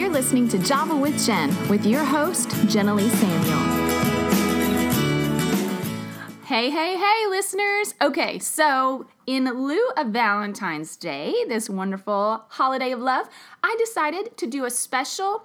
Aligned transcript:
You're 0.00 0.08
listening 0.08 0.48
to 0.48 0.58
Java 0.58 0.96
with 0.96 1.26
Jen 1.26 1.54
with 1.68 1.84
your 1.84 2.02
host, 2.02 2.48
Jenna 2.68 2.98
Samuel. 2.98 3.58
Hey, 6.46 6.70
hey, 6.70 6.96
hey, 6.96 7.26
listeners. 7.28 7.94
Okay, 8.00 8.38
so 8.38 9.06
in 9.26 9.44
lieu 9.44 9.90
of 9.98 10.06
Valentine's 10.06 10.96
Day, 10.96 11.34
this 11.48 11.68
wonderful 11.68 12.46
holiday 12.48 12.92
of 12.92 13.00
love, 13.00 13.28
I 13.62 13.76
decided 13.78 14.38
to 14.38 14.46
do 14.46 14.64
a 14.64 14.70
special 14.70 15.44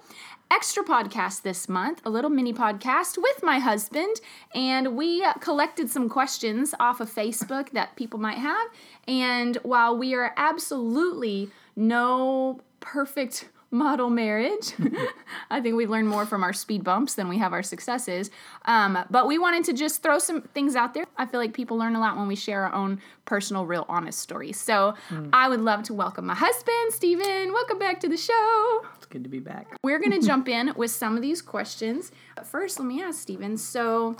extra 0.50 0.82
podcast 0.82 1.42
this 1.42 1.68
month, 1.68 2.00
a 2.06 2.08
little 2.08 2.30
mini 2.30 2.54
podcast 2.54 3.18
with 3.18 3.42
my 3.42 3.58
husband. 3.58 4.22
And 4.54 4.96
we 4.96 5.22
collected 5.40 5.90
some 5.90 6.08
questions 6.08 6.74
off 6.80 7.02
of 7.02 7.14
Facebook 7.14 7.72
that 7.72 7.94
people 7.96 8.18
might 8.18 8.38
have. 8.38 8.68
And 9.06 9.56
while 9.56 9.94
we 9.94 10.14
are 10.14 10.32
absolutely 10.38 11.50
no 11.76 12.62
perfect 12.80 13.50
model 13.76 14.10
marriage. 14.10 14.72
I 15.50 15.60
think 15.60 15.76
we 15.76 15.86
learned 15.86 16.08
more 16.08 16.26
from 16.26 16.42
our 16.42 16.52
speed 16.52 16.82
bumps 16.82 17.14
than 17.14 17.28
we 17.28 17.38
have 17.38 17.52
our 17.52 17.62
successes. 17.62 18.30
Um, 18.64 18.98
but 19.10 19.26
we 19.26 19.38
wanted 19.38 19.64
to 19.64 19.72
just 19.72 20.02
throw 20.02 20.18
some 20.18 20.42
things 20.42 20.74
out 20.74 20.94
there. 20.94 21.06
I 21.16 21.26
feel 21.26 21.40
like 21.40 21.52
people 21.52 21.76
learn 21.76 21.94
a 21.94 22.00
lot 22.00 22.16
when 22.16 22.26
we 22.26 22.36
share 22.36 22.64
our 22.64 22.72
own 22.72 23.00
personal, 23.24 23.66
real, 23.66 23.84
honest 23.88 24.18
stories. 24.18 24.58
So 24.58 24.94
mm. 25.10 25.30
I 25.32 25.48
would 25.48 25.60
love 25.60 25.82
to 25.84 25.94
welcome 25.94 26.26
my 26.26 26.34
husband, 26.34 26.90
Stephen. 26.90 27.52
Welcome 27.52 27.78
back 27.78 28.00
to 28.00 28.08
the 28.08 28.16
show. 28.16 28.86
It's 28.96 29.06
good 29.06 29.24
to 29.24 29.30
be 29.30 29.40
back. 29.40 29.76
We're 29.82 29.98
going 29.98 30.12
to 30.20 30.26
jump 30.26 30.48
in 30.48 30.72
with 30.76 30.90
some 30.90 31.16
of 31.16 31.22
these 31.22 31.42
questions. 31.42 32.12
But 32.34 32.46
first, 32.46 32.78
let 32.78 32.86
me 32.86 33.02
ask 33.02 33.20
Stephen. 33.20 33.56
So, 33.56 34.16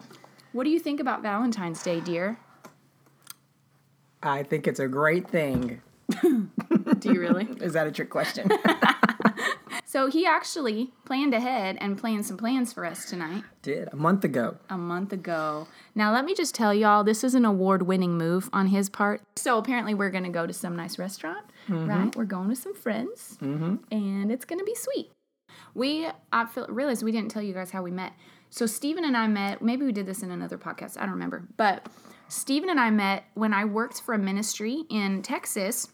what 0.53 0.65
do 0.65 0.71
you 0.71 0.79
think 0.79 1.01
about 1.01 1.23
Valentine's 1.23 1.83
Day, 1.83 2.01
dear? 2.01 2.39
I 4.23 4.43
think 4.43 4.67
it's 4.67 4.81
a 4.81 4.89
great 4.89 5.29
thing. 5.29 5.81
Do 6.23 7.13
you 7.13 7.21
really? 7.21 7.45
Is 7.61 7.73
that 7.75 7.87
a 7.87 7.93
trick 7.93 8.11
question? 8.11 8.49
So 9.97 10.09
he 10.09 10.27
actually 10.27 10.93
planned 11.07 11.33
ahead 11.33 11.79
and 11.81 11.97
planned 11.97 12.27
some 12.27 12.37
plans 12.37 12.71
for 12.71 12.85
us 12.85 13.09
tonight. 13.09 13.45
Did 13.63 13.89
a 13.93 13.97
month 13.97 14.25
ago. 14.25 14.59
A 14.69 14.77
month 14.77 15.13
ago. 15.13 15.69
Now 15.95 16.13
let 16.13 16.27
me 16.27 16.35
just 16.35 16.55
tell 16.55 16.75
y'all, 16.75 17.03
this 17.03 17.25
is 17.25 17.35
an 17.35 17.47
award-winning 17.47 18.19
move 18.19 18.51
on 18.53 18.67
his 18.67 18.91
part. 18.91 19.23
So 19.37 19.57
apparently 19.57 19.95
we're 19.95 20.11
gonna 20.11 20.29
go 20.29 20.47
to 20.47 20.53
some 20.53 20.77
nice 20.77 20.99
restaurant, 20.99 21.47
mm-hmm. 21.67 21.89
right? 21.89 22.15
We're 22.15 22.25
going 22.25 22.49
with 22.49 22.59
some 22.59 22.75
friends, 22.75 23.39
mm-hmm. 23.41 23.77
and 23.91 24.31
it's 24.31 24.45
gonna 24.45 24.65
be 24.65 24.75
sweet. 24.75 25.13
We 25.73 26.09
I 26.31 26.45
feel, 26.45 26.67
realized 26.67 27.03
we 27.03 27.13
didn't 27.13 27.31
tell 27.31 27.43
you 27.43 27.55
guys 27.55 27.71
how 27.71 27.83
we 27.83 27.91
met. 27.91 28.13
So 28.51 28.67
Stephen 28.67 29.05
and 29.05 29.17
I 29.17 29.29
met. 29.29 29.63
Maybe 29.63 29.87
we 29.87 29.93
did 29.93 30.05
this 30.05 30.23
in 30.23 30.31
another 30.31 30.59
podcast. 30.59 30.99
I 30.99 31.03
don't 31.03 31.13
remember, 31.13 31.49
but 31.57 31.87
Stephen 32.29 32.69
and 32.69 32.81
I 32.81 32.91
met 32.91 33.25
when 33.35 33.55
I 33.55 33.65
worked 33.65 34.03
for 34.03 34.15
a 34.15 34.19
ministry 34.19 34.83
in 34.91 35.23
Texas 35.23 35.89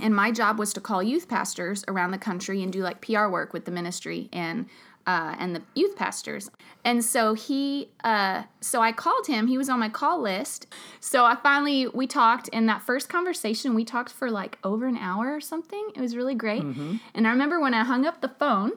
and 0.00 0.14
my 0.14 0.30
job 0.30 0.58
was 0.58 0.72
to 0.74 0.80
call 0.80 1.02
youth 1.02 1.28
pastors 1.28 1.84
around 1.88 2.10
the 2.10 2.18
country 2.18 2.62
and 2.62 2.72
do 2.72 2.82
like 2.82 3.00
PR 3.00 3.28
work 3.28 3.52
with 3.52 3.64
the 3.64 3.70
ministry 3.70 4.28
and 4.32 4.66
uh, 5.08 5.34
and 5.38 5.56
the 5.56 5.62
youth 5.74 5.96
pastors. 5.96 6.50
And 6.84 7.02
so 7.02 7.32
he, 7.32 7.88
uh, 8.04 8.42
so 8.60 8.82
I 8.82 8.92
called 8.92 9.26
him. 9.26 9.46
He 9.46 9.56
was 9.56 9.70
on 9.70 9.80
my 9.80 9.88
call 9.88 10.20
list. 10.20 10.66
So 11.00 11.24
I 11.24 11.34
finally 11.34 11.88
we 11.88 12.06
talked. 12.06 12.48
In 12.48 12.66
that 12.66 12.82
first 12.82 13.08
conversation, 13.08 13.74
we 13.74 13.86
talked 13.86 14.12
for 14.12 14.30
like 14.30 14.58
over 14.62 14.86
an 14.86 14.98
hour 14.98 15.34
or 15.34 15.40
something. 15.40 15.88
It 15.96 16.00
was 16.00 16.14
really 16.14 16.34
great. 16.34 16.62
Mm-hmm. 16.62 16.96
And 17.14 17.26
I 17.26 17.30
remember 17.30 17.58
when 17.58 17.72
I 17.72 17.84
hung 17.84 18.04
up 18.04 18.20
the 18.20 18.28
phone, 18.28 18.72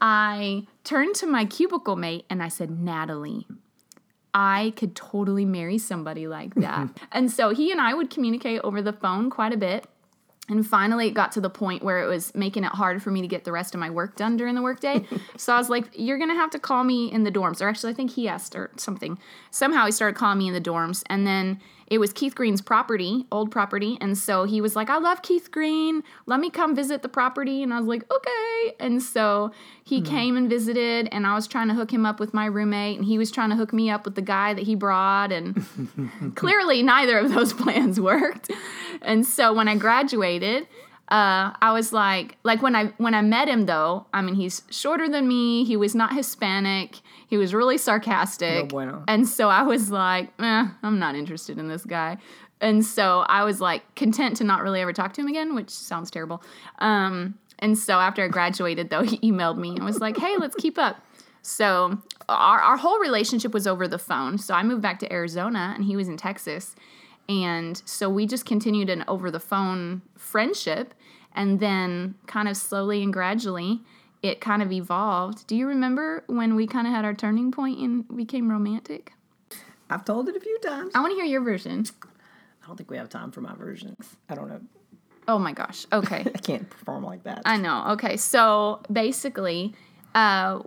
I 0.00 0.66
turned 0.82 1.14
to 1.16 1.26
my 1.26 1.44
cubicle 1.44 1.96
mate 1.96 2.24
and 2.30 2.42
I 2.42 2.48
said, 2.48 2.70
Natalie. 2.70 3.46
I 4.32 4.74
could 4.76 4.94
totally 4.94 5.46
marry 5.46 5.78
somebody 5.78 6.26
like 6.26 6.54
that. 6.56 6.88
and 7.12 7.30
so 7.30 7.50
he 7.50 7.70
and 7.72 7.80
I 7.80 7.94
would 7.94 8.10
communicate 8.10 8.60
over 8.62 8.82
the 8.82 8.92
phone 8.92 9.30
quite 9.30 9.52
a 9.52 9.56
bit. 9.56 9.86
And 10.48 10.64
finally, 10.66 11.08
it 11.08 11.14
got 11.14 11.32
to 11.32 11.40
the 11.40 11.50
point 11.50 11.82
where 11.82 12.02
it 12.02 12.06
was 12.06 12.32
making 12.34 12.62
it 12.64 12.70
hard 12.70 13.02
for 13.02 13.10
me 13.10 13.20
to 13.20 13.26
get 13.26 13.44
the 13.44 13.52
rest 13.52 13.74
of 13.74 13.80
my 13.80 13.90
work 13.90 14.14
done 14.14 14.36
during 14.36 14.54
the 14.54 14.62
workday. 14.62 15.04
so 15.36 15.52
I 15.52 15.58
was 15.58 15.68
like, 15.68 15.86
You're 15.92 16.18
going 16.18 16.30
to 16.30 16.36
have 16.36 16.50
to 16.50 16.58
call 16.58 16.84
me 16.84 17.10
in 17.10 17.24
the 17.24 17.32
dorms. 17.32 17.60
Or 17.60 17.68
actually, 17.68 17.92
I 17.92 17.96
think 17.96 18.12
he 18.12 18.28
asked 18.28 18.54
or 18.54 18.70
something. 18.76 19.18
Somehow 19.50 19.86
he 19.86 19.92
started 19.92 20.16
calling 20.16 20.38
me 20.38 20.48
in 20.48 20.54
the 20.54 20.60
dorms. 20.60 21.02
And 21.06 21.26
then 21.26 21.60
it 21.86 21.98
was 21.98 22.12
Keith 22.12 22.34
Green's 22.34 22.60
property, 22.60 23.26
old 23.30 23.50
property. 23.50 23.96
And 24.00 24.18
so 24.18 24.44
he 24.44 24.60
was 24.60 24.74
like, 24.74 24.90
I 24.90 24.98
love 24.98 25.22
Keith 25.22 25.50
Green. 25.50 26.02
Let 26.26 26.40
me 26.40 26.50
come 26.50 26.74
visit 26.74 27.02
the 27.02 27.08
property. 27.08 27.62
And 27.62 27.72
I 27.72 27.78
was 27.78 27.86
like, 27.86 28.02
okay. 28.12 28.74
And 28.80 29.02
so 29.02 29.52
he 29.84 30.00
mm 30.00 30.06
came 30.06 30.36
and 30.36 30.48
visited, 30.48 31.08
and 31.10 31.26
I 31.26 31.34
was 31.34 31.48
trying 31.48 31.66
to 31.66 31.74
hook 31.74 31.92
him 31.92 32.06
up 32.06 32.20
with 32.20 32.32
my 32.32 32.46
roommate, 32.46 32.96
and 32.96 33.04
he 33.04 33.18
was 33.18 33.30
trying 33.32 33.50
to 33.50 33.56
hook 33.56 33.72
me 33.72 33.90
up 33.90 34.04
with 34.04 34.14
the 34.14 34.22
guy 34.22 34.54
that 34.54 34.62
he 34.64 34.76
brought. 34.76 35.32
And 35.32 35.66
clearly, 36.36 36.82
neither 36.82 37.18
of 37.18 37.34
those 37.34 37.52
plans 37.62 38.00
worked. 38.00 38.50
And 39.02 39.26
so 39.26 39.52
when 39.52 39.66
I 39.66 39.76
graduated, 39.76 40.68
uh, 41.08 41.52
I 41.60 41.72
was 41.72 41.92
like, 41.92 42.36
like 42.44 42.62
when 42.62 42.74
I 42.74 42.86
when 42.98 43.14
I 43.14 43.22
met 43.22 43.48
him 43.48 43.66
though, 43.66 44.06
I 44.12 44.22
mean 44.22 44.34
he's 44.34 44.62
shorter 44.70 45.08
than 45.08 45.26
me. 45.28 45.64
He 45.64 45.76
was 45.76 45.94
not 45.94 46.14
Hispanic. 46.14 47.00
He 47.26 47.36
was 47.36 47.52
really 47.52 47.78
sarcastic. 47.78 48.64
No 48.64 48.66
bueno. 48.66 49.04
And 49.08 49.28
so 49.28 49.48
I 49.48 49.62
was 49.62 49.90
like, 49.90 50.30
eh, 50.38 50.68
I'm 50.82 50.98
not 50.98 51.14
interested 51.14 51.58
in 51.58 51.68
this 51.68 51.84
guy. 51.84 52.18
And 52.60 52.84
so 52.84 53.20
I 53.28 53.44
was 53.44 53.60
like 53.60 53.94
content 53.94 54.36
to 54.38 54.44
not 54.44 54.62
really 54.62 54.80
ever 54.80 54.92
talk 54.92 55.12
to 55.14 55.20
him 55.20 55.26
again, 55.26 55.54
which 55.54 55.70
sounds 55.70 56.10
terrible. 56.10 56.42
Um, 56.78 57.38
and 57.58 57.76
so 57.76 57.94
after 57.94 58.24
I 58.24 58.28
graduated, 58.28 58.90
though, 58.90 59.02
he 59.04 59.18
emailed 59.18 59.58
me 59.58 59.70
and 59.70 59.84
was 59.84 60.00
like, 60.00 60.16
hey, 60.16 60.36
let's 60.38 60.56
keep 60.56 60.78
up. 60.78 61.02
So 61.42 61.98
our, 62.28 62.58
our 62.58 62.76
whole 62.76 62.98
relationship 62.98 63.54
was 63.54 63.66
over 63.66 63.86
the 63.86 63.98
phone. 63.98 64.38
So 64.38 64.54
I 64.54 64.62
moved 64.62 64.82
back 64.82 64.98
to 65.00 65.12
Arizona 65.12 65.72
and 65.76 65.84
he 65.84 65.96
was 65.96 66.08
in 66.08 66.16
Texas. 66.16 66.74
And 67.28 67.80
so 67.84 68.08
we 68.08 68.26
just 68.26 68.46
continued 68.46 68.88
an 68.88 69.04
over 69.08 69.30
the 69.30 69.40
phone 69.40 70.02
friendship. 70.16 70.94
And 71.34 71.60
then, 71.60 72.14
kind 72.26 72.48
of 72.48 72.56
slowly 72.56 73.02
and 73.02 73.12
gradually, 73.12 73.82
it 74.22 74.40
kind 74.40 74.62
of 74.62 74.72
evolved. 74.72 75.46
Do 75.46 75.56
you 75.56 75.66
remember 75.66 76.24
when 76.26 76.54
we 76.56 76.66
kind 76.66 76.86
of 76.86 76.92
had 76.92 77.04
our 77.04 77.14
turning 77.14 77.52
point 77.52 77.78
and 77.78 78.16
became 78.16 78.50
romantic? 78.50 79.12
I've 79.88 80.04
told 80.04 80.28
it 80.28 80.36
a 80.36 80.40
few 80.40 80.58
times. 80.60 80.92
I 80.94 81.00
want 81.00 81.12
to 81.12 81.16
hear 81.16 81.24
your 81.24 81.42
version. 81.42 81.84
I 82.62 82.66
don't 82.66 82.76
think 82.76 82.90
we 82.90 82.96
have 82.96 83.08
time 83.08 83.30
for 83.30 83.40
my 83.40 83.54
version. 83.54 83.94
I 84.28 84.34
don't 84.34 84.48
know. 84.48 84.60
Oh 85.28 85.38
my 85.38 85.52
gosh. 85.52 85.86
Okay. 85.92 86.20
I 86.34 86.38
can't 86.38 86.68
perform 86.68 87.04
like 87.04 87.24
that. 87.24 87.42
I 87.44 87.56
know. 87.56 87.90
Okay. 87.90 88.16
So 88.16 88.80
basically, 88.90 89.74
uh, 90.14 90.60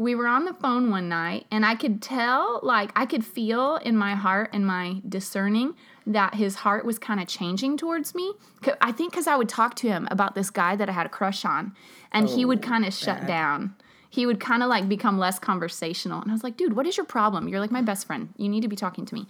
we 0.00 0.14
were 0.14 0.26
on 0.26 0.46
the 0.46 0.54
phone 0.54 0.90
one 0.90 1.10
night 1.10 1.44
and 1.50 1.66
I 1.66 1.74
could 1.74 2.00
tell, 2.00 2.60
like, 2.62 2.90
I 2.96 3.04
could 3.04 3.22
feel 3.22 3.76
in 3.76 3.98
my 3.98 4.14
heart 4.14 4.48
and 4.54 4.66
my 4.66 5.02
discerning 5.06 5.74
that 6.06 6.34
his 6.36 6.54
heart 6.54 6.86
was 6.86 6.98
kind 6.98 7.20
of 7.20 7.28
changing 7.28 7.76
towards 7.76 8.14
me. 8.14 8.32
I 8.80 8.92
think 8.92 9.12
because 9.12 9.26
I 9.26 9.36
would 9.36 9.50
talk 9.50 9.74
to 9.76 9.88
him 9.88 10.08
about 10.10 10.34
this 10.34 10.48
guy 10.48 10.74
that 10.74 10.88
I 10.88 10.92
had 10.92 11.04
a 11.04 11.10
crush 11.10 11.44
on 11.44 11.74
and 12.12 12.26
oh, 12.26 12.34
he 12.34 12.46
would 12.46 12.64
oh, 12.64 12.68
kind 12.68 12.86
of 12.86 12.94
shut 12.94 13.26
down. 13.26 13.74
He 14.08 14.24
would 14.24 14.40
kind 14.40 14.62
of 14.62 14.70
like 14.70 14.88
become 14.88 15.18
less 15.18 15.38
conversational. 15.38 16.22
And 16.22 16.30
I 16.30 16.34
was 16.34 16.42
like, 16.42 16.56
dude, 16.56 16.76
what 16.76 16.86
is 16.86 16.96
your 16.96 17.04
problem? 17.04 17.46
You're 17.46 17.60
like 17.60 17.70
my 17.70 17.82
best 17.82 18.06
friend. 18.06 18.30
You 18.38 18.48
need 18.48 18.62
to 18.62 18.68
be 18.68 18.76
talking 18.76 19.04
to 19.04 19.14
me. 19.14 19.26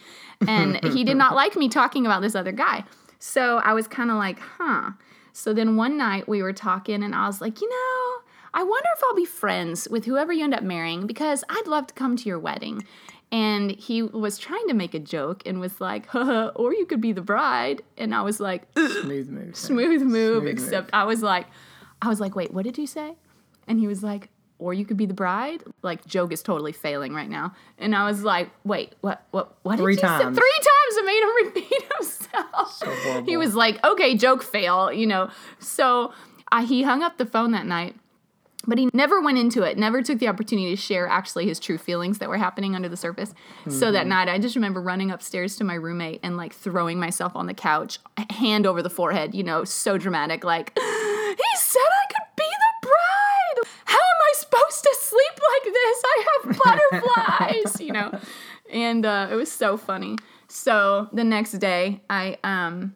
And 0.47 0.83
he 0.93 1.03
did 1.03 1.17
not 1.17 1.35
like 1.35 1.57
me 1.57 1.69
talking 1.69 2.07
about 2.07 2.23
this 2.23 2.37
other 2.37 2.53
guy. 2.53 2.85
So 3.19 3.57
I 3.57 3.73
was 3.73 3.89
kind 3.89 4.09
of 4.09 4.19
like, 4.19 4.39
huh. 4.39 4.93
So 5.33 5.53
then 5.53 5.75
one 5.75 5.97
night 5.97 6.29
we 6.29 6.45
were 6.45 6.53
talking 6.53 7.03
and 7.03 7.13
I 7.13 7.27
was 7.27 7.41
like, 7.41 7.61
you 7.61 7.69
know, 7.69 8.30
I 8.53 8.63
wonder 8.63 8.89
if 8.97 9.03
I'll 9.05 9.15
be 9.15 9.25
friends 9.25 9.89
with 9.91 10.05
whoever 10.05 10.33
you 10.33 10.45
end 10.45 10.55
up 10.55 10.63
marrying 10.63 11.07
because 11.07 11.45
I'd 11.49 11.67
love 11.67 11.87
to 11.89 11.95
come 11.95 12.17
to 12.17 12.29
your 12.29 12.39
wedding. 12.39 12.85
And 13.33 13.71
he 13.71 14.03
was 14.03 14.39
trying 14.39 14.67
to 14.69 14.75
make 14.75 14.93
a 14.93 14.99
joke 14.99 15.43
and 15.47 15.61
was 15.61 15.81
like, 15.81 16.07
Haha, 16.07 16.49
or 16.57 16.75
you 16.75 16.85
could 16.87 17.01
be 17.01 17.13
the 17.13 17.21
bride. 17.23 17.83
And 17.97 18.15
I 18.15 18.23
was 18.23 18.41
like, 18.41 18.63
smooth 18.77 19.29
move. 19.29 19.57
Smooth 19.57 20.03
move, 20.03 20.43
smooth 20.43 20.47
except 20.49 20.87
move. 20.87 20.91
I 20.93 21.05
was 21.05 21.23
like, 21.23 21.47
I 22.03 22.09
was 22.09 22.19
like, 22.21 22.35
wait, 22.35 22.53
what 22.53 22.65
did 22.65 22.77
you 22.77 22.87
say? 22.87 23.15
And 23.69 23.79
he 23.79 23.87
was 23.87 24.03
like, 24.03 24.31
or 24.59 24.75
you 24.75 24.85
could 24.85 24.97
be 24.97 25.07
the 25.07 25.15
bride. 25.15 25.63
Like 25.83 26.05
joke 26.07 26.33
is 26.33 26.43
totally 26.43 26.73
failing 26.73 27.15
right 27.15 27.31
now. 27.31 27.55
And 27.79 27.95
I 27.95 28.05
was 28.05 28.23
like, 28.25 28.51
wait, 28.65 28.95
what 29.01 29.23
what 29.31 29.57
what 29.63 29.79
Three 29.79 29.95
did 29.95 30.03
you 30.03 30.09
times. 30.09 30.37
say? 30.37 30.41
Three 30.41 30.59
times 30.59 30.99
I 30.99 31.03
made 31.07 31.23
him 31.23 31.47
repeat 31.55 31.93
himself. 31.97 32.73
So 32.73 33.23
he 33.25 33.37
was 33.37 33.55
like, 33.55 33.83
okay, 33.85 34.17
joke 34.17 34.43
fail, 34.43 34.93
you 34.93 35.07
know. 35.07 35.31
So 35.61 36.13
I, 36.53 36.65
he 36.65 36.83
hung 36.83 37.03
up 37.03 37.17
the 37.17 37.27
phone 37.27 37.53
that 37.53 37.65
night 37.67 37.95
but 38.67 38.79
he 38.79 38.91
never 38.93 39.21
went 39.21 39.39
into 39.39 39.63
it, 39.63 39.79
never 39.79 40.03
took 40.03 40.19
the 40.19 40.29
opportunity 40.29 40.71
to 40.71 40.77
share 40.77 41.09
actually 41.09 41.47
his 41.47 41.59
true 41.59 41.79
feelings 41.79 42.19
that 42.19 42.29
were 42.29 42.37
happening 42.37 42.75
under 42.75 42.89
the 42.89 42.97
surface. 42.97 43.31
Mm-hmm. 43.61 43.71
So 43.71 43.93
that 43.93 44.01
mm-hmm. 44.01 44.09
night, 44.11 44.29
I 44.29 44.39
just 44.39 44.55
remember 44.55 44.81
running 44.83 45.11
upstairs 45.11 45.57
to 45.57 45.65
my 45.65 45.75
roommate 45.75 46.21
and 46.23 46.37
like 46.37 46.53
throwing 46.53 46.99
myself 46.99 47.35
on 47.35 47.47
the 47.47 47.55
couch, 47.55 47.99
hand 48.31 48.67
over 48.67 48.83
the 48.83 48.91
forehead, 48.91 49.35
you 49.35 49.43
know, 49.43 49.65
so 49.65 49.97
dramatic, 49.97 50.45
like, 50.45 50.73
he 50.79 51.57
said 51.57 51.81
I 51.81 52.13
could 52.13 52.37
be 52.37 52.45
the 52.45 52.89
bride. 52.89 53.69
How 53.87 53.97
am 53.97 54.21
I 54.23 54.33
supposed 54.35 54.83
to 54.83 54.97
sleep 55.01 55.41
like 55.55 55.73
this? 55.73 56.03
I 56.05 56.25
have 56.35 56.59
butterflies, 56.65 57.81
you 57.81 57.93
know. 57.93 58.21
And 58.71 59.07
uh, 59.07 59.29
it 59.31 59.35
was 59.35 59.51
so 59.51 59.77
funny. 59.77 60.17
So 60.49 61.09
the 61.13 61.25
next 61.25 61.53
day, 61.53 62.03
I 62.11 62.37
um, 62.45 62.95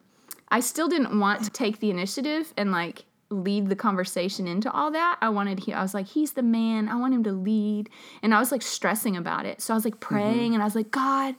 I 0.49 0.59
still 0.59 0.87
didn't 0.87 1.19
want 1.19 1.43
to 1.45 1.49
take 1.49 1.79
the 1.79 1.89
initiative 1.89 2.53
and 2.55 2.71
like 2.71 3.05
lead 3.29 3.69
the 3.69 3.75
conversation 3.75 4.47
into 4.47 4.71
all 4.71 4.91
that. 4.91 5.17
I 5.21 5.29
wanted 5.29 5.59
he 5.59 5.73
I 5.73 5.81
was 5.81 5.93
like, 5.93 6.07
he's 6.07 6.33
the 6.33 6.43
man. 6.43 6.87
I 6.87 6.95
want 6.95 7.13
him 7.13 7.23
to 7.23 7.31
lead. 7.31 7.89
And 8.21 8.33
I 8.33 8.39
was 8.39 8.51
like 8.51 8.61
stressing 8.61 9.17
about 9.17 9.45
it. 9.45 9.61
So 9.61 9.73
I 9.73 9.77
was 9.77 9.85
like 9.85 9.99
praying 9.99 10.37
mm-hmm. 10.37 10.53
and 10.53 10.61
I 10.61 10.65
was 10.65 10.75
like, 10.75 10.91
God, 10.91 11.35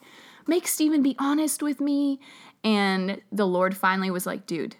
make 0.46 0.66
Stephen 0.66 1.02
be 1.02 1.16
honest 1.18 1.62
with 1.62 1.80
me. 1.80 2.20
And 2.64 3.20
the 3.30 3.46
Lord 3.46 3.76
finally 3.76 4.10
was 4.10 4.26
like, 4.26 4.46
dude, 4.46 4.76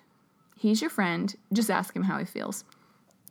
he's 0.56 0.81
your 0.81 0.91
friend. 0.91 1.35
Just 1.53 1.70
ask 1.70 1.94
him 1.94 2.03
how 2.03 2.19
he 2.19 2.25
feels. 2.25 2.64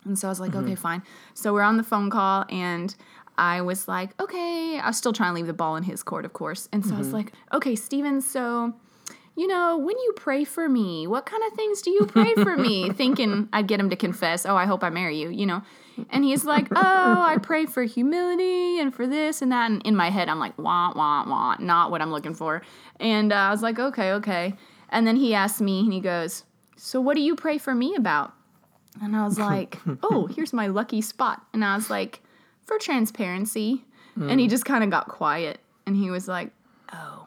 And 0.04 0.18
so 0.18 0.28
I 0.28 0.30
was 0.30 0.40
like, 0.40 0.54
okay, 0.54 0.76
fine. 0.76 1.02
So 1.34 1.52
we're 1.52 1.62
on 1.62 1.76
the 1.76 1.82
phone 1.82 2.10
call 2.10 2.44
and 2.48 2.94
I 3.36 3.60
was 3.60 3.88
like, 3.88 4.18
okay, 4.20 4.78
I 4.78 4.86
was 4.86 4.96
still 4.96 5.12
trying 5.12 5.30
to 5.30 5.34
leave 5.34 5.46
the 5.46 5.52
ball 5.52 5.76
in 5.76 5.82
his 5.82 6.02
court, 6.02 6.24
of 6.24 6.32
course. 6.32 6.68
And 6.72 6.86
so 6.86 6.94
I 6.94 6.98
was 6.98 7.12
like, 7.12 7.32
okay, 7.52 7.74
Steven, 7.74 8.20
so, 8.20 8.72
you 9.36 9.46
know, 9.46 9.76
when 9.76 9.98
you 9.98 10.12
pray 10.16 10.44
for 10.44 10.68
me, 10.68 11.06
what 11.06 11.26
kind 11.26 11.42
of 11.46 11.52
things 11.52 11.82
do 11.82 11.90
you 11.90 12.06
pray 12.06 12.34
for 12.34 12.56
me? 12.56 12.90
Thinking 12.94 13.48
I'd 13.52 13.68
get 13.68 13.78
him 13.78 13.90
to 13.90 13.96
confess, 13.96 14.46
oh, 14.46 14.56
I 14.56 14.64
hope 14.64 14.82
I 14.82 14.90
marry 14.90 15.18
you, 15.18 15.28
you 15.28 15.44
know. 15.44 15.62
And 16.10 16.24
he's 16.24 16.44
like, 16.44 16.68
oh, 16.70 16.76
I 17.26 17.38
pray 17.42 17.66
for 17.66 17.82
humility 17.84 18.80
and 18.80 18.94
for 18.94 19.06
this 19.06 19.42
and 19.42 19.52
that. 19.52 19.70
And 19.70 19.82
in 19.86 19.96
my 19.96 20.10
head, 20.10 20.28
I'm 20.28 20.38
like, 20.38 20.56
wah, 20.58 20.92
wah, 20.94 21.28
wah, 21.28 21.56
not 21.58 21.90
what 21.90 22.02
I'm 22.02 22.10
looking 22.10 22.34
for. 22.34 22.62
And 23.00 23.32
uh, 23.32 23.36
I 23.36 23.50
was 23.50 23.62
like, 23.62 23.78
okay, 23.78 24.12
okay. 24.12 24.54
And 24.90 25.06
then 25.06 25.16
he 25.16 25.34
asked 25.34 25.60
me, 25.60 25.80
and 25.80 25.92
he 25.92 26.00
goes, 26.00 26.44
so 26.76 27.00
what 27.00 27.14
do 27.14 27.22
you 27.22 27.34
pray 27.34 27.58
for 27.58 27.74
me 27.74 27.94
about? 27.94 28.34
And 29.02 29.16
I 29.16 29.24
was 29.24 29.38
like, 29.38 29.78
oh, 30.02 30.26
here's 30.26 30.52
my 30.52 30.66
lucky 30.66 31.00
spot. 31.00 31.44
And 31.52 31.64
I 31.64 31.76
was 31.76 31.90
like, 31.90 32.20
for 32.64 32.78
transparency. 32.78 33.84
And 34.30 34.40
he 34.40 34.48
just 34.48 34.64
kind 34.64 34.82
of 34.82 34.88
got 34.90 35.08
quiet. 35.08 35.60
And 35.86 35.94
he 35.94 36.10
was 36.10 36.26
like, 36.26 36.50
oh. 36.92 37.25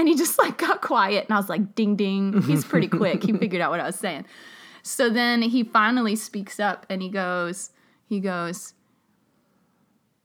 And 0.00 0.08
he 0.08 0.14
just 0.14 0.38
like 0.38 0.56
got 0.56 0.80
quiet. 0.80 1.26
And 1.26 1.34
I 1.34 1.38
was 1.38 1.50
like, 1.50 1.74
ding, 1.74 1.94
ding. 1.94 2.40
He's 2.46 2.64
pretty 2.64 2.88
quick. 2.88 3.22
he 3.22 3.34
figured 3.34 3.60
out 3.60 3.70
what 3.70 3.80
I 3.80 3.84
was 3.84 3.96
saying. 3.96 4.24
So 4.82 5.10
then 5.10 5.42
he 5.42 5.62
finally 5.62 6.16
speaks 6.16 6.58
up 6.58 6.86
and 6.88 7.02
he 7.02 7.10
goes, 7.10 7.68
he 8.06 8.18
goes, 8.18 8.72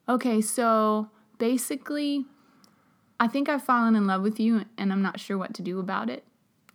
okay, 0.07 0.39
so 0.39 1.09
basically, 1.39 2.23
I 3.19 3.27
think 3.27 3.49
I've 3.49 3.65
fallen 3.65 3.97
in 3.97 4.07
love 4.07 4.21
with 4.21 4.39
you 4.39 4.63
and 4.77 4.93
I'm 4.93 5.01
not 5.01 5.19
sure 5.19 5.37
what 5.37 5.53
to 5.55 5.61
do 5.61 5.79
about 5.79 6.09
it. 6.09 6.23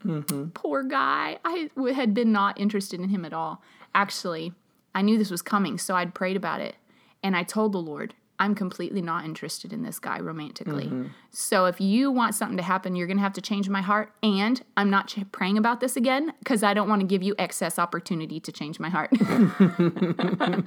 Mm-hmm. 0.05 0.51
Poor 0.51 0.83
guy. 0.83 1.39
I 1.43 1.71
had 1.95 2.13
been 2.13 2.33
not 2.33 2.61
interested 2.61 3.01
in 3.01 3.09
him 3.09 3.25
at 3.25 3.33
all. 3.33 3.63
Actually, 3.95 4.53
I 4.95 5.01
knew 5.01 5.17
this 5.17 5.31
was 5.31 5.41
coming, 5.41 5.79
so 5.79 5.97
I'd 5.97 6.15
prayed 6.15 6.37
about 6.37 6.61
it. 6.61 6.77
And 7.23 7.35
I 7.35 7.45
told 7.45 7.73
the 7.73 7.79
Lord, 7.79 8.13
I'm 8.41 8.55
completely 8.55 9.03
not 9.03 9.27
interested 9.27 9.71
in 9.71 9.83
this 9.83 9.99
guy 9.99 10.19
romantically. 10.19 10.91
So 11.31 11.67
if 11.67 11.79
you 11.79 12.11
want 12.11 12.35
something 12.35 12.57
to 12.57 12.63
happen, 12.63 12.97
you're 12.97 13.07
going 13.07 13.19
to 13.19 13.23
have 13.23 13.35
to 13.35 13.43
change 13.43 13.69
my 13.69 13.83
heart. 13.83 14.13
And 14.23 14.61
I'm 14.79 14.89
not 14.89 15.09
ch- 15.09 15.31
praying 15.31 15.59
about 15.59 15.81
this 15.81 15.95
again 15.95 16.33
because 16.39 16.63
I 16.63 16.73
don't 16.73 16.89
want 16.89 17.01
to 17.03 17.07
give 17.07 17.23
you 17.23 17.35
excess 17.39 17.79
opportunity 17.79 18.41
to 18.41 18.51
change 18.51 18.81
my 18.81 18.89
heart. 18.89 19.11
And- 19.13 20.67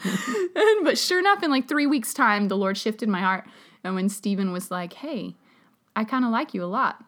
but 0.83 0.97
sure 0.97 1.19
enough, 1.19 1.41
in 1.43 1.49
like 1.51 1.67
three 1.67 1.87
weeks' 1.87 2.13
time, 2.13 2.47
the 2.47 2.57
Lord 2.57 2.77
shifted 2.77 3.09
my 3.09 3.21
heart. 3.21 3.45
And 3.83 3.95
when 3.95 4.07
Stephen 4.07 4.51
was 4.51 4.69
like, 4.71 4.93
hey, 4.93 5.35
I 5.95 6.03
kind 6.03 6.23
of 6.25 6.31
like 6.31 6.53
you 6.53 6.63
a 6.63 6.65
lot. 6.65 7.03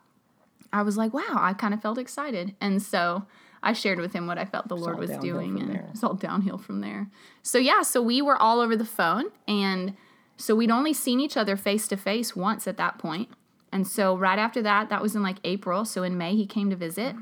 I 0.74 0.82
was 0.82 0.98
like, 0.98 1.14
wow, 1.14 1.38
I 1.38 1.54
kind 1.54 1.74
of 1.74 1.82
felt 1.82 1.98
excited. 1.98 2.56
And 2.60 2.82
so 2.82 3.26
I 3.64 3.74
shared 3.74 4.00
with 4.00 4.14
him 4.14 4.28
what 4.28 4.38
I 4.38 4.46
felt 4.46 4.68
the 4.68 4.76
Lord 4.76 4.98
was 4.98 5.12
doing. 5.22 5.60
And 5.60 5.70
there. 5.76 5.88
it's 5.92 6.04
all 6.04 6.16
downhill 6.16 6.58
from 6.58 6.82
there. 6.82 7.08
So, 7.44 7.58
yeah, 7.58 7.82
so 7.82 8.02
we 8.02 8.22
were 8.22 8.36
all 8.36 8.60
over 8.60 8.76
the 8.76 8.84
phone. 8.86 9.26
And 9.48 9.96
so 10.38 10.56
we'd 10.56 10.72
only 10.72 10.94
seen 10.94 11.20
each 11.20 11.38
other 11.38 11.56
face 11.58 11.88
to 11.90 11.98
face 11.98 12.36
once 12.36 12.68
at 12.68 12.78
that 12.78 12.98
point. 12.98 13.30
And 13.72 13.88
so 13.88 14.16
right 14.18 14.40
after 14.40 14.62
that, 14.62 14.90
that 14.90 15.02
was 15.02 15.16
in 15.16 15.24
like 15.24 15.38
April. 15.44 15.86
So 15.86 16.04
in 16.04 16.18
May, 16.18 16.36
he 16.36 16.46
came 16.46 16.70
to 16.70 16.76
visit. 16.76 17.16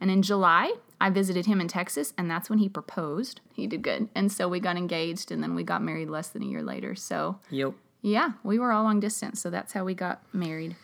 And 0.00 0.10
in 0.10 0.22
July, 0.22 0.72
I 1.00 1.10
visited 1.10 1.46
him 1.46 1.60
in 1.60 1.68
Texas. 1.68 2.14
And 2.16 2.30
that's 2.30 2.48
when 2.48 2.58
he 2.60 2.68
proposed. 2.68 3.40
He 3.52 3.66
did 3.66 3.82
good. 3.82 4.08
And 4.14 4.30
so 4.32 4.48
we 4.48 4.58
got 4.60 4.76
engaged. 4.76 5.30
And 5.30 5.42
then 5.42 5.54
we 5.54 5.64
got 5.64 5.82
married 5.82 6.08
less 6.08 6.28
than 6.28 6.42
a 6.42 6.46
year 6.46 6.62
later. 6.62 6.94
So, 6.94 7.40
Yep. 7.50 7.74
yeah, 8.00 8.30
we 8.42 8.58
were 8.58 8.72
all 8.72 8.84
long 8.84 9.00
distance, 9.00 9.40
so 9.42 9.50
that's 9.50 9.72
how 9.72 9.84
we 9.84 9.94
got 9.94 10.22
married. 10.32 10.76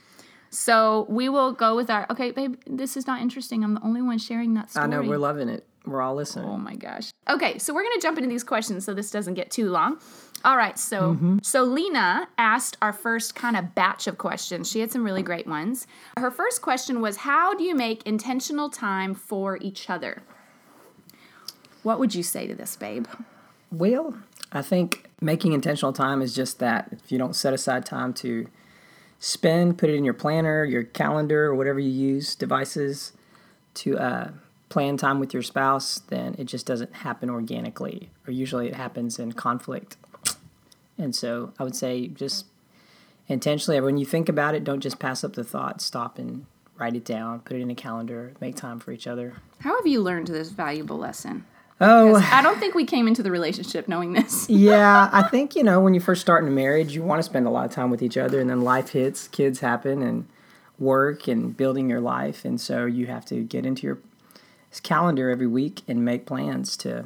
So 0.51 1.07
we 1.09 1.29
will 1.29 1.53
go 1.53 1.75
with 1.75 1.91
our 1.91 2.07
okay, 2.11 2.31
babe. 2.31 2.57
This 2.67 2.97
is 2.97 3.07
not 3.07 3.21
interesting. 3.21 3.65
I'm 3.65 3.75
the 3.75 3.83
only 3.83 4.03
one 4.03 4.19
sharing 4.19 4.55
that 4.55 4.71
story. 4.71 4.85
I 4.85 4.89
know 4.89 5.03
we're 5.03 5.19
loving 5.19 5.49
it. 5.49 5.67
We're 5.87 6.01
all 6.03 6.15
listening. 6.15 6.47
Oh 6.49 6.57
my 6.57 6.77
gosh. 6.77 7.11
Okay, 7.29 7.59
so 7.59 7.75
we're 7.75 7.83
gonna 7.83 8.01
jump 8.01 8.17
into 8.19 8.29
these 8.31 8.45
questions 8.45 8.85
so 8.85 8.95
this 8.95 9.11
doesn't 9.11 9.35
get 9.35 9.51
too 9.51 9.69
long. 9.71 9.99
All 10.45 10.57
right, 10.57 10.79
so 10.79 11.15
Mm-hmm. 11.15 11.39
so 11.43 11.65
Lena 11.65 12.29
asked 12.39 12.77
our 12.83 12.93
first 12.93 13.35
kind 13.35 13.57
of 13.57 13.75
batch 13.75 14.07
of 14.07 14.19
questions. 14.19 14.71
She 14.71 14.81
had 14.81 14.91
some 14.91 15.05
really 15.05 15.23
great 15.23 15.47
ones. 15.47 15.87
Her 16.19 16.31
first 16.31 16.63
question 16.63 17.01
was, 17.01 17.19
"How 17.19 17.55
do 17.55 17.65
you 17.65 17.75
make 17.75 18.03
intentional 18.07 18.69
time 18.71 19.15
for 19.15 19.59
each 19.61 19.89
other?" 19.91 20.23
What 21.83 21.99
would 21.99 22.15
you 22.15 22.23
say 22.23 22.47
to 22.47 22.55
this, 22.55 22.77
babe? 22.77 23.07
Well, 23.71 24.15
I 24.53 24.63
think 24.63 25.11
making 25.21 25.53
intentional 25.53 25.93
time 25.93 26.23
is 26.23 26.35
just 26.35 26.59
that. 26.61 26.89
If 26.93 27.11
you 27.13 27.19
don't 27.19 27.37
set 27.37 27.53
aside 27.53 27.85
time 27.85 28.15
to 28.15 28.47
spend, 29.19 29.79
put 29.79 29.91
it 29.91 29.95
in 29.95 30.05
your 30.05 30.15
planner, 30.15 30.65
your 30.65 30.83
calendar, 30.85 31.47
or 31.47 31.55
whatever 31.55 31.79
you 31.79 31.91
use, 31.91 32.35
devices, 32.35 33.13
to 33.75 33.99
uh, 33.99 34.31
plan 34.69 34.97
time 34.97 35.21
with 35.21 35.33
your 35.33 35.43
spouse, 35.43 36.01
then 36.09 36.35
it 36.39 36.45
just 36.45 36.67
doesn't 36.67 36.95
happen 36.95 37.31
organically, 37.31 38.11
or 38.27 38.33
usually 38.33 38.69
it 38.69 38.75
happens 38.75 39.19
in 39.19 39.33
conflict. 39.33 39.97
And 40.99 41.15
so 41.15 41.53
I 41.59 41.65
would 41.65 41.77
say 41.77 42.09
just 42.09 42.47
intentionally, 43.29 43.81
when 43.81 43.97
you 43.97 44.07
think 44.07 44.29
about 44.29 44.55
it, 44.55 44.65
don't 44.65 44.81
just 44.81 44.99
pass 44.99 45.25
up 45.25 45.35
the 45.35 45.45
thought, 45.45 45.81
stop 45.81 46.19
and 46.19 46.47
write 46.77 46.97
it 46.97 47.05
down, 47.05 47.41
put 47.41 47.57
it 47.57 47.61
in 47.61 47.71
a 47.71 47.75
calendar, 47.75 48.35
make 48.41 48.57
time 48.57 48.81
for 48.81 48.91
each 48.93 49.07
other. 49.07 49.35
How 49.61 49.77
have 49.77 49.87
you 49.87 50.03
learned 50.03 50.29
this 50.29 50.51
valuable 50.51 50.99
lesson? 50.99 51.45
Oh, 51.81 52.15
I 52.15 52.41
don't 52.41 52.59
think 52.61 52.75
we 52.75 52.85
came 52.85 53.09
into 53.09 53.23
the 53.23 53.33
relationship 53.33 53.89
knowing 53.89 54.13
this. 54.13 54.49
yeah, 54.49 55.11
I 55.13 55.23
think 55.23 55.57
you 55.57 55.65
know 55.65 55.81
when 55.81 55.93
you 55.93 56.01
first 56.01 56.21
start 56.21 56.43
in 56.45 56.49
a 56.49 56.53
marriage, 56.53 56.95
you 56.95 57.03
want 57.03 57.19
to 57.19 57.25
spend 57.25 57.47
a 57.47 57.51
lot 57.51 57.65
of 57.65 57.73
time 57.73 57.91
with 57.91 58.01
each 58.03 58.17
other, 58.17 58.41
and 58.41 58.49
then 58.49 58.61
life 58.61 58.91
hits, 58.91 59.27
kids 59.29 59.59
happen, 59.59 60.01
and 60.01 60.27
work 60.79 61.27
and 61.27 61.57
building 61.57 61.91
your 61.91 62.01
life, 62.01 62.45
and 62.45 62.61
so 62.61 62.87
you 62.87 63.07
have 63.07 63.25
to 63.27 63.43
get 63.43 63.67
into 63.67 63.87
your 63.87 63.99
calendar 64.81 65.31
every 65.31 65.47
week 65.47 65.83
and 65.89 66.05
make 66.05 66.27
plans 66.27 66.77
to 66.79 67.05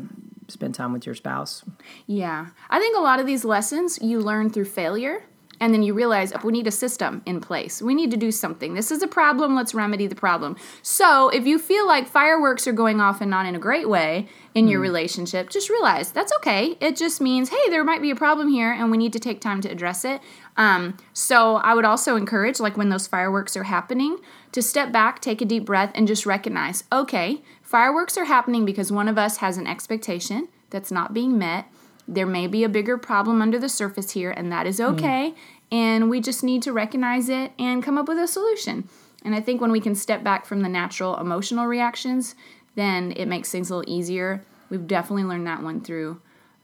spend 0.48 0.74
time 0.74 0.92
with 0.92 1.06
your 1.06 1.14
spouse. 1.14 1.64
Yeah. 2.06 2.46
I 2.70 2.78
think 2.78 2.96
a 2.96 3.00
lot 3.00 3.20
of 3.20 3.26
these 3.26 3.44
lessons 3.44 3.98
you 4.00 4.20
learn 4.20 4.50
through 4.50 4.64
failure. 4.64 5.22
And 5.60 5.74
then 5.74 5.82
you 5.82 5.92
realize 5.92 6.32
oh, 6.32 6.40
we 6.44 6.52
need 6.52 6.66
a 6.66 6.72
system 6.72 7.22
in 7.26 7.40
place. 7.40 7.82
We 7.82 7.94
need 7.94 8.10
to 8.12 8.16
do 8.16 8.30
something. 8.30 8.74
This 8.74 8.90
is 8.90 9.02
a 9.02 9.08
problem. 9.08 9.56
Let's 9.56 9.74
remedy 9.74 10.06
the 10.06 10.14
problem. 10.14 10.56
So, 10.82 11.30
if 11.30 11.46
you 11.46 11.58
feel 11.58 11.86
like 11.86 12.06
fireworks 12.06 12.66
are 12.66 12.72
going 12.72 13.00
off 13.00 13.20
and 13.20 13.30
not 13.30 13.46
in 13.46 13.54
a 13.54 13.58
great 13.58 13.88
way 13.88 14.28
in 14.54 14.68
your 14.68 14.80
relationship, 14.80 15.50
just 15.50 15.68
realize 15.68 16.12
that's 16.12 16.32
okay. 16.36 16.76
It 16.80 16.96
just 16.96 17.20
means, 17.20 17.48
hey, 17.48 17.70
there 17.70 17.84
might 17.84 18.02
be 18.02 18.10
a 18.10 18.16
problem 18.16 18.48
here 18.48 18.72
and 18.72 18.90
we 18.90 18.96
need 18.96 19.12
to 19.14 19.18
take 19.18 19.40
time 19.40 19.60
to 19.62 19.68
address 19.68 20.04
it. 20.04 20.20
Um, 20.56 20.96
so, 21.12 21.56
I 21.56 21.74
would 21.74 21.84
also 21.84 22.14
encourage, 22.14 22.60
like 22.60 22.76
when 22.76 22.88
those 22.88 23.08
fireworks 23.08 23.56
are 23.56 23.64
happening, 23.64 24.18
to 24.52 24.62
step 24.62 24.92
back, 24.92 25.20
take 25.20 25.42
a 25.42 25.44
deep 25.44 25.64
breath, 25.64 25.90
and 25.94 26.06
just 26.06 26.24
recognize, 26.24 26.84
okay, 26.92 27.42
fireworks 27.68 28.16
are 28.16 28.24
happening 28.24 28.64
because 28.64 28.90
one 28.90 29.08
of 29.08 29.18
us 29.18 29.38
has 29.38 29.56
an 29.56 29.66
expectation 29.66 30.48
that's 30.70 30.90
not 30.90 31.14
being 31.14 31.38
met 31.38 31.66
there 32.08 32.26
may 32.26 32.46
be 32.46 32.64
a 32.64 32.68
bigger 32.68 32.96
problem 32.96 33.42
under 33.42 33.58
the 33.58 33.68
surface 33.68 34.12
here, 34.12 34.30
and 34.30 34.50
that 34.50 34.66
is 34.66 34.78
hmm. 34.78 34.84
okay. 34.84 35.34
And 35.70 36.08
we 36.08 36.20
just 36.20 36.42
need 36.42 36.62
to 36.62 36.72
recognize 36.72 37.28
it 37.28 37.52
and 37.58 37.82
come 37.82 37.98
up 37.98 38.08
with 38.08 38.18
a 38.18 38.26
solution. 38.26 38.88
And 39.22 39.34
I 39.34 39.40
think 39.40 39.60
when 39.60 39.70
we 39.70 39.80
can 39.80 39.94
step 39.94 40.24
back 40.24 40.46
from 40.46 40.62
the 40.62 40.68
natural 40.68 41.18
emotional 41.18 41.66
reactions, 41.66 42.34
then 42.74 43.12
it 43.12 43.26
makes 43.26 43.50
things 43.50 43.68
a 43.68 43.76
little 43.76 43.92
easier. 43.92 44.42
We've 44.70 44.86
definitely 44.86 45.24
learned 45.24 45.46
that 45.46 45.62
one 45.62 45.82
through 45.82 46.22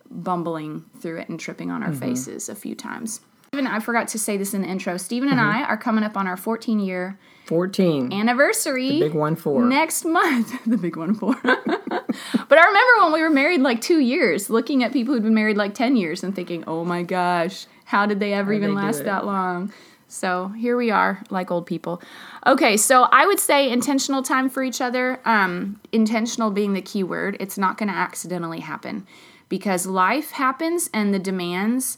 bumbling 0.09 0.85
through 0.99 1.19
it 1.19 1.29
and 1.29 1.39
tripping 1.39 1.69
on 1.69 1.83
our 1.83 1.89
mm-hmm. 1.89 1.99
faces 1.99 2.49
a 2.49 2.55
few 2.55 2.73
times. 2.73 3.21
Stephen, 3.49 3.67
I 3.67 3.79
forgot 3.79 4.07
to 4.09 4.19
say 4.19 4.37
this 4.37 4.53
in 4.53 4.63
the 4.63 4.67
intro. 4.67 4.97
Stephen 4.97 5.29
and 5.29 5.39
mm-hmm. 5.39 5.63
I 5.63 5.67
are 5.67 5.77
coming 5.77 6.03
up 6.03 6.17
on 6.17 6.25
our 6.25 6.37
14 6.37 6.79
year 6.79 7.19
14, 7.45 8.11
anniversary 8.11 8.89
the 8.89 8.99
big 9.01 9.13
one 9.13 9.35
four. 9.35 9.63
next 9.63 10.05
month. 10.05 10.63
the 10.65 10.77
big 10.77 10.95
one 10.95 11.13
four. 11.13 11.35
but 11.43 12.57
I 12.57 12.65
remember 12.65 13.03
when 13.03 13.13
we 13.13 13.21
were 13.21 13.29
married 13.29 13.61
like 13.61 13.81
two 13.81 13.99
years, 13.99 14.49
looking 14.49 14.83
at 14.83 14.91
people 14.91 15.13
who'd 15.13 15.23
been 15.23 15.33
married 15.33 15.57
like 15.57 15.73
10 15.73 15.95
years 15.95 16.23
and 16.23 16.35
thinking, 16.35 16.63
oh 16.67 16.83
my 16.83 17.03
gosh, 17.03 17.67
how 17.85 18.05
did 18.05 18.19
they 18.19 18.33
ever 18.33 18.51
How'd 18.51 18.57
even 18.57 18.75
they 18.75 18.81
last 18.81 19.03
that 19.05 19.25
long? 19.25 19.71
So 20.07 20.49
here 20.49 20.77
we 20.77 20.91
are, 20.91 21.23
like 21.29 21.51
old 21.51 21.65
people. 21.65 22.01
Okay, 22.45 22.77
so 22.77 23.03
I 23.03 23.25
would 23.25 23.39
say 23.39 23.69
intentional 23.69 24.21
time 24.21 24.49
for 24.49 24.63
each 24.63 24.79
other. 24.79 25.19
Um, 25.25 25.79
intentional 25.91 26.51
being 26.51 26.73
the 26.73 26.81
key 26.81 27.03
word. 27.03 27.37
It's 27.39 27.57
not 27.57 27.77
going 27.77 27.89
to 27.89 27.95
accidentally 27.95 28.59
happen 28.59 29.05
because 29.49 29.85
life 29.85 30.31
happens 30.31 30.89
and 30.93 31.13
the 31.13 31.19
demands 31.19 31.97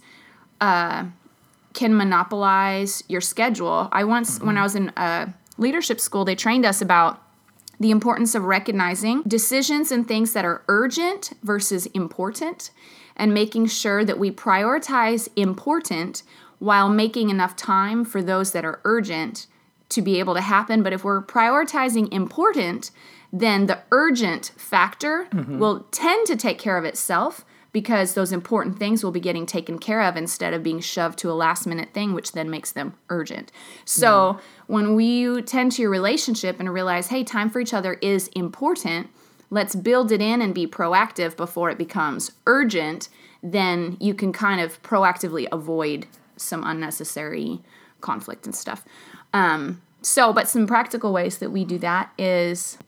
uh, 0.61 1.05
can 1.77 1.95
monopolize 1.95 3.03
your 3.07 3.21
schedule. 3.21 3.87
I 3.91 4.03
once, 4.03 4.41
when 4.41 4.57
I 4.57 4.63
was 4.63 4.75
in 4.75 4.89
uh, 4.97 5.27
leadership 5.59 5.99
school, 5.99 6.25
they 6.25 6.35
trained 6.35 6.65
us 6.65 6.81
about 6.81 7.21
the 7.79 7.91
importance 7.91 8.33
of 8.33 8.43
recognizing 8.43 9.21
decisions 9.21 9.91
and 9.91 10.07
things 10.07 10.33
that 10.33 10.43
are 10.43 10.63
urgent 10.67 11.33
versus 11.43 11.85
important 11.87 12.71
and 13.15 13.31
making 13.31 13.67
sure 13.67 14.03
that 14.03 14.17
we 14.17 14.31
prioritize 14.31 15.29
important 15.35 16.23
while 16.57 16.89
making 16.89 17.29
enough 17.29 17.55
time 17.55 18.03
for 18.03 18.23
those 18.23 18.53
that 18.53 18.65
are 18.65 18.81
urgent 18.83 19.45
to 19.89 20.01
be 20.01 20.17
able 20.17 20.33
to 20.33 20.41
happen. 20.41 20.81
But 20.81 20.93
if 20.93 21.03
we're 21.03 21.21
prioritizing 21.21 22.11
important, 22.11 22.89
then 23.31 23.67
the 23.67 23.79
urgent 23.91 24.51
factor 24.57 25.27
will 25.59 25.85
tend 25.91 26.25
to 26.25 26.35
take 26.35 26.57
care 26.57 26.77
of 26.77 26.85
itself 26.85 27.45
because 27.77 28.15
those 28.15 28.31
important 28.31 28.79
things 28.79 29.03
will 29.03 29.11
be 29.11 29.19
getting 29.19 29.45
taken 29.45 29.77
care 29.77 30.01
of 30.01 30.17
instead 30.17 30.51
of 30.51 30.63
being 30.63 30.79
shoved 30.79 31.19
to 31.19 31.29
a 31.29 31.33
last 31.33 31.67
minute 31.67 31.89
thing, 31.93 32.15
which 32.15 32.31
then 32.31 32.49
makes 32.49 32.71
them 32.71 32.95
urgent. 33.11 33.51
So 33.85 34.39
when 34.65 34.95
we 34.95 35.43
tend 35.43 35.73
to 35.73 35.83
your 35.83 35.91
relationship 35.91 36.59
and 36.59 36.73
realize, 36.73 37.09
hey, 37.09 37.23
time 37.23 37.51
for 37.51 37.59
each 37.59 37.75
other 37.75 37.93
is 38.01 38.29
important, 38.29 39.11
let's 39.51 39.75
build 39.75 40.11
it 40.11 40.23
in 40.23 40.41
and 40.41 40.55
be 40.55 40.65
proactive 40.65 41.37
before 41.37 41.69
it 41.69 41.77
becomes 41.77 42.31
urgent, 42.47 43.09
then 43.43 43.95
you 43.99 44.15
can 44.15 44.33
kind 44.33 44.59
of 44.59 44.81
proactively 44.81 45.47
avoid 45.51 46.07
some 46.35 46.63
unnecessary 46.63 47.59
conflict 48.01 48.47
and 48.47 48.55
stuff. 48.55 48.85
Um, 49.35 49.83
so, 50.01 50.33
but 50.33 50.49
some 50.49 50.65
practical 50.65 51.13
ways 51.13 51.37
that 51.37 51.51
we 51.51 51.63
do 51.63 51.77
that 51.77 52.11
is 52.17 52.79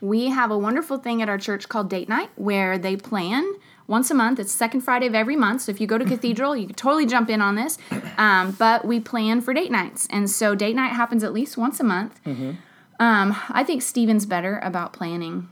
we 0.00 0.30
have 0.30 0.50
a 0.50 0.56
wonderful 0.56 0.96
thing 0.96 1.20
at 1.20 1.28
our 1.28 1.36
church 1.36 1.68
called 1.68 1.90
date 1.90 2.08
night 2.08 2.30
where 2.36 2.78
they 2.78 2.96
plan 2.96 3.44
once 3.90 4.10
a 4.10 4.14
month. 4.14 4.38
It's 4.38 4.52
second 4.52 4.82
Friday 4.82 5.06
of 5.06 5.14
every 5.14 5.36
month. 5.36 5.62
So 5.62 5.72
if 5.72 5.80
you 5.80 5.86
go 5.86 5.98
to 5.98 6.04
Cathedral, 6.06 6.56
you 6.56 6.66
can 6.66 6.76
totally 6.76 7.04
jump 7.04 7.28
in 7.28 7.42
on 7.42 7.56
this. 7.56 7.76
Um, 8.16 8.52
but 8.52 8.86
we 8.86 9.00
plan 9.00 9.40
for 9.40 9.52
date 9.52 9.70
nights. 9.70 10.06
And 10.10 10.30
so 10.30 10.54
date 10.54 10.76
night 10.76 10.92
happens 10.92 11.24
at 11.24 11.32
least 11.32 11.58
once 11.58 11.80
a 11.80 11.84
month. 11.84 12.22
Mm-hmm. 12.24 12.52
Um, 13.00 13.36
I 13.48 13.64
think 13.64 13.82
Steven's 13.82 14.26
better 14.26 14.60
about 14.62 14.92
planning 14.92 15.48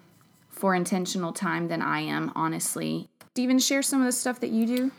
for 0.49 0.75
intentional 0.75 1.33
time 1.33 1.69
than 1.69 1.83
I 1.83 2.01
am, 2.01 2.33
honestly. 2.35 3.09
Steven, 3.33 3.59
share 3.59 3.83
some 3.83 4.01
of 4.01 4.07
the 4.07 4.13
stuff 4.13 4.41
that 4.41 4.51
you 4.51 4.67
do. 4.67 4.91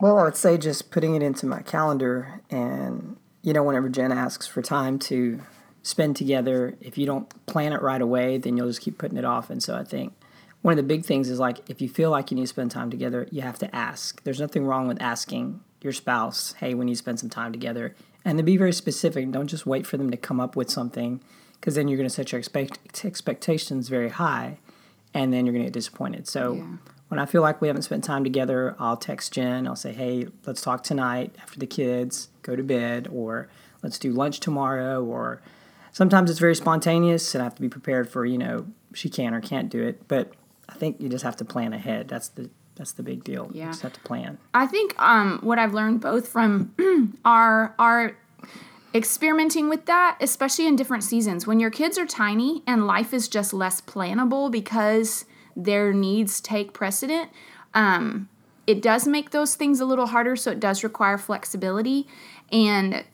Well, 0.00 0.18
I 0.18 0.24
would 0.24 0.36
say 0.36 0.56
just 0.56 0.90
putting 0.90 1.14
it 1.14 1.22
into 1.22 1.46
my 1.46 1.60
calendar 1.60 2.40
and, 2.50 3.16
you 3.42 3.52
know, 3.52 3.62
whenever 3.62 3.88
Jen 3.88 4.12
asks 4.12 4.46
for 4.46 4.62
time 4.62 4.98
to 5.00 5.40
spend 5.82 6.16
together, 6.16 6.76
if 6.80 6.96
you 6.96 7.04
don't 7.04 7.28
plan 7.46 7.72
it 7.72 7.82
right 7.82 8.00
away, 8.00 8.38
then 8.38 8.56
you'll 8.56 8.68
just 8.68 8.80
keep 8.80 8.96
putting 8.96 9.18
it 9.18 9.24
off. 9.24 9.50
And 9.50 9.62
so 9.62 9.76
I 9.76 9.84
think 9.84 10.14
one 10.62 10.72
of 10.72 10.76
the 10.76 10.82
big 10.82 11.04
things 11.04 11.30
is 11.30 11.38
like 11.38 11.68
if 11.70 11.80
you 11.80 11.88
feel 11.88 12.10
like 12.10 12.30
you 12.30 12.34
need 12.34 12.42
to 12.42 12.48
spend 12.48 12.70
time 12.70 12.90
together, 12.90 13.26
you 13.30 13.42
have 13.42 13.58
to 13.60 13.74
ask. 13.74 14.22
There's 14.24 14.40
nothing 14.40 14.66
wrong 14.66 14.88
with 14.88 15.00
asking 15.00 15.60
your 15.80 15.92
spouse, 15.92 16.52
hey, 16.54 16.74
we 16.74 16.84
need 16.84 16.92
to 16.92 16.98
spend 16.98 17.18
some 17.18 17.30
time 17.30 17.52
together. 17.52 17.94
And 18.24 18.36
to 18.38 18.44
be 18.44 18.56
very 18.56 18.72
specific, 18.72 19.30
don't 19.30 19.46
just 19.46 19.64
wait 19.64 19.86
for 19.86 19.96
them 19.96 20.10
to 20.10 20.16
come 20.16 20.40
up 20.40 20.56
with 20.56 20.70
something 20.70 21.20
because 21.54 21.74
then 21.74 21.88
you're 21.88 21.96
going 21.96 22.08
to 22.08 22.14
set 22.14 22.32
your 22.32 22.38
expect- 22.38 23.04
expectations 23.04 23.88
very 23.88 24.10
high 24.10 24.58
and 25.14 25.32
then 25.32 25.46
you're 25.46 25.52
going 25.52 25.64
to 25.64 25.68
get 25.68 25.74
disappointed. 25.74 26.28
So 26.28 26.54
yeah. 26.54 26.64
when 27.08 27.18
I 27.18 27.24
feel 27.24 27.40
like 27.40 27.62
we 27.62 27.68
haven't 27.68 27.82
spent 27.82 28.04
time 28.04 28.22
together, 28.22 28.76
I'll 28.78 28.98
text 28.98 29.32
Jen. 29.32 29.66
I'll 29.66 29.76
say, 29.76 29.92
hey, 29.92 30.26
let's 30.46 30.60
talk 30.60 30.82
tonight 30.82 31.34
after 31.42 31.58
the 31.58 31.66
kids 31.66 32.28
go 32.42 32.54
to 32.54 32.62
bed, 32.62 33.08
or 33.10 33.48
let's 33.82 33.98
do 33.98 34.12
lunch 34.12 34.40
tomorrow. 34.40 35.02
Or 35.02 35.40
sometimes 35.92 36.30
it's 36.30 36.40
very 36.40 36.54
spontaneous 36.54 37.34
and 37.34 37.40
I 37.40 37.44
have 37.44 37.54
to 37.54 37.62
be 37.62 37.70
prepared 37.70 38.10
for, 38.10 38.26
you 38.26 38.38
know, 38.38 38.66
she 38.92 39.08
can 39.08 39.32
or 39.34 39.40
can't 39.40 39.70
do 39.70 39.82
it. 39.82 40.06
But 40.08 40.32
I 40.70 40.74
think 40.74 41.00
you 41.00 41.08
just 41.08 41.24
have 41.24 41.36
to 41.36 41.44
plan 41.44 41.72
ahead. 41.72 42.08
That's 42.08 42.28
the 42.28 42.50
that's 42.76 42.92
the 42.92 43.02
big 43.02 43.24
deal. 43.24 43.50
Yeah. 43.52 43.66
You 43.66 43.70
just 43.70 43.82
have 43.82 43.92
to 43.92 44.00
plan. 44.00 44.38
I 44.54 44.66
think 44.66 44.94
um, 44.98 45.40
what 45.42 45.58
I've 45.58 45.74
learned 45.74 46.00
both 46.00 46.28
from 46.28 46.74
our 47.24 47.74
our 47.78 48.16
experimenting 48.94 49.68
with 49.68 49.86
that, 49.86 50.16
especially 50.20 50.66
in 50.66 50.76
different 50.76 51.04
seasons. 51.04 51.46
When 51.46 51.60
your 51.60 51.70
kids 51.70 51.98
are 51.98 52.06
tiny 52.06 52.62
and 52.66 52.86
life 52.86 53.12
is 53.12 53.28
just 53.28 53.52
less 53.52 53.80
plannable 53.80 54.50
because 54.50 55.24
their 55.54 55.92
needs 55.92 56.40
take 56.40 56.72
precedent, 56.72 57.30
um, 57.74 58.28
it 58.66 58.82
does 58.82 59.06
make 59.06 59.30
those 59.30 59.54
things 59.56 59.80
a 59.80 59.84
little 59.84 60.06
harder. 60.06 60.36
So 60.36 60.50
it 60.50 60.60
does 60.60 60.82
require 60.82 61.18
flexibility. 61.18 62.06
And 62.50 63.04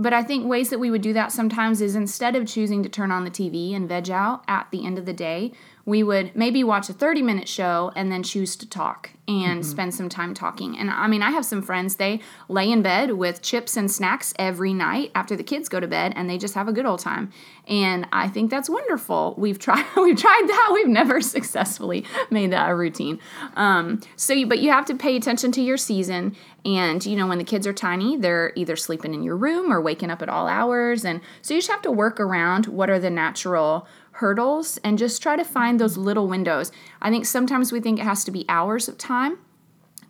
but 0.00 0.12
I 0.12 0.22
think 0.22 0.46
ways 0.46 0.70
that 0.70 0.78
we 0.78 0.92
would 0.92 1.02
do 1.02 1.12
that 1.14 1.32
sometimes 1.32 1.80
is 1.80 1.96
instead 1.96 2.36
of 2.36 2.46
choosing 2.46 2.84
to 2.84 2.88
turn 2.88 3.10
on 3.10 3.24
the 3.24 3.30
TV 3.32 3.74
and 3.74 3.88
veg 3.88 4.10
out 4.10 4.44
at 4.46 4.70
the 4.70 4.86
end 4.86 4.96
of 4.96 5.06
the 5.06 5.12
day, 5.12 5.50
we 5.88 6.02
would 6.02 6.36
maybe 6.36 6.62
watch 6.62 6.90
a 6.90 6.92
30 6.92 7.22
minute 7.22 7.48
show 7.48 7.90
and 7.96 8.12
then 8.12 8.22
choose 8.22 8.56
to 8.56 8.68
talk 8.68 9.10
and 9.26 9.62
mm-hmm. 9.62 9.70
spend 9.70 9.94
some 9.94 10.10
time 10.10 10.34
talking. 10.34 10.76
And 10.76 10.90
I 10.90 11.06
mean, 11.06 11.22
I 11.22 11.30
have 11.30 11.46
some 11.46 11.62
friends, 11.62 11.96
they 11.96 12.20
lay 12.46 12.70
in 12.70 12.82
bed 12.82 13.12
with 13.12 13.40
chips 13.40 13.74
and 13.74 13.90
snacks 13.90 14.34
every 14.38 14.74
night 14.74 15.10
after 15.14 15.34
the 15.34 15.42
kids 15.42 15.66
go 15.70 15.80
to 15.80 15.86
bed 15.86 16.12
and 16.14 16.28
they 16.28 16.36
just 16.36 16.54
have 16.54 16.68
a 16.68 16.74
good 16.74 16.84
old 16.84 17.00
time. 17.00 17.32
And 17.66 18.06
I 18.12 18.28
think 18.28 18.50
that's 18.50 18.68
wonderful. 18.68 19.34
We've 19.38 19.58
tried 19.58 19.86
we've 19.96 20.18
tried 20.18 20.44
that. 20.46 20.70
We've 20.74 20.88
never 20.88 21.20
successfully 21.22 22.04
made 22.28 22.52
that 22.52 22.68
a 22.68 22.74
routine. 22.74 23.18
Um, 23.56 24.02
so 24.14 24.34
you, 24.34 24.46
but 24.46 24.58
you 24.58 24.70
have 24.70 24.84
to 24.86 24.94
pay 24.94 25.16
attention 25.16 25.52
to 25.52 25.62
your 25.62 25.78
season 25.78 26.36
and 26.66 27.04
you 27.06 27.16
know 27.16 27.26
when 27.26 27.38
the 27.38 27.44
kids 27.44 27.66
are 27.66 27.72
tiny, 27.72 28.14
they're 28.18 28.52
either 28.56 28.76
sleeping 28.76 29.14
in 29.14 29.22
your 29.22 29.38
room 29.38 29.72
or 29.72 29.80
waking 29.80 30.10
up 30.10 30.20
at 30.20 30.28
all 30.28 30.48
hours 30.48 31.06
and 31.06 31.22
so 31.40 31.54
you 31.54 31.60
just 31.60 31.70
have 31.70 31.80
to 31.82 31.90
work 31.90 32.20
around 32.20 32.66
what 32.66 32.90
are 32.90 32.98
the 32.98 33.08
natural 33.08 33.86
hurdles 34.18 34.78
and 34.78 34.98
just 34.98 35.22
try 35.22 35.36
to 35.36 35.44
find 35.44 35.78
those 35.78 35.96
little 35.96 36.26
windows. 36.26 36.72
I 37.00 37.10
think 37.10 37.24
sometimes 37.24 37.70
we 37.70 37.80
think 37.80 38.00
it 38.00 38.04
has 38.04 38.24
to 38.24 38.30
be 38.30 38.44
hours 38.48 38.88
of 38.88 38.98
time, 38.98 39.38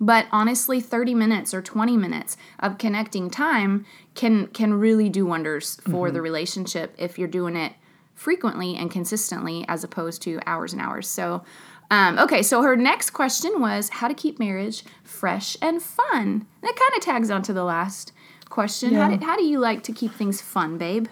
but 0.00 0.26
honestly 0.32 0.80
30 0.80 1.14
minutes 1.14 1.52
or 1.52 1.60
20 1.60 1.96
minutes 1.96 2.36
of 2.58 2.78
connecting 2.78 3.30
time 3.30 3.84
can 4.14 4.46
can 4.48 4.74
really 4.74 5.08
do 5.08 5.26
wonders 5.26 5.76
for 5.82 6.06
mm-hmm. 6.06 6.14
the 6.14 6.22
relationship 6.22 6.94
if 6.98 7.18
you're 7.18 7.28
doing 7.28 7.54
it 7.54 7.74
frequently 8.14 8.76
and 8.76 8.90
consistently 8.90 9.64
as 9.68 9.84
opposed 9.84 10.22
to 10.22 10.40
hours 10.46 10.72
and 10.72 10.80
hours. 10.80 11.06
So 11.06 11.44
um, 11.90 12.18
okay, 12.18 12.42
so 12.42 12.62
her 12.62 12.76
next 12.76 13.10
question 13.10 13.60
was 13.60 13.88
how 13.88 14.08
to 14.08 14.14
keep 14.14 14.38
marriage 14.38 14.84
fresh 15.04 15.56
and 15.62 15.82
fun. 15.82 16.46
That 16.62 16.76
kind 16.76 16.92
of 16.96 17.02
tags 17.02 17.30
onto 17.30 17.52
the 17.52 17.64
last 17.64 18.12
question. 18.48 18.92
Yeah. 18.92 19.08
How, 19.08 19.16
do, 19.16 19.26
how 19.26 19.36
do 19.36 19.44
you 19.44 19.58
like 19.58 19.82
to 19.84 19.92
keep 19.92 20.12
things 20.12 20.40
fun, 20.40 20.76
babe? 20.76 21.08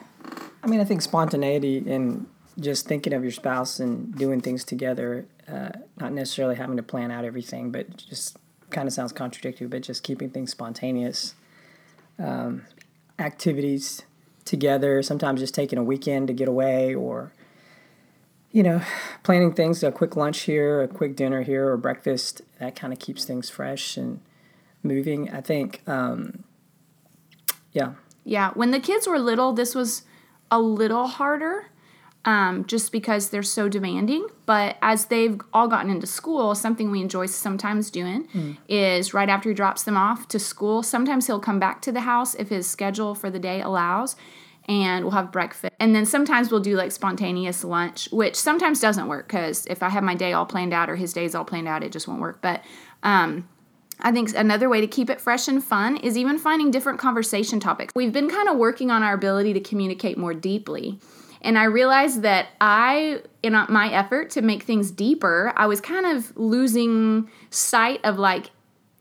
I 0.62 0.66
mean, 0.66 0.80
I 0.80 0.84
think 0.84 1.00
spontaneity 1.00 1.78
and 1.86 2.26
just 2.58 2.86
thinking 2.86 3.12
of 3.12 3.22
your 3.22 3.32
spouse 3.32 3.80
and 3.80 4.14
doing 4.14 4.40
things 4.40 4.64
together, 4.64 5.26
uh, 5.48 5.70
not 6.00 6.12
necessarily 6.12 6.56
having 6.56 6.76
to 6.76 6.82
plan 6.82 7.10
out 7.10 7.24
everything, 7.24 7.70
but 7.70 7.96
just 7.96 8.38
kind 8.70 8.88
of 8.88 8.94
sounds 8.94 9.12
contradictory, 9.12 9.66
but 9.66 9.82
just 9.82 10.02
keeping 10.02 10.30
things 10.30 10.50
spontaneous. 10.50 11.34
Um, 12.18 12.62
activities 13.18 14.02
together, 14.44 15.02
sometimes 15.02 15.40
just 15.40 15.54
taking 15.54 15.78
a 15.78 15.82
weekend 15.82 16.28
to 16.28 16.32
get 16.32 16.48
away 16.48 16.94
or, 16.94 17.32
you 18.52 18.62
know, 18.62 18.80
planning 19.22 19.52
things, 19.52 19.82
a 19.82 19.92
quick 19.92 20.16
lunch 20.16 20.42
here, 20.42 20.82
a 20.82 20.88
quick 20.88 21.14
dinner 21.14 21.42
here, 21.42 21.68
or 21.68 21.76
breakfast, 21.76 22.40
that 22.58 22.74
kind 22.74 22.92
of 22.92 22.98
keeps 22.98 23.24
things 23.24 23.50
fresh 23.50 23.96
and 23.96 24.20
moving. 24.82 25.30
I 25.30 25.42
think, 25.42 25.86
um, 25.86 26.44
yeah. 27.72 27.92
Yeah. 28.24 28.52
When 28.54 28.70
the 28.70 28.80
kids 28.80 29.06
were 29.06 29.18
little, 29.18 29.52
this 29.52 29.74
was 29.74 30.02
a 30.50 30.60
little 30.60 31.06
harder 31.06 31.66
um, 32.26 32.64
just 32.66 32.90
because 32.90 33.30
they're 33.30 33.42
so 33.44 33.68
demanding. 33.68 34.26
But 34.44 34.76
as 34.82 35.06
they've 35.06 35.40
all 35.52 35.68
gotten 35.68 35.90
into 35.90 36.08
school, 36.08 36.54
something 36.54 36.90
we 36.90 37.00
enjoy 37.00 37.26
sometimes 37.26 37.90
doing 37.90 38.26
mm. 38.28 38.56
is 38.68 39.14
right 39.14 39.28
after 39.28 39.48
he 39.48 39.54
drops 39.54 39.84
them 39.84 39.96
off 39.96 40.26
to 40.28 40.38
school, 40.38 40.82
sometimes 40.82 41.28
he'll 41.28 41.40
come 41.40 41.60
back 41.60 41.80
to 41.82 41.92
the 41.92 42.00
house 42.00 42.34
if 42.34 42.48
his 42.48 42.68
schedule 42.68 43.14
for 43.14 43.30
the 43.30 43.38
day 43.38 43.62
allows. 43.62 44.16
And 44.68 45.04
we'll 45.04 45.12
have 45.12 45.30
breakfast. 45.30 45.72
And 45.78 45.94
then 45.94 46.04
sometimes 46.04 46.50
we'll 46.50 46.58
do 46.58 46.74
like 46.76 46.90
spontaneous 46.90 47.62
lunch, 47.62 48.08
which 48.10 48.34
sometimes 48.34 48.80
doesn't 48.80 49.06
work 49.06 49.28
because 49.28 49.64
if 49.66 49.80
I 49.80 49.90
have 49.90 50.02
my 50.02 50.16
day 50.16 50.32
all 50.32 50.44
planned 50.44 50.72
out 50.72 50.90
or 50.90 50.96
his 50.96 51.12
day's 51.12 51.36
all 51.36 51.44
planned 51.44 51.68
out, 51.68 51.84
it 51.84 51.92
just 51.92 52.08
won't 52.08 52.20
work. 52.20 52.42
But 52.42 52.64
um, 53.04 53.48
I 54.00 54.10
think 54.10 54.34
another 54.34 54.68
way 54.68 54.80
to 54.80 54.88
keep 54.88 55.08
it 55.08 55.20
fresh 55.20 55.46
and 55.46 55.62
fun 55.62 55.96
is 55.98 56.18
even 56.18 56.36
finding 56.36 56.72
different 56.72 56.98
conversation 56.98 57.60
topics. 57.60 57.92
We've 57.94 58.12
been 58.12 58.28
kind 58.28 58.48
of 58.48 58.56
working 58.56 58.90
on 58.90 59.04
our 59.04 59.14
ability 59.14 59.52
to 59.52 59.60
communicate 59.60 60.18
more 60.18 60.34
deeply. 60.34 60.98
And 61.46 61.56
I 61.56 61.64
realized 61.64 62.22
that 62.22 62.48
I, 62.60 63.22
in 63.42 63.52
my 63.68 63.90
effort 63.92 64.30
to 64.30 64.42
make 64.42 64.64
things 64.64 64.90
deeper, 64.90 65.52
I 65.56 65.66
was 65.66 65.80
kind 65.80 66.04
of 66.04 66.36
losing 66.36 67.30
sight 67.50 68.00
of 68.04 68.18
like 68.18 68.50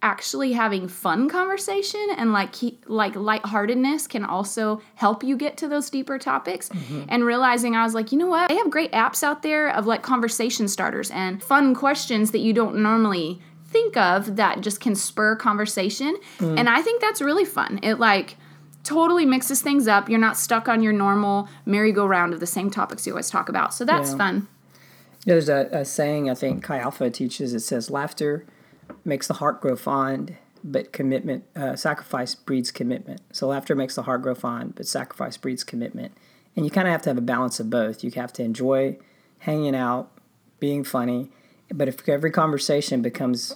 actually 0.03 0.53
having 0.53 0.87
fun 0.87 1.27
conversation 1.27 2.07
and 2.15 2.31
like 2.31 2.53
like 2.85 3.15
lightheartedness 3.15 4.05
can 4.07 4.23
also 4.23 4.79
help 4.93 5.23
you 5.23 5.35
get 5.35 5.57
to 5.57 5.67
those 5.67 5.89
deeper 5.89 6.19
topics 6.19 6.69
mm-hmm. 6.69 7.05
and 7.09 7.25
realizing 7.25 7.75
I 7.75 7.83
was 7.83 7.95
like 7.95 8.11
you 8.11 8.19
know 8.19 8.27
what 8.27 8.49
they 8.49 8.55
have 8.57 8.69
great 8.69 8.91
apps 8.91 9.23
out 9.23 9.41
there 9.41 9.71
of 9.71 9.87
like 9.87 10.03
conversation 10.03 10.67
starters 10.67 11.09
and 11.09 11.41
fun 11.41 11.73
questions 11.73 12.29
that 12.31 12.39
you 12.39 12.53
don't 12.53 12.75
normally 12.75 13.41
think 13.65 13.97
of 13.97 14.35
that 14.35 14.61
just 14.61 14.79
can 14.79 14.93
spur 14.93 15.35
conversation 15.37 16.15
mm. 16.37 16.59
and 16.59 16.69
I 16.69 16.83
think 16.83 17.01
that's 17.01 17.21
really 17.21 17.45
fun 17.45 17.79
it 17.81 17.95
like 17.95 18.37
totally 18.85 19.25
mixes 19.25 19.61
things 19.61 19.87
up. 19.87 20.09
You're 20.09 20.19
not 20.19 20.37
stuck 20.37 20.69
on 20.69 20.81
your 20.81 20.93
normal 20.93 21.49
merry-go-round 21.65 22.33
of 22.33 22.39
the 22.39 22.47
same 22.47 22.69
topics 22.69 23.05
you 23.05 23.13
always 23.13 23.29
talk 23.29 23.49
about. 23.49 23.73
So 23.73 23.83
that's 23.83 24.11
yeah. 24.11 24.17
fun. 24.17 24.47
There's 25.25 25.49
a, 25.49 25.67
a, 25.71 25.85
saying 25.85 26.29
I 26.29 26.35
think 26.35 26.63
Chi 26.63 26.77
Alpha 26.79 27.09
teaches. 27.09 27.53
It 27.53 27.61
says, 27.61 27.89
"Laughter 27.89 28.45
makes 29.03 29.27
the 29.27 29.35
heart 29.35 29.59
grow 29.59 29.75
fond, 29.75 30.37
but 30.63 30.93
commitment, 30.93 31.43
uh, 31.55 31.75
sacrifice 31.75 32.35
breeds 32.35 32.71
commitment." 32.71 33.21
So 33.33 33.47
laughter 33.47 33.75
makes 33.75 33.95
the 33.95 34.03
heart 34.03 34.21
grow 34.21 34.35
fond, 34.35 34.75
but 34.75 34.85
sacrifice 34.85 35.35
breeds 35.35 35.63
commitment. 35.63 36.13
And 36.55 36.63
you 36.63 36.71
kind 36.71 36.87
of 36.87 36.91
have 36.91 37.01
to 37.03 37.09
have 37.09 37.17
a 37.17 37.21
balance 37.21 37.59
of 37.59 37.71
both. 37.71 38.03
You 38.03 38.11
have 38.11 38.31
to 38.33 38.43
enjoy 38.43 38.97
hanging 39.39 39.75
out, 39.75 40.11
being 40.59 40.83
funny, 40.83 41.31
but 41.73 41.87
if 41.87 42.07
every 42.07 42.31
conversation 42.31 43.01
becomes 43.01 43.55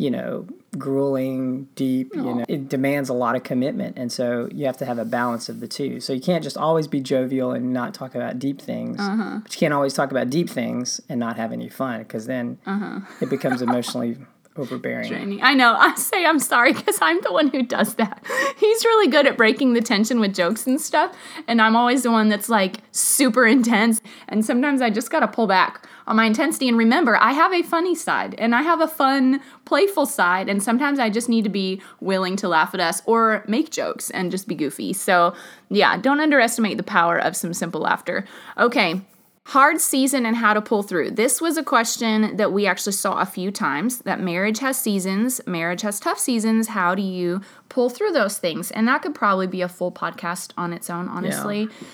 you 0.00 0.10
know, 0.10 0.46
grueling, 0.78 1.68
deep, 1.74 2.14
you 2.14 2.22
know, 2.22 2.44
it 2.48 2.70
demands 2.70 3.10
a 3.10 3.12
lot 3.12 3.36
of 3.36 3.42
commitment. 3.42 3.98
And 3.98 4.10
so 4.10 4.48
you 4.50 4.64
have 4.64 4.78
to 4.78 4.86
have 4.86 4.98
a 4.98 5.04
balance 5.04 5.50
of 5.50 5.60
the 5.60 5.68
two. 5.68 6.00
So 6.00 6.14
you 6.14 6.22
can't 6.22 6.42
just 6.42 6.56
always 6.56 6.86
be 6.86 7.00
jovial 7.00 7.52
and 7.52 7.74
not 7.74 7.92
talk 7.92 8.14
about 8.14 8.38
deep 8.38 8.62
things. 8.62 8.98
Uh-huh. 8.98 9.40
But 9.42 9.54
you 9.54 9.58
can't 9.58 9.74
always 9.74 9.92
talk 9.92 10.10
about 10.10 10.30
deep 10.30 10.48
things 10.48 11.02
and 11.10 11.20
not 11.20 11.36
have 11.36 11.52
any 11.52 11.68
fun 11.68 11.98
because 11.98 12.24
then 12.24 12.58
uh-huh. 12.64 13.00
it 13.20 13.28
becomes 13.28 13.60
emotionally 13.68 14.16
overbearing. 14.56 15.08
Draining. 15.08 15.42
I 15.42 15.54
know. 15.54 15.74
I 15.78 15.94
say 15.94 16.24
I'm 16.24 16.38
sorry 16.38 16.72
because 16.72 16.98
I'm 17.00 17.20
the 17.22 17.32
one 17.32 17.48
who 17.48 17.62
does 17.62 17.94
that. 17.94 18.24
He's 18.58 18.84
really 18.84 19.08
good 19.08 19.26
at 19.26 19.36
breaking 19.36 19.74
the 19.74 19.80
tension 19.80 20.20
with 20.20 20.34
jokes 20.34 20.66
and 20.66 20.80
stuff. 20.80 21.16
And 21.46 21.62
I'm 21.62 21.76
always 21.76 22.02
the 22.02 22.10
one 22.10 22.28
that's 22.28 22.48
like 22.48 22.78
super 22.92 23.46
intense. 23.46 24.00
And 24.28 24.44
sometimes 24.44 24.82
I 24.82 24.90
just 24.90 25.10
got 25.10 25.20
to 25.20 25.28
pull 25.28 25.46
back 25.46 25.86
on 26.06 26.16
my 26.16 26.24
intensity. 26.24 26.68
And 26.68 26.76
remember, 26.76 27.16
I 27.16 27.32
have 27.32 27.52
a 27.52 27.62
funny 27.62 27.94
side 27.94 28.34
and 28.38 28.54
I 28.54 28.62
have 28.62 28.80
a 28.80 28.88
fun, 28.88 29.40
playful 29.64 30.06
side. 30.06 30.48
And 30.48 30.62
sometimes 30.62 30.98
I 30.98 31.10
just 31.10 31.28
need 31.28 31.44
to 31.44 31.50
be 31.50 31.80
willing 32.00 32.36
to 32.36 32.48
laugh 32.48 32.74
at 32.74 32.80
us 32.80 33.02
or 33.06 33.44
make 33.46 33.70
jokes 33.70 34.10
and 34.10 34.30
just 34.30 34.48
be 34.48 34.54
goofy. 34.54 34.92
So, 34.92 35.34
yeah, 35.68 35.96
don't 35.96 36.20
underestimate 36.20 36.76
the 36.76 36.82
power 36.82 37.16
of 37.16 37.36
some 37.36 37.54
simple 37.54 37.80
laughter. 37.80 38.24
Okay. 38.58 39.00
Hard 39.46 39.80
season 39.80 40.26
and 40.26 40.36
how 40.36 40.54
to 40.54 40.60
pull 40.60 40.82
through. 40.82 41.12
This 41.12 41.40
was 41.40 41.56
a 41.56 41.64
question 41.64 42.36
that 42.36 42.52
we 42.52 42.66
actually 42.66 42.92
saw 42.92 43.20
a 43.20 43.26
few 43.26 43.50
times 43.50 44.00
that 44.00 44.20
marriage 44.20 44.58
has 44.60 44.78
seasons, 44.78 45.40
marriage 45.46 45.80
has 45.80 45.98
tough 45.98 46.18
seasons. 46.18 46.68
How 46.68 46.94
do 46.94 47.02
you 47.02 47.40
pull 47.68 47.88
through 47.88 48.12
those 48.12 48.38
things? 48.38 48.70
And 48.70 48.86
that 48.86 49.02
could 49.02 49.14
probably 49.14 49.46
be 49.46 49.62
a 49.62 49.68
full 49.68 49.90
podcast 49.90 50.52
on 50.56 50.72
its 50.72 50.90
own, 50.90 51.08
honestly. 51.08 51.62
Yeah. 51.62 51.88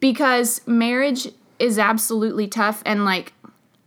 Because 0.00 0.60
marriage 0.66 1.28
is 1.58 1.78
absolutely 1.78 2.46
tough. 2.46 2.82
And, 2.84 3.04
like, 3.04 3.32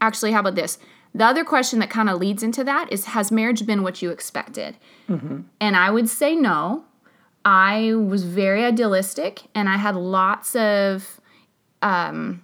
actually, 0.01 0.31
how 0.31 0.39
about 0.39 0.55
this? 0.55 0.77
The 1.13 1.25
other 1.25 1.45
question 1.45 1.79
that 1.79 1.89
kind 1.89 2.09
of 2.09 2.19
leads 2.19 2.43
into 2.43 2.63
that 2.65 2.91
is 2.91 3.05
Has 3.05 3.31
marriage 3.31 3.65
been 3.65 3.83
what 3.83 4.01
you 4.01 4.09
expected? 4.09 4.75
Mm-hmm. 5.07 5.41
And 5.62 5.75
I 5.77 5.89
would 5.89 6.09
say 6.09 6.35
no. 6.35 6.83
I 7.45 7.93
was 7.93 8.24
very 8.24 8.65
idealistic 8.65 9.43
and 9.53 9.69
I 9.69 9.77
had 9.77 9.95
lots 9.95 10.55
of 10.55 11.21
um, 11.81 12.41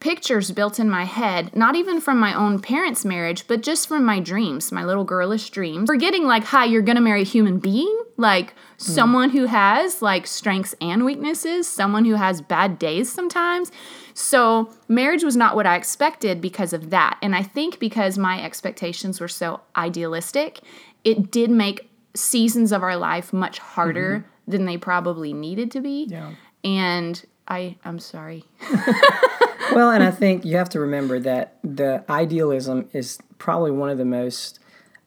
pictures 0.00 0.50
built 0.52 0.78
in 0.78 0.88
my 0.88 1.04
head, 1.04 1.54
not 1.56 1.74
even 1.74 2.00
from 2.00 2.18
my 2.18 2.32
own 2.32 2.60
parents' 2.60 3.04
marriage, 3.04 3.46
but 3.48 3.62
just 3.62 3.88
from 3.88 4.04
my 4.04 4.20
dreams, 4.20 4.70
my 4.70 4.84
little 4.84 5.04
girlish 5.04 5.50
dreams. 5.50 5.88
Forgetting, 5.88 6.24
like, 6.24 6.44
hi, 6.44 6.64
you're 6.64 6.82
gonna 6.82 7.00
marry 7.00 7.22
a 7.22 7.24
human 7.24 7.58
being, 7.58 8.02
like 8.16 8.54
mm. 8.54 8.54
someone 8.78 9.30
who 9.30 9.46
has 9.46 10.00
like 10.00 10.26
strengths 10.26 10.74
and 10.80 11.04
weaknesses, 11.04 11.66
someone 11.66 12.04
who 12.04 12.14
has 12.14 12.40
bad 12.40 12.78
days 12.78 13.10
sometimes. 13.12 13.72
So, 14.14 14.72
marriage 14.88 15.22
was 15.22 15.36
not 15.36 15.54
what 15.54 15.66
I 15.66 15.76
expected 15.76 16.40
because 16.40 16.72
of 16.72 16.90
that. 16.90 17.18
And 17.22 17.34
I 17.36 17.42
think 17.42 17.78
because 17.78 18.18
my 18.18 18.42
expectations 18.42 19.20
were 19.20 19.28
so 19.28 19.60
idealistic, 19.76 20.60
it 21.04 21.30
did 21.30 21.50
make 21.50 21.88
seasons 22.14 22.72
of 22.72 22.82
our 22.82 22.96
life 22.96 23.32
much 23.32 23.58
harder 23.58 24.18
mm-hmm. 24.18 24.50
than 24.50 24.64
they 24.64 24.76
probably 24.76 25.32
needed 25.32 25.70
to 25.72 25.80
be. 25.80 26.06
Yeah. 26.08 26.34
And 26.64 27.24
I 27.46 27.76
I'm 27.84 27.98
sorry. 27.98 28.44
well, 29.72 29.90
and 29.90 30.02
I 30.02 30.10
think 30.10 30.44
you 30.44 30.56
have 30.56 30.68
to 30.70 30.80
remember 30.80 31.18
that 31.20 31.58
the 31.62 32.04
idealism 32.08 32.88
is 32.92 33.18
probably 33.38 33.70
one 33.70 33.90
of 33.90 33.98
the 33.98 34.04
most 34.04 34.60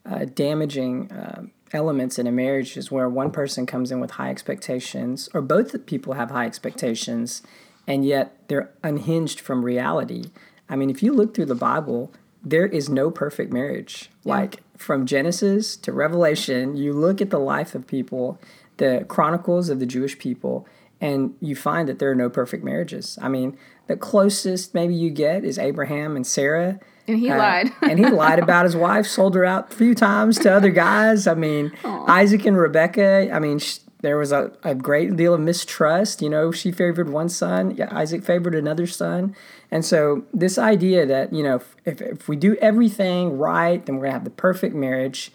uh, 0.05 0.25
damaging 0.25 1.11
uh, 1.11 1.43
elements 1.73 2.19
in 2.19 2.27
a 2.27 2.31
marriage 2.31 2.77
is 2.77 2.91
where 2.91 3.07
one 3.09 3.31
person 3.31 3.65
comes 3.65 3.91
in 3.91 3.99
with 3.99 4.11
high 4.11 4.29
expectations, 4.29 5.29
or 5.33 5.41
both 5.41 5.85
people 5.85 6.13
have 6.13 6.31
high 6.31 6.45
expectations, 6.45 7.41
and 7.87 8.05
yet 8.05 8.37
they're 8.47 8.71
unhinged 8.83 9.39
from 9.39 9.63
reality. 9.63 10.31
I 10.69 10.75
mean, 10.75 10.89
if 10.89 11.03
you 11.03 11.13
look 11.13 11.33
through 11.33 11.45
the 11.45 11.55
Bible, 11.55 12.11
there 12.43 12.65
is 12.65 12.89
no 12.89 13.11
perfect 13.11 13.53
marriage. 13.53 14.09
Yeah. 14.23 14.35
Like 14.35 14.63
from 14.77 15.05
Genesis 15.05 15.75
to 15.77 15.91
Revelation, 15.91 16.75
you 16.75 16.93
look 16.93 17.21
at 17.21 17.29
the 17.29 17.39
life 17.39 17.75
of 17.75 17.85
people, 17.87 18.39
the 18.77 19.05
chronicles 19.07 19.69
of 19.69 19.79
the 19.79 19.85
Jewish 19.85 20.17
people, 20.17 20.67
and 20.99 21.35
you 21.39 21.55
find 21.55 21.87
that 21.89 21.99
there 21.99 22.11
are 22.11 22.15
no 22.15 22.29
perfect 22.29 22.63
marriages. 22.63 23.17
I 23.21 23.27
mean, 23.27 23.57
the 23.91 23.97
closest 23.97 24.73
maybe 24.73 24.95
you 24.95 25.09
get 25.09 25.43
is 25.43 25.59
Abraham 25.59 26.15
and 26.15 26.25
Sarah. 26.25 26.79
And 27.07 27.19
he 27.19 27.29
uh, 27.29 27.37
lied. 27.37 27.71
and 27.81 27.99
he 27.99 28.05
lied 28.05 28.39
about 28.39 28.63
his 28.63 28.75
wife, 28.75 29.05
sold 29.05 29.35
her 29.35 29.43
out 29.43 29.73
a 29.73 29.75
few 29.75 29.93
times 29.93 30.39
to 30.39 30.53
other 30.53 30.69
guys. 30.69 31.27
I 31.27 31.33
mean, 31.33 31.71
Aww. 31.83 32.07
Isaac 32.07 32.45
and 32.45 32.57
Rebecca, 32.57 33.29
I 33.31 33.39
mean, 33.39 33.59
sh- 33.59 33.79
there 34.01 34.17
was 34.17 34.31
a, 34.31 34.53
a 34.63 34.73
great 34.73 35.15
deal 35.17 35.33
of 35.33 35.41
mistrust. 35.41 36.21
You 36.21 36.29
know, 36.29 36.53
she 36.53 36.71
favored 36.71 37.09
one 37.09 37.27
son, 37.27 37.75
yeah, 37.75 37.89
Isaac 37.91 38.23
favored 38.23 38.55
another 38.55 38.87
son. 38.87 39.35
And 39.69 39.83
so, 39.83 40.23
this 40.33 40.57
idea 40.57 41.05
that, 41.05 41.33
you 41.33 41.43
know, 41.43 41.61
if, 41.85 42.01
if 42.01 42.29
we 42.29 42.37
do 42.37 42.55
everything 42.61 43.37
right, 43.37 43.85
then 43.85 43.95
we're 43.95 44.03
going 44.03 44.11
to 44.11 44.19
have 44.19 44.23
the 44.23 44.29
perfect 44.29 44.73
marriage 44.73 45.31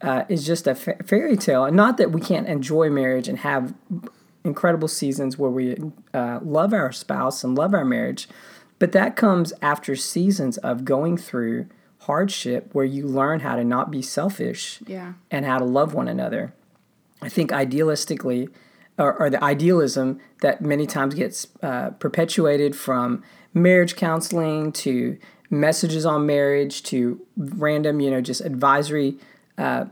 uh, 0.00 0.24
is 0.28 0.44
just 0.44 0.66
a 0.66 0.74
fa- 0.74 1.02
fairy 1.04 1.36
tale. 1.36 1.64
And 1.64 1.76
not 1.76 1.96
that 1.98 2.10
we 2.10 2.20
can't 2.20 2.48
enjoy 2.48 2.90
marriage 2.90 3.28
and 3.28 3.38
have 3.38 3.72
incredible 4.44 4.88
seasons 4.88 5.38
where 5.38 5.50
we 5.50 5.76
uh, 6.14 6.40
love 6.42 6.72
our 6.72 6.92
spouse 6.92 7.44
and 7.44 7.56
love 7.56 7.74
our 7.74 7.84
marriage, 7.84 8.28
but 8.78 8.92
that 8.92 9.16
comes 9.16 9.52
after 9.60 9.94
seasons 9.94 10.56
of 10.58 10.84
going 10.84 11.16
through 11.16 11.66
hardship 12.00 12.70
where 12.72 12.84
you 12.84 13.06
learn 13.06 13.40
how 13.40 13.54
to 13.56 13.64
not 13.64 13.90
be 13.90 14.00
selfish 14.00 14.80
yeah. 14.86 15.12
and 15.30 15.44
how 15.44 15.58
to 15.58 15.64
love 15.64 15.92
one 15.92 16.08
another. 16.08 16.54
I 17.20 17.28
think 17.28 17.50
idealistically, 17.50 18.48
or, 18.98 19.14
or 19.14 19.30
the 19.30 19.42
idealism 19.44 20.18
that 20.40 20.62
many 20.62 20.86
times 20.86 21.14
gets 21.14 21.46
uh, 21.62 21.90
perpetuated 21.90 22.74
from 22.74 23.22
marriage 23.52 23.96
counseling 23.96 24.72
to 24.72 25.18
messages 25.50 26.06
on 26.06 26.24
marriage 26.24 26.82
to 26.84 27.20
random, 27.36 28.00
you 28.00 28.10
know, 28.10 28.20
just 28.20 28.40
advisory 28.40 29.18
uh, 29.58 29.84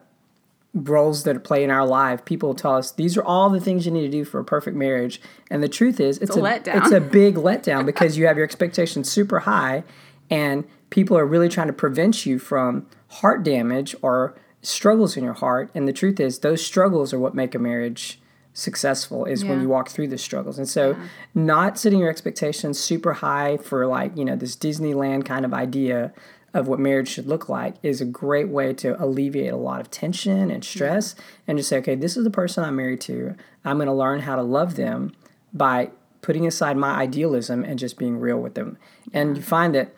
roles 0.75 1.25
that 1.25 1.43
play 1.45 1.65
in 1.65 1.71
our 1.71 1.87
life, 1.87 2.25
people 2.25 2.55
tell 2.55 2.77
us 2.77 2.93
these 2.93 3.17
are 3.17 3.25
all 3.25 3.51
the 3.51 3.61
things 3.61 3.87
you 3.87 3.93
need 3.93 4.03
to 4.03 4.11
do 4.11 4.25
for 4.25 4.39
a 4.39 4.45
perfect 4.45 4.77
marriage. 4.77 5.21
And 5.51 5.63
the 5.63 5.69
truth 5.69 5.99
is, 5.99 6.19
it's, 6.19 6.31
it's 6.31 6.37
a, 6.37 6.41
a 6.41 6.43
letdown. 6.43 6.77
it's 6.77 6.93
a 6.93 7.01
big 7.01 7.37
letdown 7.37 7.87
because 7.87 8.17
you 8.17 8.27
have 8.27 8.37
your 8.37 8.45
expectations 8.45 9.11
super 9.11 9.41
high, 9.41 9.85
and 10.31 10.65
people 10.91 11.17
are 11.17 11.27
really 11.27 11.49
trying 11.49 11.69
to 11.69 11.73
prevent 11.73 12.27
you 12.27 12.39
from 12.39 12.87
heart 13.09 13.43
damage 13.43 13.95
or 14.03 14.35
struggles 14.63 15.17
in 15.17 15.25
your 15.25 15.35
heart. 15.35 15.71
And 15.75 15.89
the 15.89 15.93
truth 15.93 16.21
is, 16.21 16.41
those 16.41 16.65
struggles 16.65 17.13
are 17.13 17.19
what 17.19 17.35
make 17.35 17.55
a 17.55 17.59
marriage 17.59 18.21
successful 18.53 19.25
is 19.25 19.43
yeah. 19.43 19.51
when 19.51 19.61
you 19.63 19.69
walk 19.69 19.89
through 19.89 20.09
the 20.09 20.19
struggles. 20.19 20.59
And 20.59 20.69
so, 20.69 20.91
yeah. 20.91 21.09
not 21.35 21.79
setting 21.79 22.01
your 22.01 22.11
expectations 22.11 22.79
super 22.79 23.15
high 23.15 23.57
for 23.57 23.87
like, 23.87 24.17
you 24.17 24.25
know, 24.25 24.37
this 24.37 24.57
Disneyland 24.57 25.25
kind 25.25 25.45
of 25.45 25.55
idea 25.55 26.13
of 26.59 26.67
what 26.67 26.81
marriage 26.81 27.09
should 27.09 27.29
look 27.29 27.49
like 27.49 27.77
is 27.85 28.01
a 28.01 28.05
great 28.05 28.49
way 28.49 28.73
to 28.75 29.01
alleviate 29.03 29.53
a 29.53 29.57
lot 29.57 29.81
of 29.81 29.91
tension 29.93 30.51
and 30.51 30.65
stress 30.65 31.15
and 31.47 31.57
just 31.57 31.69
say, 31.69 31.79
okay, 31.79 31.95
this 31.95 32.17
is 32.17 32.25
the 32.25 32.31
person 32.31 32.65
I'm 32.65 32.75
married 32.75 33.01
to. 33.03 33.37
I'm 33.65 33.77
going 33.77 33.87
to 33.87 33.93
learn 33.93 34.21
how 34.21 34.35
to 34.35 34.43
love 34.43 34.75
them 34.75 35.13
by 35.53 35.91
putting 36.21 36.49
aside 36.49 36.77
my 36.77 36.97
idealism 36.97 37.63
and 37.63 37.79
just 37.79 37.97
being 37.97 38.19
real 38.19 38.39
with 38.39 38.55
them. 38.55 38.77
And 39.13 39.37
you 39.37 39.43
find 39.43 39.73
that 39.77 39.95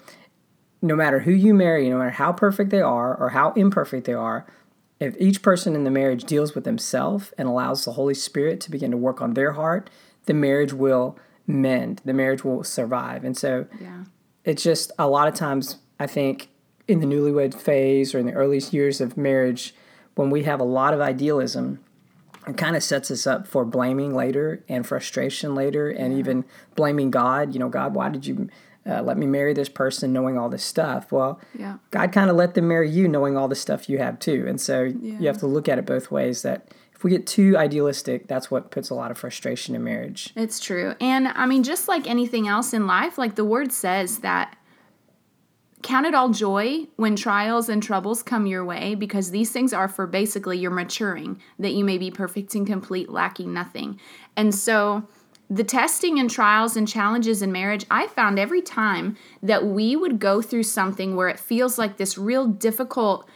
no 0.82 0.94
matter 0.94 1.20
who 1.20 1.32
you 1.32 1.54
marry, 1.54 1.88
no 1.88 1.96
matter 1.96 2.10
how 2.10 2.30
perfect 2.30 2.68
they 2.68 2.82
are 2.82 3.16
or 3.16 3.30
how 3.30 3.52
imperfect 3.52 4.06
they 4.06 4.12
are, 4.12 4.46
if 4.98 5.16
each 5.18 5.40
person 5.40 5.74
in 5.74 5.84
the 5.84 5.90
marriage 5.90 6.24
deals 6.24 6.54
with 6.54 6.64
themselves 6.64 7.32
and 7.38 7.48
allows 7.48 7.86
the 7.86 7.92
Holy 7.92 8.12
Spirit 8.12 8.60
to 8.60 8.70
begin 8.70 8.90
to 8.90 8.98
work 8.98 9.22
on 9.22 9.32
their 9.32 9.52
heart, 9.52 9.88
the 10.26 10.34
marriage 10.34 10.74
will 10.74 11.18
mend, 11.46 12.02
the 12.04 12.12
marriage 12.12 12.44
will 12.44 12.62
survive. 12.64 13.24
And 13.24 13.34
so 13.34 13.66
yeah. 13.80 14.04
it's 14.44 14.62
just 14.62 14.92
a 14.98 15.08
lot 15.08 15.26
of 15.26 15.32
times 15.32 15.78
I 15.98 16.06
think 16.06 16.49
in 16.90 17.00
the 17.00 17.06
newlywed 17.06 17.54
phase 17.54 18.14
or 18.14 18.18
in 18.18 18.26
the 18.26 18.32
earliest 18.32 18.72
years 18.72 19.00
of 19.00 19.16
marriage, 19.16 19.74
when 20.14 20.30
we 20.30 20.42
have 20.42 20.60
a 20.60 20.64
lot 20.64 20.92
of 20.92 21.00
idealism, 21.00 21.80
it 22.46 22.56
kind 22.56 22.76
of 22.76 22.82
sets 22.82 23.10
us 23.10 23.26
up 23.26 23.46
for 23.46 23.64
blaming 23.64 24.14
later 24.14 24.64
and 24.68 24.86
frustration 24.86 25.54
later 25.54 25.88
and 25.88 26.18
even 26.18 26.44
blaming 26.74 27.10
God. 27.10 27.54
You 27.54 27.60
know, 27.60 27.68
God, 27.68 27.94
why 27.94 28.08
did 28.08 28.26
you 28.26 28.48
uh, 28.86 29.02
let 29.02 29.18
me 29.18 29.26
marry 29.26 29.52
this 29.52 29.68
person 29.68 30.12
knowing 30.12 30.38
all 30.38 30.48
this 30.48 30.64
stuff? 30.64 31.12
Well, 31.12 31.40
yeah. 31.56 31.76
God 31.90 32.12
kind 32.12 32.30
of 32.30 32.36
let 32.36 32.54
them 32.54 32.68
marry 32.68 32.90
you 32.90 33.08
knowing 33.08 33.36
all 33.36 33.46
the 33.46 33.54
stuff 33.54 33.88
you 33.88 33.98
have 33.98 34.18
too. 34.18 34.46
And 34.48 34.60
so 34.60 34.82
yeah. 34.82 35.18
you 35.18 35.26
have 35.26 35.38
to 35.38 35.46
look 35.46 35.68
at 35.68 35.78
it 35.78 35.86
both 35.86 36.10
ways 36.10 36.42
that 36.42 36.68
if 36.94 37.04
we 37.04 37.10
get 37.10 37.26
too 37.26 37.56
idealistic, 37.56 38.26
that's 38.26 38.50
what 38.50 38.70
puts 38.70 38.90
a 38.90 38.94
lot 38.94 39.10
of 39.10 39.16
frustration 39.16 39.74
in 39.74 39.82
marriage. 39.84 40.32
It's 40.36 40.60
true. 40.60 40.94
And 41.00 41.28
I 41.28 41.46
mean, 41.46 41.62
just 41.62 41.88
like 41.88 42.06
anything 42.06 42.48
else 42.48 42.74
in 42.74 42.86
life, 42.86 43.16
like 43.16 43.36
the 43.36 43.44
word 43.44 43.72
says 43.72 44.18
that 44.18 44.56
Count 45.82 46.06
it 46.06 46.14
all 46.14 46.28
joy 46.28 46.86
when 46.96 47.16
trials 47.16 47.68
and 47.68 47.82
troubles 47.82 48.22
come 48.22 48.46
your 48.46 48.64
way, 48.64 48.94
because 48.94 49.30
these 49.30 49.50
things 49.50 49.72
are 49.72 49.88
for 49.88 50.06
basically 50.06 50.58
your 50.58 50.70
maturing, 50.70 51.40
that 51.58 51.72
you 51.72 51.84
may 51.84 51.96
be 51.96 52.10
perfect 52.10 52.54
and 52.54 52.66
complete, 52.66 53.08
lacking 53.08 53.52
nothing. 53.52 53.98
And 54.36 54.54
so, 54.54 55.04
the 55.48 55.64
testing 55.64 56.20
and 56.20 56.30
trials 56.30 56.76
and 56.76 56.86
challenges 56.86 57.42
in 57.42 57.50
marriage, 57.50 57.84
I 57.90 58.06
found 58.06 58.38
every 58.38 58.62
time 58.62 59.16
that 59.42 59.66
we 59.66 59.96
would 59.96 60.20
go 60.20 60.40
through 60.40 60.62
something 60.62 61.16
where 61.16 61.28
it 61.28 61.40
feels 61.40 61.76
like 61.76 61.96
this 61.96 62.16
real 62.16 62.46
difficult 62.46 63.28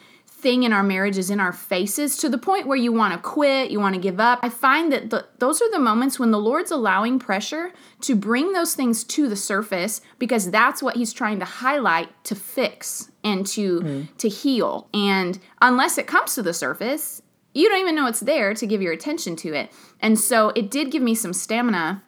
thing 0.44 0.62
in 0.62 0.74
our 0.74 0.82
marriages 0.82 1.30
in 1.30 1.40
our 1.40 1.52
faces 1.52 2.18
to 2.18 2.28
the 2.28 2.36
point 2.36 2.66
where 2.66 2.76
you 2.76 2.92
want 2.92 3.14
to 3.14 3.18
quit, 3.18 3.70
you 3.70 3.80
want 3.80 3.94
to 3.94 4.00
give 4.00 4.20
up. 4.20 4.40
I 4.42 4.50
find 4.50 4.92
that 4.92 5.08
the, 5.08 5.26
those 5.38 5.62
are 5.62 5.70
the 5.70 5.78
moments 5.78 6.18
when 6.18 6.32
the 6.32 6.38
Lord's 6.38 6.70
allowing 6.70 7.18
pressure 7.18 7.72
to 8.02 8.14
bring 8.14 8.52
those 8.52 8.74
things 8.74 9.04
to 9.04 9.26
the 9.26 9.36
surface 9.36 10.02
because 10.18 10.50
that's 10.50 10.82
what 10.82 10.96
he's 10.96 11.14
trying 11.14 11.38
to 11.38 11.46
highlight 11.46 12.10
to 12.24 12.34
fix 12.34 13.10
and 13.24 13.46
to 13.46 13.80
mm. 13.80 14.16
to 14.18 14.28
heal. 14.28 14.86
And 14.92 15.38
unless 15.62 15.96
it 15.96 16.06
comes 16.06 16.34
to 16.34 16.42
the 16.42 16.52
surface, 16.52 17.22
you 17.54 17.70
don't 17.70 17.80
even 17.80 17.94
know 17.94 18.06
it's 18.06 18.20
there 18.20 18.52
to 18.52 18.66
give 18.66 18.82
your 18.82 18.92
attention 18.92 19.36
to 19.36 19.54
it. 19.54 19.72
And 20.00 20.20
so 20.20 20.52
it 20.54 20.70
did 20.70 20.90
give 20.90 21.02
me 21.02 21.14
some 21.14 21.32
stamina 21.32 22.02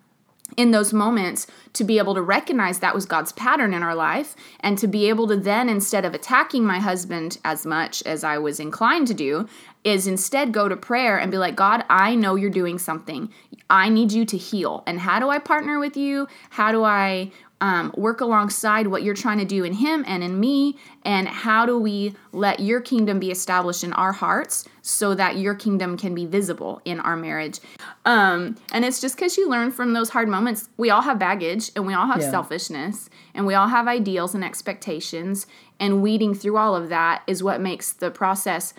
in 0.57 0.71
those 0.71 0.93
moments 0.93 1.47
to 1.73 1.85
be 1.85 1.99
able 1.99 2.15
to 2.15 2.23
recognize 2.23 2.79
that 2.79 2.95
was 2.95 3.05
God's 3.05 3.33
pattern 3.33 3.75
in 3.75 3.83
our 3.83 3.95
life 3.95 4.37
and 4.61 4.79
to 4.79 4.87
be 4.87 5.09
able 5.09 5.27
to 5.29 5.37
then 5.37 5.69
instead 5.69 6.05
of 6.05 6.15
attacking 6.15 6.65
my 6.65 6.79
husband 6.79 7.39
as 7.45 7.67
much 7.67 8.03
as 8.05 8.25
I 8.25 8.39
was 8.39 8.61
inclined 8.61 9.09
to 9.09 9.15
do 9.15 9.49
is 9.85 10.07
instead 10.07 10.53
go 10.53 10.69
to 10.69 10.77
prayer 10.77 11.19
and 11.19 11.31
be 11.31 11.39
like 11.39 11.57
God 11.57 11.85
I 11.91 12.15
know 12.15 12.35
you're 12.35 12.51
doing 12.51 12.79
something. 12.79 13.31
I 13.69 13.89
need 13.89 14.13
you 14.13 14.25
to 14.27 14.37
heal. 14.37 14.85
And 14.87 15.01
how 15.01 15.19
do 15.19 15.29
I 15.29 15.39
partner 15.39 15.79
with 15.79 15.97
you? 15.97 16.29
How 16.51 16.71
do 16.71 16.85
I 16.85 17.33
um, 17.61 17.93
work 17.97 18.21
alongside 18.21 18.87
what 18.87 19.03
you're 19.03 19.15
trying 19.15 19.39
to 19.39 19.45
do 19.45 19.65
in 19.65 19.73
him 19.73 20.05
and 20.07 20.23
in 20.23 20.39
me 20.39 20.77
and 21.05 21.27
how 21.27 21.65
do 21.65 21.79
we 21.79 22.15
let 22.33 22.61
your 22.61 22.81
kingdom 22.81 23.19
be 23.19 23.31
established 23.31 23.83
in 23.83 23.93
our 23.95 24.13
hearts 24.13 24.69
so 24.83 25.15
that 25.15 25.39
your 25.39 25.55
kingdom 25.55 25.97
can 25.97 26.15
be 26.15 26.27
visible 26.27 26.83
in 26.85 27.01
our 27.01 27.17
marriage? 27.17 27.61
Um, 28.05 28.57
and 28.73 28.85
it's 28.85 29.01
just 29.01 29.17
because 29.17 29.39
you 29.39 29.49
learn 29.49 29.71
from 29.71 29.95
those 29.95 30.11
hard 30.11 30.29
moments. 30.29 30.69
We 30.77 30.91
all 30.91 31.03
have 31.03 31.19
baggage 31.19 31.71
and 31.75 31.87
we 31.87 31.95
all 31.95 32.07
have 32.07 32.21
Yeah. 32.21 32.31
selfishness 32.31 33.09
and 33.35 33.47
we 33.47 33.55
all 33.55 33.69
have 33.69 33.89
ideals 33.89 34.35
and 34.35 34.45
expectations 34.45 35.47
and 35.81 36.03
weeding 36.03 36.35
through 36.35 36.59
all 36.59 36.77
of 36.77 36.91
that 36.91 37.23
is 37.27 37.43
what 37.43 37.61
makes 37.61 37.91
the 37.93 38.11
process 38.11 38.75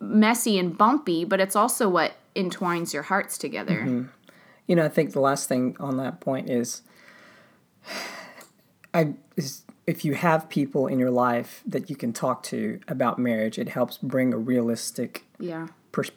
messy 0.00 0.58
and 0.58 0.76
bumpy 0.76 1.24
but 1.24 1.40
it's 1.40 1.56
also 1.56 1.88
what 1.88 2.12
entwines 2.34 2.92
your 2.92 3.04
hearts 3.04 3.38
together. 3.38 4.08
You 4.66 4.74
know, 4.74 4.84
I 4.84 4.88
think 4.88 5.12
the 5.12 5.20
last 5.20 5.48
thing 5.48 5.76
on 5.78 5.96
that 5.98 6.20
point 6.20 6.50
is, 6.50 6.82
I 8.94 9.14
is 9.36 9.62
if 9.86 10.04
you 10.04 10.14
have 10.14 10.48
people 10.48 10.86
in 10.88 10.98
your 10.98 11.10
life 11.10 11.62
that 11.66 11.88
you 11.88 11.96
can 11.96 12.12
talk 12.12 12.42
to 12.44 12.80
about 12.88 13.18
marriage, 13.18 13.58
it 13.58 13.68
helps 13.68 13.98
bring 13.98 14.32
a 14.32 14.38
realistic 14.38 15.24
yeah 15.38 15.68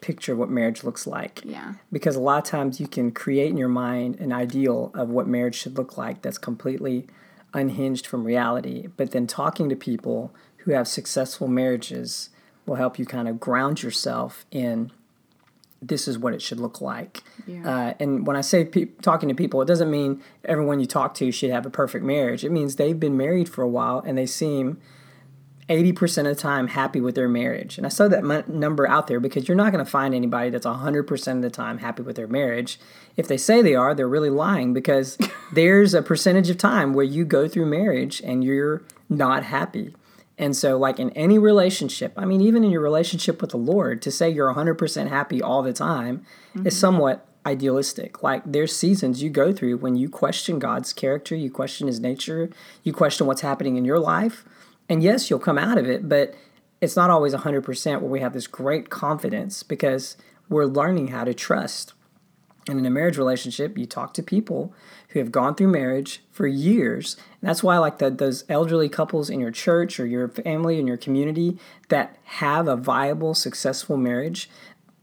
picture 0.02 0.34
of 0.34 0.38
what 0.38 0.50
marriage 0.50 0.84
looks 0.84 1.06
like. 1.06 1.40
yeah 1.42 1.72
Because 1.90 2.14
a 2.14 2.20
lot 2.20 2.38
of 2.38 2.44
times 2.44 2.80
you 2.80 2.86
can 2.86 3.10
create 3.12 3.48
in 3.48 3.56
your 3.56 3.68
mind 3.68 4.20
an 4.20 4.30
ideal 4.30 4.90
of 4.94 5.08
what 5.08 5.26
marriage 5.26 5.54
should 5.54 5.78
look 5.78 5.96
like 5.96 6.20
that's 6.20 6.36
completely 6.36 7.06
unhinged 7.54 8.06
from 8.06 8.24
reality. 8.24 8.88
But 8.96 9.12
then 9.12 9.26
talking 9.26 9.68
to 9.70 9.76
people 9.76 10.34
who 10.58 10.72
have 10.72 10.86
successful 10.86 11.48
marriages 11.48 12.28
will 12.66 12.74
help 12.74 12.98
you 12.98 13.06
kind 13.06 13.26
of 13.26 13.40
ground 13.40 13.82
yourself 13.82 14.44
in 14.50 14.92
this 15.82 16.06
is 16.06 16.18
what 16.18 16.34
it 16.34 16.42
should 16.42 16.60
look 16.60 16.80
like. 16.80 17.22
Yeah. 17.46 17.68
Uh, 17.68 17.94
and 17.98 18.26
when 18.26 18.36
I 18.36 18.42
say 18.42 18.64
pe- 18.64 18.86
talking 19.02 19.28
to 19.28 19.34
people, 19.34 19.62
it 19.62 19.66
doesn't 19.66 19.90
mean 19.90 20.22
everyone 20.44 20.80
you 20.80 20.86
talk 20.86 21.14
to 21.14 21.32
should 21.32 21.50
have 21.50 21.64
a 21.64 21.70
perfect 21.70 22.04
marriage. 22.04 22.44
It 22.44 22.52
means 22.52 22.76
they've 22.76 22.98
been 22.98 23.16
married 23.16 23.48
for 23.48 23.62
a 23.62 23.68
while 23.68 24.00
and 24.00 24.18
they 24.18 24.26
seem 24.26 24.78
80% 25.70 26.18
of 26.18 26.24
the 26.24 26.34
time 26.34 26.68
happy 26.68 27.00
with 27.00 27.14
their 27.14 27.28
marriage. 27.28 27.78
And 27.78 27.86
I 27.86 27.90
saw 27.90 28.08
that 28.08 28.24
mu- 28.24 28.42
number 28.48 28.88
out 28.88 29.06
there 29.06 29.20
because 29.20 29.48
you're 29.48 29.56
not 29.56 29.72
going 29.72 29.84
to 29.84 29.90
find 29.90 30.14
anybody 30.14 30.50
that's 30.50 30.66
100% 30.66 31.36
of 31.36 31.42
the 31.42 31.50
time 31.50 31.78
happy 31.78 32.02
with 32.02 32.16
their 32.16 32.26
marriage. 32.26 32.78
If 33.16 33.28
they 33.28 33.36
say 33.36 33.62
they 33.62 33.76
are, 33.76 33.94
they're 33.94 34.08
really 34.08 34.30
lying 34.30 34.74
because 34.74 35.16
there's 35.52 35.94
a 35.94 36.02
percentage 36.02 36.50
of 36.50 36.58
time 36.58 36.92
where 36.92 37.04
you 37.04 37.24
go 37.24 37.46
through 37.48 37.66
marriage 37.66 38.20
and 38.22 38.42
you're 38.42 38.82
not 39.08 39.44
happy. 39.44 39.94
And 40.40 40.56
so, 40.56 40.78
like 40.78 40.98
in 40.98 41.10
any 41.10 41.36
relationship, 41.36 42.14
I 42.16 42.24
mean, 42.24 42.40
even 42.40 42.64
in 42.64 42.70
your 42.70 42.80
relationship 42.80 43.42
with 43.42 43.50
the 43.50 43.58
Lord, 43.58 44.00
to 44.00 44.10
say 44.10 44.30
you're 44.30 44.52
100% 44.52 45.08
happy 45.08 45.42
all 45.42 45.62
the 45.62 45.74
time 45.74 46.24
is 46.54 46.60
mm-hmm. 46.60 46.68
somewhat 46.70 47.28
idealistic. 47.44 48.22
Like, 48.22 48.42
there's 48.46 48.74
seasons 48.74 49.22
you 49.22 49.28
go 49.28 49.52
through 49.52 49.76
when 49.76 49.96
you 49.96 50.08
question 50.08 50.58
God's 50.58 50.94
character, 50.94 51.36
you 51.36 51.50
question 51.50 51.88
his 51.88 52.00
nature, 52.00 52.48
you 52.82 52.94
question 52.94 53.26
what's 53.26 53.42
happening 53.42 53.76
in 53.76 53.84
your 53.84 53.98
life. 53.98 54.46
And 54.88 55.02
yes, 55.02 55.28
you'll 55.28 55.40
come 55.40 55.58
out 55.58 55.76
of 55.76 55.86
it, 55.86 56.08
but 56.08 56.34
it's 56.80 56.96
not 56.96 57.10
always 57.10 57.34
100% 57.34 58.00
where 58.00 58.10
we 58.10 58.20
have 58.20 58.32
this 58.32 58.46
great 58.46 58.88
confidence 58.88 59.62
because 59.62 60.16
we're 60.48 60.64
learning 60.64 61.08
how 61.08 61.24
to 61.24 61.34
trust. 61.34 61.92
And 62.70 62.78
in 62.78 62.86
a 62.86 62.90
marriage 62.90 63.18
relationship, 63.18 63.76
you 63.76 63.84
talk 63.84 64.14
to 64.14 64.22
people 64.22 64.72
who 65.08 65.18
have 65.18 65.32
gone 65.32 65.56
through 65.56 65.72
marriage 65.72 66.22
for 66.30 66.46
years. 66.46 67.16
And 67.40 67.48
that's 67.48 67.64
why, 67.64 67.78
like 67.78 67.98
the, 67.98 68.10
those 68.10 68.44
elderly 68.48 68.88
couples 68.88 69.28
in 69.28 69.40
your 69.40 69.50
church 69.50 69.98
or 69.98 70.06
your 70.06 70.28
family 70.28 70.78
and 70.78 70.86
your 70.86 70.96
community 70.96 71.58
that 71.88 72.16
have 72.24 72.68
a 72.68 72.76
viable, 72.76 73.34
successful 73.34 73.96
marriage, 73.96 74.48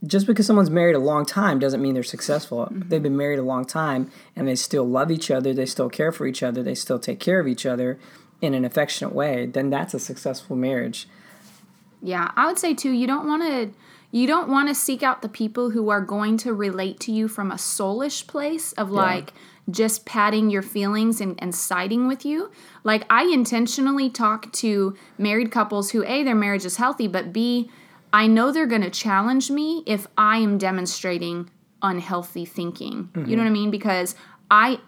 just 0.06 0.26
because 0.28 0.46
someone's 0.46 0.70
married 0.70 0.96
a 0.96 1.00
long 1.00 1.26
time 1.26 1.60
doesn't 1.60 1.82
mean 1.82 1.94
they're 1.94 2.04
successful. 2.04 2.60
Mm-hmm. 2.72 2.88
They've 2.88 3.04
been 3.04 3.18
married 3.18 3.40
a 3.40 3.44
long 3.44 3.66
time 3.66 4.10
and 4.34 4.48
they 4.48 4.56
still 4.56 4.88
love 4.88 5.12
each 5.12 5.30
other, 5.30 5.54
they 5.54 5.66
still 5.66 5.90
care 5.90 6.14
for 6.14 6.26
each 6.26 6.42
other, 6.42 6.64
they 6.64 6.76
still 6.76 7.00
take 7.00 7.20
care 7.20 7.42
of 7.42 7.48
each 7.48 7.66
other 7.66 8.00
in 8.40 8.54
an 8.54 8.64
affectionate 8.64 9.14
way, 9.14 9.46
then 9.46 9.70
that's 9.70 9.94
a 9.94 10.00
successful 10.00 10.56
marriage. 10.56 11.10
Yeah, 12.02 12.32
I 12.38 12.46
would 12.46 12.60
say 12.60 12.74
too, 12.74 12.92
you 12.92 13.08
don't 13.08 13.28
want 13.28 13.44
to 13.44 13.72
you 14.12 14.26
don't 14.26 14.50
want 14.50 14.70
to 14.70 14.76
seek 14.76 15.04
out 15.04 15.22
the 15.22 15.30
people 15.30 15.72
who 15.72 15.90
are 15.90 16.02
going 16.02 16.38
to 16.38 16.54
relate 16.54 17.00
to 17.02 17.12
you 17.12 17.28
from 17.28 17.52
a 17.52 17.56
soulish 17.56 18.26
place 18.26 18.72
of 18.74 18.90
like 18.90 19.34
just 19.70 20.06
patting 20.06 20.50
your 20.50 20.62
feelings 20.62 21.20
and, 21.20 21.36
and 21.40 21.54
siding 21.54 22.08
with 22.08 22.24
you. 22.26 22.50
Like 22.84 23.06
I 23.10 23.24
intentionally 23.26 24.10
talk 24.10 24.52
to 24.54 24.96
married 25.18 25.52
couples 25.52 25.92
who 25.92 26.06
A, 26.06 26.24
their 26.24 26.36
marriage 26.36 26.66
is 26.66 26.78
healthy, 26.78 27.08
but 27.08 27.34
B, 27.34 27.70
I 28.14 28.28
know 28.28 28.52
they're 28.52 28.66
gonna 28.66 28.90
challenge 28.90 29.52
me 29.52 29.84
if 29.86 30.08
I 30.18 30.38
am 30.38 30.58
demonstrating 30.58 31.50
unhealthy 31.82 32.46
thinking. 32.46 33.10
You 33.14 33.22
know 33.22 33.28
mm-hmm. 33.28 33.38
what 33.40 33.48
I 33.48 33.50
mean? 33.50 33.72
Because 33.72 34.16
I 34.50 34.80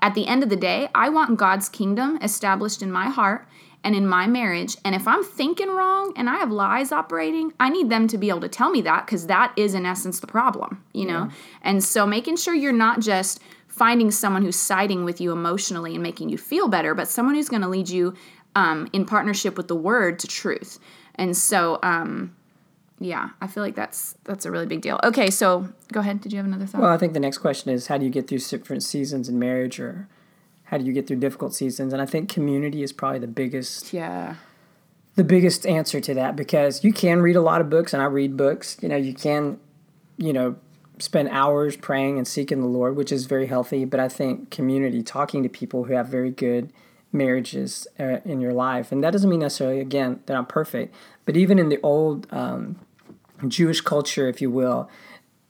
at 0.00 0.14
the 0.14 0.26
end 0.26 0.42
of 0.42 0.48
the 0.48 0.56
day, 0.56 0.88
I 0.94 1.08
want 1.08 1.38
God's 1.38 1.68
kingdom 1.68 2.18
established 2.22 2.82
in 2.82 2.92
my 2.92 3.08
heart 3.08 3.48
and 3.84 3.94
in 3.94 4.06
my 4.06 4.26
marriage. 4.26 4.76
And 4.84 4.94
if 4.94 5.06
I'm 5.06 5.24
thinking 5.24 5.68
wrong 5.68 6.12
and 6.16 6.28
I 6.28 6.36
have 6.36 6.50
lies 6.50 6.92
operating, 6.92 7.52
I 7.60 7.68
need 7.68 7.90
them 7.90 8.08
to 8.08 8.18
be 8.18 8.28
able 8.28 8.40
to 8.40 8.48
tell 8.48 8.70
me 8.70 8.80
that 8.82 9.06
because 9.06 9.26
that 9.26 9.52
is, 9.56 9.74
in 9.74 9.86
essence, 9.86 10.20
the 10.20 10.26
problem, 10.26 10.84
you 10.92 11.06
know? 11.06 11.30
And 11.62 11.82
so 11.82 12.06
making 12.06 12.36
sure 12.36 12.54
you're 12.54 12.72
not 12.72 13.00
just 13.00 13.40
finding 13.68 14.10
someone 14.10 14.42
who's 14.42 14.56
siding 14.56 15.04
with 15.04 15.20
you 15.20 15.30
emotionally 15.30 15.94
and 15.94 16.02
making 16.02 16.28
you 16.28 16.36
feel 16.36 16.68
better, 16.68 16.94
but 16.94 17.08
someone 17.08 17.36
who's 17.36 17.48
going 17.48 17.62
to 17.62 17.68
lead 17.68 17.88
you 17.88 18.14
um, 18.56 18.88
in 18.92 19.04
partnership 19.04 19.56
with 19.56 19.68
the 19.68 19.76
word 19.76 20.18
to 20.18 20.26
truth. 20.26 20.80
And 21.14 21.36
so, 21.36 21.78
um, 21.82 22.34
yeah, 22.98 23.30
I 23.40 23.46
feel 23.46 23.62
like 23.62 23.76
that's 23.76 24.16
that's 24.24 24.44
a 24.44 24.50
really 24.50 24.66
big 24.66 24.80
deal. 24.80 24.98
Okay, 25.04 25.30
so 25.30 25.68
go 25.92 26.00
ahead. 26.00 26.20
Did 26.20 26.32
you 26.32 26.38
have 26.38 26.46
another 26.46 26.66
thought? 26.66 26.80
Well, 26.80 26.90
I 26.92 26.98
think 26.98 27.12
the 27.12 27.20
next 27.20 27.38
question 27.38 27.70
is 27.70 27.86
how 27.86 27.98
do 27.98 28.04
you 28.04 28.10
get 28.10 28.26
through 28.26 28.38
different 28.38 28.82
seasons 28.82 29.28
in 29.28 29.38
marriage 29.38 29.78
or 29.78 30.08
how 30.68 30.76
do 30.76 30.84
you 30.84 30.92
get 30.92 31.06
through 31.06 31.16
difficult 31.16 31.54
seasons? 31.54 31.94
And 31.94 32.02
I 32.02 32.06
think 32.06 32.28
community 32.28 32.82
is 32.82 32.92
probably 32.92 33.18
the 33.18 33.26
biggest 33.26 33.92
yeah. 33.92 34.34
the 35.14 35.24
biggest 35.24 35.66
answer 35.66 35.98
to 36.00 36.14
that 36.14 36.36
because 36.36 36.84
you 36.84 36.92
can 36.92 37.22
read 37.22 37.36
a 37.36 37.40
lot 37.40 37.62
of 37.62 37.70
books 37.70 37.94
and 37.94 38.02
I 38.02 38.06
read 38.06 38.36
books. 38.36 38.76
You 38.82 38.90
know, 38.90 38.96
you 38.96 39.14
can, 39.14 39.58
you 40.18 40.32
know, 40.32 40.56
spend 40.98 41.30
hours 41.30 41.76
praying 41.76 42.18
and 42.18 42.28
seeking 42.28 42.60
the 42.60 42.66
Lord, 42.66 42.96
which 42.96 43.10
is 43.10 43.24
very 43.24 43.46
healthy, 43.46 43.86
but 43.86 43.98
I 43.98 44.08
think 44.08 44.50
community, 44.50 45.02
talking 45.02 45.42
to 45.42 45.48
people 45.48 45.84
who 45.84 45.94
have 45.94 46.08
very 46.08 46.30
good 46.30 46.70
marriages 47.12 47.86
uh, 47.98 48.18
in 48.26 48.42
your 48.42 48.52
life. 48.52 48.92
And 48.92 49.02
that 49.02 49.12
doesn't 49.12 49.30
mean 49.30 49.40
necessarily 49.40 49.80
again 49.80 50.20
that 50.26 50.36
I'm 50.36 50.44
perfect, 50.44 50.94
but 51.24 51.34
even 51.34 51.58
in 51.58 51.70
the 51.70 51.80
old 51.82 52.26
um, 52.30 52.76
Jewish 53.46 53.80
culture, 53.80 54.28
if 54.28 54.42
you 54.42 54.50
will, 54.50 54.90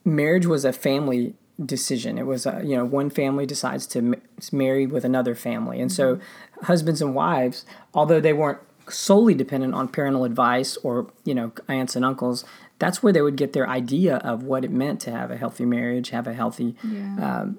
marriage 0.05 0.47
was 0.47 0.65
a 0.65 0.73
family 0.73 1.35
decision. 1.65 2.19
It 2.19 2.27
was, 2.27 2.47
a, 2.47 2.63
you 2.65 2.77
know, 2.77 2.85
one 2.85 3.11
family 3.11 3.47
decides 3.47 3.87
to 3.89 3.99
m- 3.99 4.23
marry 4.53 4.87
with 4.87 5.05
another 5.05 5.35
family. 5.35 5.81
And 5.81 5.91
so 5.91 6.21
husbands 6.63 7.03
and 7.03 7.15
wives, 7.15 7.65
although 7.95 8.21
they 8.21 8.33
weren't 8.33 8.61
solely 8.89 9.35
dependent 9.35 9.75
on 9.75 9.89
parental 9.89 10.25
advice 10.25 10.77
or, 10.79 11.11
you 11.25 11.35
know, 11.35 11.53
aunts 11.69 11.97
and 11.97 12.05
uncles, 12.05 12.45
that's 12.79 13.03
where 13.03 13.13
they 13.13 13.21
would 13.21 13.37
get 13.37 13.53
their 13.53 13.69
idea 13.69 14.17
of 14.19 14.45
what 14.45 14.65
it 14.65 14.71
meant 14.71 15.01
to 15.01 15.11
have 15.11 15.31
a 15.31 15.37
healthy 15.37 15.65
marriage, 15.65 16.11
have 16.11 16.27
a 16.27 16.33
healthy, 16.33 16.77
um, 17.23 17.59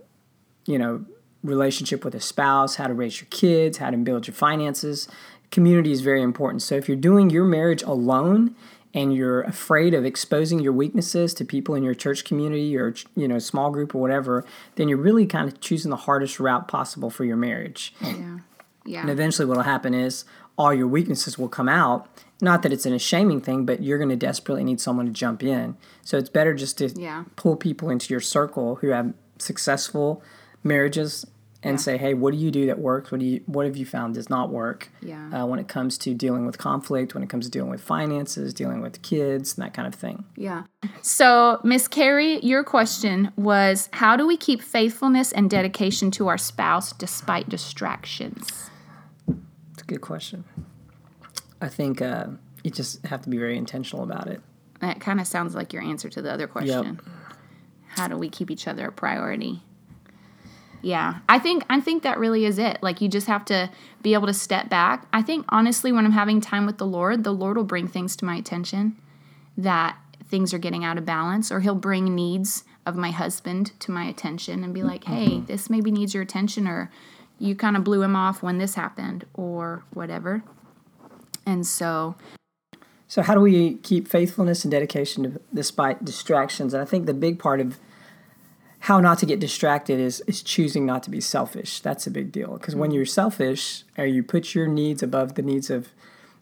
you 0.65 0.77
know, 0.77 1.05
relationship 1.43 2.03
with 2.05 2.15
a 2.15 2.19
spouse, 2.19 2.75
how 2.75 2.88
to 2.88 2.93
raise 2.93 3.19
your 3.19 3.27
kids, 3.29 3.77
how 3.77 3.89
to 3.89 3.97
build 3.97 4.27
your 4.27 4.33
finances. 4.33 5.07
Community 5.51 5.91
is 5.91 6.01
very 6.01 6.21
important. 6.21 6.62
So 6.62 6.75
if 6.75 6.88
you're 6.88 6.97
doing 6.97 7.29
your 7.29 7.45
marriage 7.45 7.83
alone 7.83 8.55
and 8.93 9.13
you're 9.13 9.41
afraid 9.41 9.93
of 9.93 10.04
exposing 10.06 10.60
your 10.60 10.73
weaknesses 10.73 11.34
to 11.36 11.45
people 11.45 11.75
in 11.75 11.84
your 11.84 11.93
church 11.93 12.23
community 12.25 12.75
or 12.75 12.93
you 13.15 13.28
know 13.28 13.39
small 13.39 13.69
group 13.71 13.93
or 13.93 13.99
whatever, 14.02 14.45
then 14.75 14.88
you're 14.89 14.97
really 14.97 15.25
kind 15.28 15.47
of 15.47 15.60
choosing 15.62 15.89
the 15.91 15.95
hardest 15.97 16.39
route 16.39 16.67
possible 16.67 17.10
for 17.10 17.23
your 17.25 17.38
marriage. 17.38 17.93
Yeah. 18.02 18.39
Yeah. 18.86 19.02
And 19.02 19.10
eventually, 19.10 19.45
what 19.45 19.58
will 19.58 19.63
happen 19.63 19.93
is 19.93 20.25
all 20.58 20.73
your 20.73 20.88
weaknesses 20.88 21.38
will 21.38 21.49
come 21.49 21.69
out. 21.69 22.08
Not 22.41 22.63
that 22.63 22.73
it's 22.73 22.86
an 22.86 22.97
shaming 22.97 23.41
thing, 23.41 23.65
but 23.65 23.84
you're 23.84 23.97
going 23.97 24.10
to 24.10 24.15
desperately 24.15 24.63
need 24.63 24.80
someone 24.82 25.06
to 25.06 25.12
jump 25.12 25.43
in. 25.43 25.75
So 26.04 26.17
it's 26.17 26.30
better 26.30 26.54
just 26.54 26.78
to 26.80 26.88
Yeah. 26.89 27.25
pull 27.36 27.56
people 27.58 27.89
into 27.89 28.12
your 28.13 28.21
circle 28.21 28.75
who 28.75 28.88
have 28.89 29.13
successful 29.38 30.23
marriages 30.63 31.25
and 31.61 31.73
Yeah. 31.73 31.77
say, 31.77 31.97
"Hey, 31.97 32.13
what 32.13 32.31
do 32.31 32.37
you 32.39 32.51
do 32.51 32.65
that 32.67 32.79
works? 32.79 33.11
What 33.11 33.19
do 33.19 33.25
you 33.25 33.41
what 33.45 33.65
have 33.65 33.75
you 33.75 33.85
found 33.85 34.13
does 34.13 34.29
not 34.29 34.49
work?" 34.49 34.89
Yeah. 35.01 35.43
Uh, 35.43 35.45
when 35.45 35.59
it 35.59 35.67
comes 35.67 35.97
to 35.99 36.13
dealing 36.13 36.45
with 36.45 36.57
conflict, 36.57 37.13
when 37.13 37.21
it 37.23 37.29
comes 37.29 37.45
to 37.45 37.51
dealing 37.51 37.69
with 37.69 37.81
finances, 37.81 38.53
dealing 38.53 38.81
with 38.81 39.01
kids, 39.01 39.57
and 39.57 39.65
that 39.65 39.73
kind 39.73 39.87
of 39.87 39.93
thing. 39.95 40.23
Yeah. 40.37 40.63
So, 41.01 41.59
Miss 41.63 41.87
Carrie, 41.87 42.39
your 42.39 42.63
question 42.63 43.31
was 43.35 43.89
how 43.93 44.15
do 44.15 44.25
we 44.25 44.37
keep 44.37 44.61
faithfulness 44.61 45.31
and 45.31 45.49
dedication 45.49 46.11
to 46.11 46.27
our 46.27 46.37
spouse 46.37 46.93
despite 46.93 47.49
distractions? 47.49 48.69
It's 49.73 49.81
a 49.81 49.85
good 49.85 50.01
question. 50.01 50.45
I 51.61 51.67
think 51.67 52.01
uh, 52.01 52.27
you 52.63 52.71
just 52.71 53.05
have 53.05 53.21
to 53.23 53.29
be 53.29 53.37
very 53.37 53.57
intentional 53.57 54.03
about 54.03 54.27
it. 54.27 54.41
That 54.79 55.01
kind 55.01 55.19
of 55.19 55.27
sounds 55.27 55.55
like 55.55 55.73
your 55.73 55.81
answer 55.81 56.09
to 56.09 56.21
the 56.21 56.31
other 56.31 56.47
question. 56.47 57.01
How 57.87 58.07
do 58.07 58.17
we 58.17 58.29
keep 58.29 58.49
each 58.49 58.65
other 58.65 58.87
a 58.87 58.91
priority? 58.93 59.61
Yeah, 60.81 61.19
I 61.27 61.39
think 61.39 61.63
I 61.69 61.79
think 61.81 62.03
that 62.03 62.19
really 62.19 62.45
is 62.45 62.57
it. 62.57 62.81
Like 62.81 63.01
you 63.01 63.09
just 63.09 63.27
have 63.27 63.45
to 63.45 63.69
be 64.01 64.13
able 64.13 64.27
to 64.27 64.33
step 64.33 64.69
back. 64.69 65.07
I 65.11 65.21
think 65.21 65.45
honestly 65.49 65.91
when 65.91 66.05
I'm 66.05 66.11
having 66.11 66.41
time 66.41 66.65
with 66.65 66.77
the 66.77 66.85
Lord, 66.85 67.23
the 67.23 67.33
Lord 67.33 67.57
will 67.57 67.63
bring 67.63 67.87
things 67.87 68.15
to 68.17 68.25
my 68.25 68.35
attention 68.35 68.97
that 69.57 69.97
things 70.25 70.53
are 70.53 70.59
getting 70.59 70.85
out 70.85 70.97
of 70.97 71.05
balance 71.05 71.51
or 71.51 71.59
he'll 71.59 71.75
bring 71.75 72.15
needs 72.15 72.63
of 72.85 72.95
my 72.95 73.11
husband 73.11 73.77
to 73.79 73.91
my 73.91 74.05
attention 74.05 74.63
and 74.63 74.73
be 74.73 74.83
like, 74.83 75.03
mm-hmm. 75.03 75.13
"Hey, 75.13 75.39
this 75.41 75.69
maybe 75.69 75.91
needs 75.91 76.13
your 76.13 76.23
attention 76.23 76.67
or 76.67 76.89
you 77.39 77.55
kind 77.55 77.77
of 77.77 77.83
blew 77.83 78.01
him 78.03 78.15
off 78.15 78.43
when 78.43 78.57
this 78.57 78.75
happened 78.75 79.25
or 79.33 79.83
whatever. 79.93 80.43
And 81.45 81.65
so 81.65 82.15
So 83.07 83.21
how 83.23 83.33
do 83.33 83.39
we 83.39 83.75
keep 83.75 84.07
faithfulness 84.07 84.63
and 84.63 84.71
dedication 84.71 85.39
despite 85.53 86.05
distractions? 86.05 86.73
And 86.73 86.83
I 86.83 86.85
think 86.85 87.05
the 87.05 87.13
big 87.13 87.39
part 87.39 87.59
of 87.59 87.79
how 88.79 88.99
not 88.99 89.19
to 89.19 89.25
get 89.25 89.39
distracted 89.39 89.99
is 89.99 90.21
is 90.21 90.41
choosing 90.41 90.85
not 90.85 91.03
to 91.03 91.09
be 91.09 91.21
selfish. 91.21 91.81
That's 91.81 92.07
a 92.07 92.11
big 92.11 92.31
deal 92.31 92.53
because 92.53 92.75
when 92.75 92.91
mm. 92.91 92.95
you're 92.95 93.05
selfish 93.05 93.83
or 93.97 94.05
you 94.05 94.23
put 94.23 94.55
your 94.55 94.67
needs 94.67 95.03
above 95.03 95.35
the 95.35 95.41
needs 95.41 95.69
of 95.69 95.89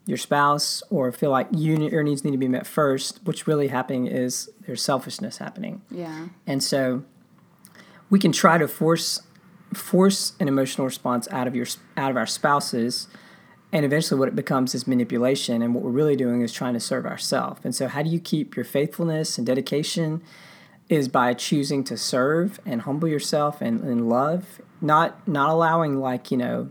your 0.05 0.17
spouse 0.17 0.81
or 0.89 1.11
feel 1.11 1.31
like 1.31 1.47
you 1.51 1.77
your 1.89 2.03
needs 2.03 2.23
need 2.23 2.31
to 2.31 2.37
be 2.37 2.47
met 2.47 2.67
first, 2.67 3.19
what's 3.23 3.47
really 3.47 3.67
happening 3.67 4.07
is 4.07 4.49
there's 4.65 4.81
selfishness 4.81 5.37
happening. 5.37 5.81
yeah. 5.89 6.27
And 6.45 6.63
so 6.63 7.03
we 8.09 8.19
can 8.19 8.31
try 8.31 8.57
to 8.57 8.67
force 8.67 9.21
force 9.73 10.33
an 10.39 10.47
emotional 10.47 10.85
response 10.85 11.27
out 11.31 11.47
of 11.47 11.55
your 11.55 11.65
out 11.97 12.11
of 12.11 12.17
our 12.17 12.27
spouses 12.27 13.07
and 13.73 13.83
eventually 13.83 14.17
what 14.17 14.29
it 14.29 14.35
becomes 14.35 14.73
is 14.73 14.87
manipulation 14.87 15.61
and 15.61 15.75
what 15.75 15.83
we're 15.83 15.91
really 15.91 16.15
doing 16.15 16.41
is 16.41 16.53
trying 16.53 16.73
to 16.73 16.79
serve 16.79 17.05
ourselves. 17.05 17.59
And 17.63 17.75
so 17.75 17.87
how 17.87 18.01
do 18.01 18.09
you 18.09 18.19
keep 18.19 18.55
your 18.55 18.63
faithfulness 18.63 19.37
and 19.37 19.45
dedication 19.45 20.21
is 20.89 21.07
by 21.07 21.33
choosing 21.33 21.83
to 21.85 21.97
serve 21.97 22.59
and 22.65 22.81
humble 22.83 23.07
yourself 23.07 23.61
and, 23.61 23.81
and 23.81 24.07
love, 24.09 24.61
not 24.81 25.27
not 25.27 25.49
allowing 25.49 25.99
like, 25.99 26.31
you 26.31 26.37
know, 26.37 26.69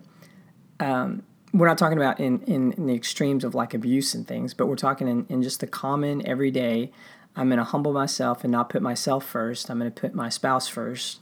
um, 0.81 1.23
we're 1.53 1.67
not 1.69 1.79
talking 1.79 1.97
about 1.99 2.21
in, 2.21 2.41
in, 2.43 2.73
in 2.73 2.87
the 2.87 2.95
extremes 2.95 3.45
of 3.45 3.55
like 3.55 3.73
abuse 3.75 4.15
and 4.15 4.27
things, 4.27 4.53
but 4.55 4.67
we're 4.67 4.77
talking 4.77 5.09
in, 5.09 5.27
in 5.29 5.43
just 5.43 5.61
the 5.61 5.67
common 5.67 6.27
everyday. 6.27 6.91
I'm 7.35 7.49
going 7.49 7.59
to 7.59 7.65
humble 7.65 7.93
myself 7.93 8.45
and 8.45 8.51
not 8.51 8.69
put 8.71 8.81
myself 8.83 9.25
first. 9.25 9.71
I'm 9.71 9.79
going 9.79 9.91
to 9.93 10.01
put 10.01 10.15
my 10.15 10.29
spouse 10.31 10.69
first. 10.69 11.21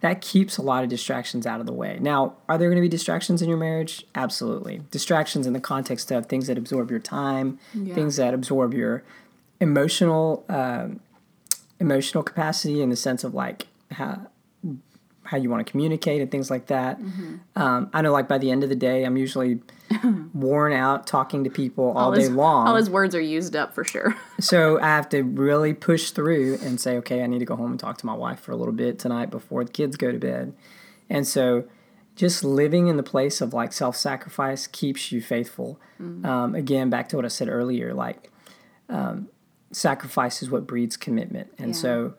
That 0.00 0.20
keeps 0.20 0.56
a 0.56 0.62
lot 0.62 0.82
of 0.82 0.90
distractions 0.90 1.46
out 1.46 1.60
of 1.60 1.66
the 1.66 1.72
way. 1.72 1.98
Now, 2.00 2.34
are 2.48 2.58
there 2.58 2.68
going 2.68 2.76
to 2.76 2.82
be 2.82 2.88
distractions 2.88 3.40
in 3.40 3.48
your 3.48 3.58
marriage? 3.58 4.04
Absolutely. 4.16 4.82
Distractions 4.90 5.46
in 5.46 5.52
the 5.52 5.60
context 5.60 6.10
of 6.10 6.26
things 6.26 6.48
that 6.48 6.58
absorb 6.58 6.90
your 6.90 6.98
time, 6.98 7.60
Yeah. 7.72 7.94
things 7.94 8.16
that 8.16 8.34
absorb 8.34 8.74
your 8.74 9.04
emotional 9.60 10.44
um 10.48 11.00
emotional 11.82 12.22
capacity 12.22 12.80
in 12.80 12.88
the 12.88 12.96
sense 12.96 13.24
of 13.24 13.34
like 13.34 13.66
how 13.90 14.28
how 15.24 15.36
you 15.36 15.48
want 15.48 15.64
to 15.64 15.70
communicate 15.70 16.20
and 16.20 16.30
things 16.30 16.50
like 16.50 16.66
that. 16.66 17.00
Mm-hmm. 17.00 17.36
Um, 17.56 17.90
I 17.92 18.02
know, 18.02 18.12
like 18.12 18.28
by 18.28 18.38
the 18.38 18.50
end 18.50 18.64
of 18.64 18.68
the 18.68 18.76
day, 18.76 19.04
I'm 19.04 19.16
usually 19.16 19.60
worn 20.34 20.72
out 20.72 21.06
talking 21.06 21.44
to 21.44 21.50
people 21.50 21.86
all, 21.96 22.10
All 22.10 22.12
day 22.12 22.28
long. 22.28 22.66
all 22.66 22.74
his 22.76 22.90
words 22.90 23.14
are 23.14 23.20
used 23.20 23.54
up 23.56 23.74
for 23.74 23.84
sure. 23.84 24.16
so 24.40 24.80
I 24.80 24.86
have 24.86 25.08
to 25.10 25.22
really 25.22 25.74
push 25.74 26.10
through 26.10 26.58
and 26.62 26.80
say, 26.80 26.96
okay, 26.98 27.22
I 27.22 27.26
need 27.26 27.38
to 27.38 27.44
go 27.44 27.56
home 27.56 27.70
and 27.70 27.80
talk 27.80 27.98
to 27.98 28.06
my 28.06 28.14
wife 28.14 28.40
for 28.40 28.52
a 28.52 28.56
little 28.56 28.74
bit 28.74 28.98
tonight 28.98 29.30
before 29.30 29.64
the 29.64 29.70
kids 29.70 29.96
go 29.96 30.10
to 30.12 30.18
bed. 30.18 30.54
And 31.08 31.26
so 31.26 31.64
just 32.14 32.44
living 32.44 32.88
in 32.88 32.96
the 32.96 33.02
place 33.02 33.40
of 33.40 33.54
like 33.54 33.72
self 33.72 33.96
sacrifice 33.96 34.66
keeps 34.66 35.12
you 35.12 35.20
faithful. 35.22 35.80
Um, 36.00 36.54
again, 36.54 36.90
back 36.90 37.08
to 37.10 37.16
what 37.16 37.24
I 37.24 37.28
said 37.28 37.48
earlier, 37.48 37.94
like 37.94 38.30
um, 38.88 39.28
sacrifice 39.72 40.42
is 40.42 40.50
what 40.50 40.66
breeds 40.66 40.96
commitment. 40.96 41.52
And 41.58 41.68
Yeah. 41.68 41.80
so 41.80 42.14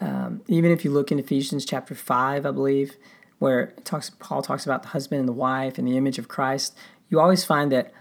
um, 0.00 0.42
even 0.48 0.70
if 0.70 0.84
you 0.84 0.90
look 0.90 1.10
in 1.10 1.18
Ephesians 1.18 1.64
chapter 1.64 1.94
5, 1.94 2.44
I 2.44 2.50
believe, 2.50 2.96
where 3.38 3.60
it 3.60 3.84
talks, 3.84 4.10
Paul 4.10 4.42
talks 4.42 4.64
about 4.64 4.82
the 4.82 4.88
husband 4.88 5.20
and 5.20 5.28
the 5.28 5.32
wife 5.32 5.78
and 5.78 5.86
the 5.88 5.96
image 5.96 6.18
of 6.18 6.28
Christ, 6.28 6.76
you 7.08 7.20
always 7.20 7.44
find 7.44 7.70
that 7.72 7.92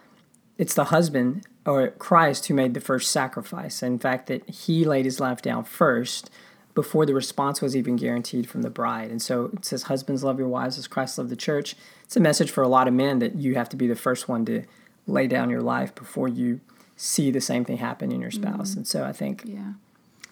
it's 0.57 0.73
the 0.73 0.85
husband 0.85 1.45
or 1.65 1.89
Christ 1.89 2.47
who 2.47 2.53
made 2.53 2.73
the 2.73 2.81
first 2.81 3.11
sacrifice. 3.11 3.81
In 3.81 3.99
fact, 3.99 4.27
that 4.27 4.49
he 4.49 4.83
laid 4.85 5.05
his 5.05 5.19
life 5.19 5.41
down 5.41 5.63
first 5.63 6.29
before 6.73 7.05
the 7.05 7.13
response 7.13 7.61
was 7.61 7.75
even 7.75 7.95
guaranteed 7.95 8.49
from 8.49 8.61
the 8.61 8.69
bride. 8.69 9.09
And 9.09 9.21
so 9.21 9.49
it 9.53 9.65
says, 9.65 9.83
Husbands, 9.83 10.23
love 10.23 10.37
your 10.39 10.49
wives 10.49 10.77
as 10.77 10.87
Christ 10.87 11.17
loved 11.17 11.29
the 11.29 11.35
church. 11.37 11.75
It's 12.03 12.17
a 12.17 12.19
message 12.19 12.51
for 12.51 12.61
a 12.63 12.67
lot 12.67 12.87
of 12.87 12.93
men 12.93 13.19
that 13.19 13.35
you 13.35 13.55
have 13.55 13.69
to 13.69 13.77
be 13.77 13.87
the 13.87 13.95
first 13.95 14.27
one 14.27 14.45
to 14.45 14.63
lay 15.07 15.27
down 15.27 15.49
your 15.49 15.61
life 15.61 15.95
before 15.95 16.27
you 16.27 16.59
see 16.95 17.31
the 17.31 17.41
same 17.41 17.65
thing 17.65 17.77
happen 17.77 18.11
in 18.11 18.21
your 18.21 18.31
spouse. 18.31 18.75
And 18.75 18.87
so 18.87 19.03
I 19.03 19.11
think, 19.11 19.43
Yeah. 19.45 19.73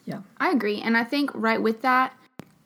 yeah. 0.05 0.21
I 0.39 0.49
agree. 0.51 0.79
And 0.81 0.97
I 0.97 1.03
think 1.03 1.29
right 1.33 1.61
with 1.61 1.81
that, 1.81 2.13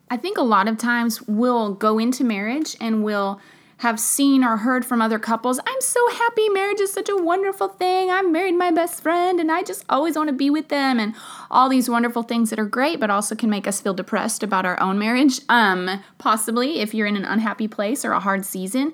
I 0.10 0.18
think 0.18 0.38
a 0.38 0.44
lot 0.44 0.68
of 0.68 0.78
times 0.78 1.22
we'll 1.24 1.74
go 1.74 2.00
into 2.00 2.24
marriage 2.24 2.78
and 2.80 3.04
we'll 3.04 3.42
have 3.82 4.00
seen 4.00 4.44
or 4.44 4.58
heard 4.58 4.84
from 4.84 5.02
other 5.02 5.20
couples, 5.20 5.60
I'm 5.68 5.82
so 5.82 6.00
happy. 6.10 6.50
Marriage 6.50 6.80
is 6.80 6.92
such 6.92 7.10
a 7.10 7.16
wonderful 7.16 7.68
thing. 7.68 8.10
I 8.10 8.24
married 8.24 8.56
my 8.56 8.72
best 8.72 9.04
friend 9.04 9.40
and 9.40 9.52
I 9.52 9.62
just 9.62 9.86
always 9.88 10.16
want 10.16 10.30
to 10.30 10.34
be 10.34 10.50
with 10.50 10.70
them 10.70 11.00
and 11.00 11.14
all 11.52 11.70
these 11.70 11.88
wonderful 11.88 12.24
things 12.24 12.50
that 12.50 12.58
are 12.58 12.66
great, 12.66 13.00
but 13.00 13.12
also 13.12 13.36
can 13.36 13.52
make 13.52 13.68
us 13.68 13.80
feel 13.80 13.94
depressed 13.94 14.42
about 14.42 14.66
our 14.66 14.80
own 14.82 14.98
marriage. 14.98 15.42
Um, 15.48 16.02
possibly 16.18 16.80
if 16.80 16.96
you're 16.96 17.06
in 17.06 17.16
an 17.18 17.26
unhappy 17.26 17.68
place 17.68 18.04
or 18.04 18.14
a 18.14 18.20
hard 18.20 18.46
season. 18.46 18.94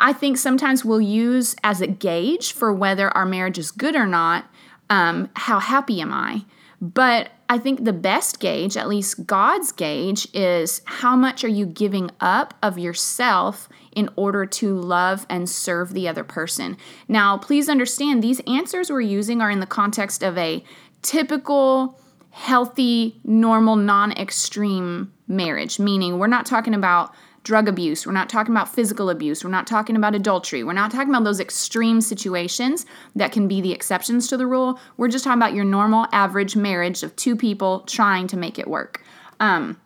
I 0.00 0.12
think 0.12 0.38
sometimes 0.38 0.84
we'll 0.84 1.00
use 1.00 1.54
as 1.62 1.80
a 1.80 1.86
gauge 1.86 2.52
for 2.52 2.72
whether 2.72 3.14
our 3.16 3.26
marriage 3.26 3.58
is 3.58 3.70
good 3.70 3.94
or 3.94 4.06
not, 4.06 4.46
um, 4.88 5.28
how 5.36 5.60
happy 5.60 6.00
am 6.00 6.12
I? 6.12 6.44
But 6.80 7.30
I 7.48 7.58
think 7.58 7.84
the 7.84 7.92
best 7.92 8.40
gauge, 8.40 8.76
at 8.76 8.88
least 8.88 9.26
God's 9.26 9.70
gauge, 9.70 10.26
is 10.32 10.80
how 10.86 11.14
much 11.14 11.44
are 11.44 11.48
you 11.48 11.66
giving 11.66 12.10
up 12.20 12.54
of 12.62 12.78
yourself 12.78 13.68
in 13.92 14.08
order 14.16 14.46
to 14.46 14.74
love 14.74 15.26
and 15.28 15.48
serve 15.48 15.92
the 15.92 16.08
other 16.08 16.24
person. 16.24 16.76
Now, 17.06 17.36
please 17.36 17.68
understand 17.68 18.22
these 18.22 18.40
answers 18.46 18.90
we're 18.90 19.00
using 19.00 19.42
are 19.42 19.50
in 19.50 19.60
the 19.60 19.66
context 19.66 20.22
of 20.22 20.38
a 20.38 20.64
typical, 21.02 22.00
healthy, 22.30 23.20
normal, 23.24 23.76
non 23.76 24.12
extreme 24.12 25.12
marriage, 25.26 25.78
meaning 25.78 26.18
we're 26.18 26.28
not 26.28 26.46
talking 26.46 26.74
about 26.74 27.12
drug 27.42 27.68
abuse, 27.68 28.06
we're 28.06 28.12
not 28.12 28.28
talking 28.28 28.54
about 28.54 28.72
physical 28.72 29.08
abuse, 29.10 29.42
we're 29.42 29.50
not 29.50 29.66
talking 29.66 29.96
about 29.96 30.14
adultery, 30.14 30.62
we're 30.62 30.72
not 30.72 30.90
talking 30.90 31.08
about 31.08 31.24
those 31.24 31.40
extreme 31.40 32.00
situations 32.00 32.86
that 33.16 33.32
can 33.32 33.48
be 33.48 33.60
the 33.60 33.72
exceptions 33.72 34.28
to 34.28 34.36
the 34.36 34.46
rule. 34.46 34.78
We're 34.96 35.08
just 35.08 35.24
talking 35.24 35.40
about 35.40 35.54
your 35.54 35.64
normal, 35.64 36.06
average 36.12 36.54
marriage 36.54 37.02
of 37.02 37.16
two 37.16 37.36
people 37.36 37.80
trying 37.80 38.26
to 38.28 38.36
make 38.36 38.58
it 38.58 38.68
work. 38.68 39.02
Um, 39.40 39.80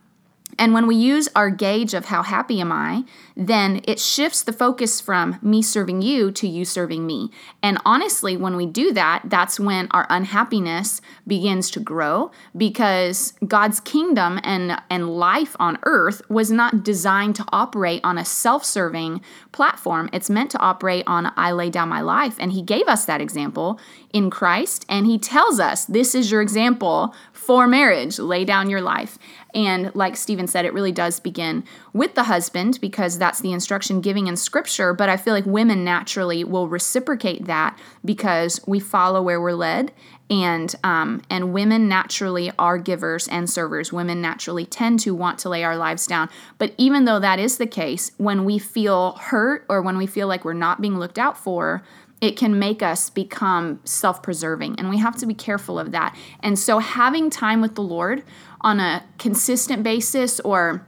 and 0.58 0.72
when 0.72 0.86
we 0.86 0.94
use 0.94 1.28
our 1.34 1.50
gauge 1.50 1.94
of 1.94 2.06
how 2.06 2.22
happy 2.22 2.60
am 2.60 2.70
I, 2.70 3.04
then 3.36 3.80
it 3.84 3.98
shifts 3.98 4.42
the 4.42 4.52
focus 4.52 5.00
from 5.00 5.38
me 5.42 5.62
serving 5.62 6.02
you 6.02 6.30
to 6.32 6.46
you 6.46 6.64
serving 6.64 7.06
me. 7.06 7.30
And 7.62 7.78
honestly, 7.84 8.36
when 8.36 8.54
we 8.54 8.66
do 8.66 8.92
that, 8.92 9.22
that's 9.24 9.58
when 9.58 9.88
our 9.90 10.06
unhappiness 10.08 11.00
begins 11.26 11.70
to 11.72 11.80
grow 11.80 12.30
because 12.56 13.32
God's 13.46 13.80
kingdom 13.80 14.38
and, 14.44 14.80
and 14.88 15.10
life 15.16 15.56
on 15.58 15.78
earth 15.82 16.22
was 16.28 16.50
not 16.50 16.84
designed 16.84 17.34
to 17.36 17.44
operate 17.50 18.00
on 18.04 18.18
a 18.18 18.24
self 18.24 18.64
serving 18.64 19.22
platform. 19.50 20.08
It's 20.12 20.30
meant 20.30 20.50
to 20.52 20.58
operate 20.58 21.04
on 21.06 21.32
I 21.36 21.52
lay 21.52 21.70
down 21.70 21.88
my 21.88 22.00
life. 22.00 22.36
And 22.38 22.52
He 22.52 22.62
gave 22.62 22.86
us 22.86 23.06
that 23.06 23.20
example 23.20 23.80
in 24.12 24.30
Christ. 24.30 24.86
And 24.88 25.06
He 25.06 25.18
tells 25.18 25.58
us 25.58 25.84
this 25.86 26.14
is 26.14 26.30
your 26.30 26.42
example 26.42 27.14
for 27.46 27.66
marriage 27.66 28.18
lay 28.18 28.44
down 28.44 28.70
your 28.70 28.80
life. 28.80 29.18
And 29.54 29.94
like 29.94 30.16
Stephen 30.16 30.46
said, 30.46 30.64
it 30.64 30.72
really 30.72 30.92
does 30.92 31.20
begin 31.20 31.64
with 31.92 32.14
the 32.14 32.24
husband 32.24 32.78
because 32.80 33.18
that's 33.18 33.40
the 33.40 33.52
instruction 33.52 34.00
giving 34.00 34.26
in 34.26 34.36
scripture. 34.36 34.92
But 34.92 35.08
I 35.08 35.16
feel 35.16 35.34
like 35.34 35.46
women 35.46 35.84
naturally 35.84 36.42
will 36.42 36.68
reciprocate 36.68 37.44
that 37.44 37.78
because 38.04 38.60
we 38.66 38.80
follow 38.80 39.22
where 39.22 39.40
we're 39.40 39.52
led. 39.52 39.92
And 40.30 40.74
um, 40.82 41.20
and 41.28 41.52
women 41.52 41.86
naturally 41.86 42.50
are 42.58 42.78
givers 42.78 43.28
and 43.28 43.48
servers. 43.48 43.92
Women 43.92 44.22
naturally 44.22 44.64
tend 44.64 45.00
to 45.00 45.14
want 45.14 45.38
to 45.40 45.50
lay 45.50 45.62
our 45.64 45.76
lives 45.76 46.06
down. 46.06 46.30
But 46.56 46.72
even 46.78 47.04
though 47.04 47.20
that 47.20 47.38
is 47.38 47.58
the 47.58 47.66
case, 47.66 48.10
when 48.16 48.46
we 48.46 48.58
feel 48.58 49.12
hurt 49.20 49.66
or 49.68 49.82
when 49.82 49.98
we 49.98 50.06
feel 50.06 50.26
like 50.26 50.42
we're 50.42 50.54
not 50.54 50.80
being 50.80 50.98
looked 50.98 51.18
out 51.18 51.36
for, 51.36 51.82
it 52.24 52.36
can 52.36 52.58
make 52.58 52.82
us 52.82 53.10
become 53.10 53.80
self 53.84 54.22
preserving. 54.22 54.78
And 54.78 54.88
we 54.88 54.98
have 54.98 55.16
to 55.16 55.26
be 55.26 55.34
careful 55.34 55.78
of 55.78 55.92
that. 55.92 56.16
And 56.40 56.58
so, 56.58 56.78
having 56.78 57.30
time 57.30 57.60
with 57.60 57.74
the 57.74 57.82
Lord 57.82 58.24
on 58.62 58.80
a 58.80 59.04
consistent 59.18 59.82
basis 59.82 60.40
or 60.40 60.86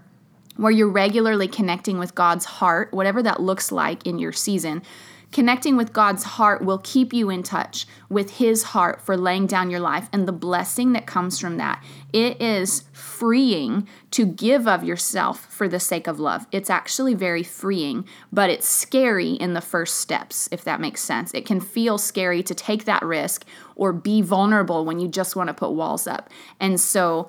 where 0.57 0.73
you're 0.73 0.89
regularly 0.89 1.47
connecting 1.47 1.99
with 1.99 2.15
God's 2.15 2.47
heart, 2.47 2.93
whatever 2.93 3.23
that 3.23 3.41
looks 3.41 3.71
like 3.71 4.07
in 4.07 4.19
your 4.19 4.33
season, 4.33 4.83
connecting 5.33 5.77
with 5.77 5.93
God's 5.93 6.25
heart 6.25 6.65
will 6.65 6.79
keep 6.79 7.13
you 7.13 7.31
in 7.31 7.43
touch 7.43 7.87
with 8.09 8.37
His 8.37 8.63
heart 8.63 9.01
for 9.01 9.17
laying 9.17 9.47
down 9.47 9.71
your 9.71 9.81
life 9.81 10.09
and 10.13 10.27
the 10.27 10.33
blessing 10.33 10.93
that 10.93 11.07
comes 11.07 11.39
from 11.39 11.57
that. 11.57 11.83
It 12.13 12.41
is 12.41 12.85
freeing 12.93 13.87
to 14.13 14.25
give 14.25 14.67
of 14.67 14.85
yourself 14.85 15.47
for 15.53 15.69
the 15.69 15.81
sake 15.81 16.07
of 16.07 16.21
love. 16.21 16.47
It's 16.53 16.71
actually 16.71 17.15
very 17.15 17.43
freeing, 17.43 18.07
but 18.33 18.51
it's 18.51 18.67
scary 18.67 19.33
in 19.33 19.55
the 19.55 19.61
first 19.61 19.99
steps, 19.99 20.49
if 20.53 20.65
that 20.65 20.81
makes 20.81 21.03
sense. 21.03 21.35
It 21.35 21.45
can 21.45 21.61
feel 21.61 21.99
scary 21.99 22.43
to 22.43 22.55
take 22.55 22.85
that 22.85 23.03
risk 23.03 23.45
or 23.75 23.93
be 23.93 24.23
vulnerable 24.23 24.85
when 24.85 24.99
you 24.99 25.09
just 25.09 25.37
want 25.37 25.49
to 25.49 25.55
put 25.55 25.73
walls 25.73 26.07
up. 26.07 26.31
And 26.61 26.81
so, 26.81 27.29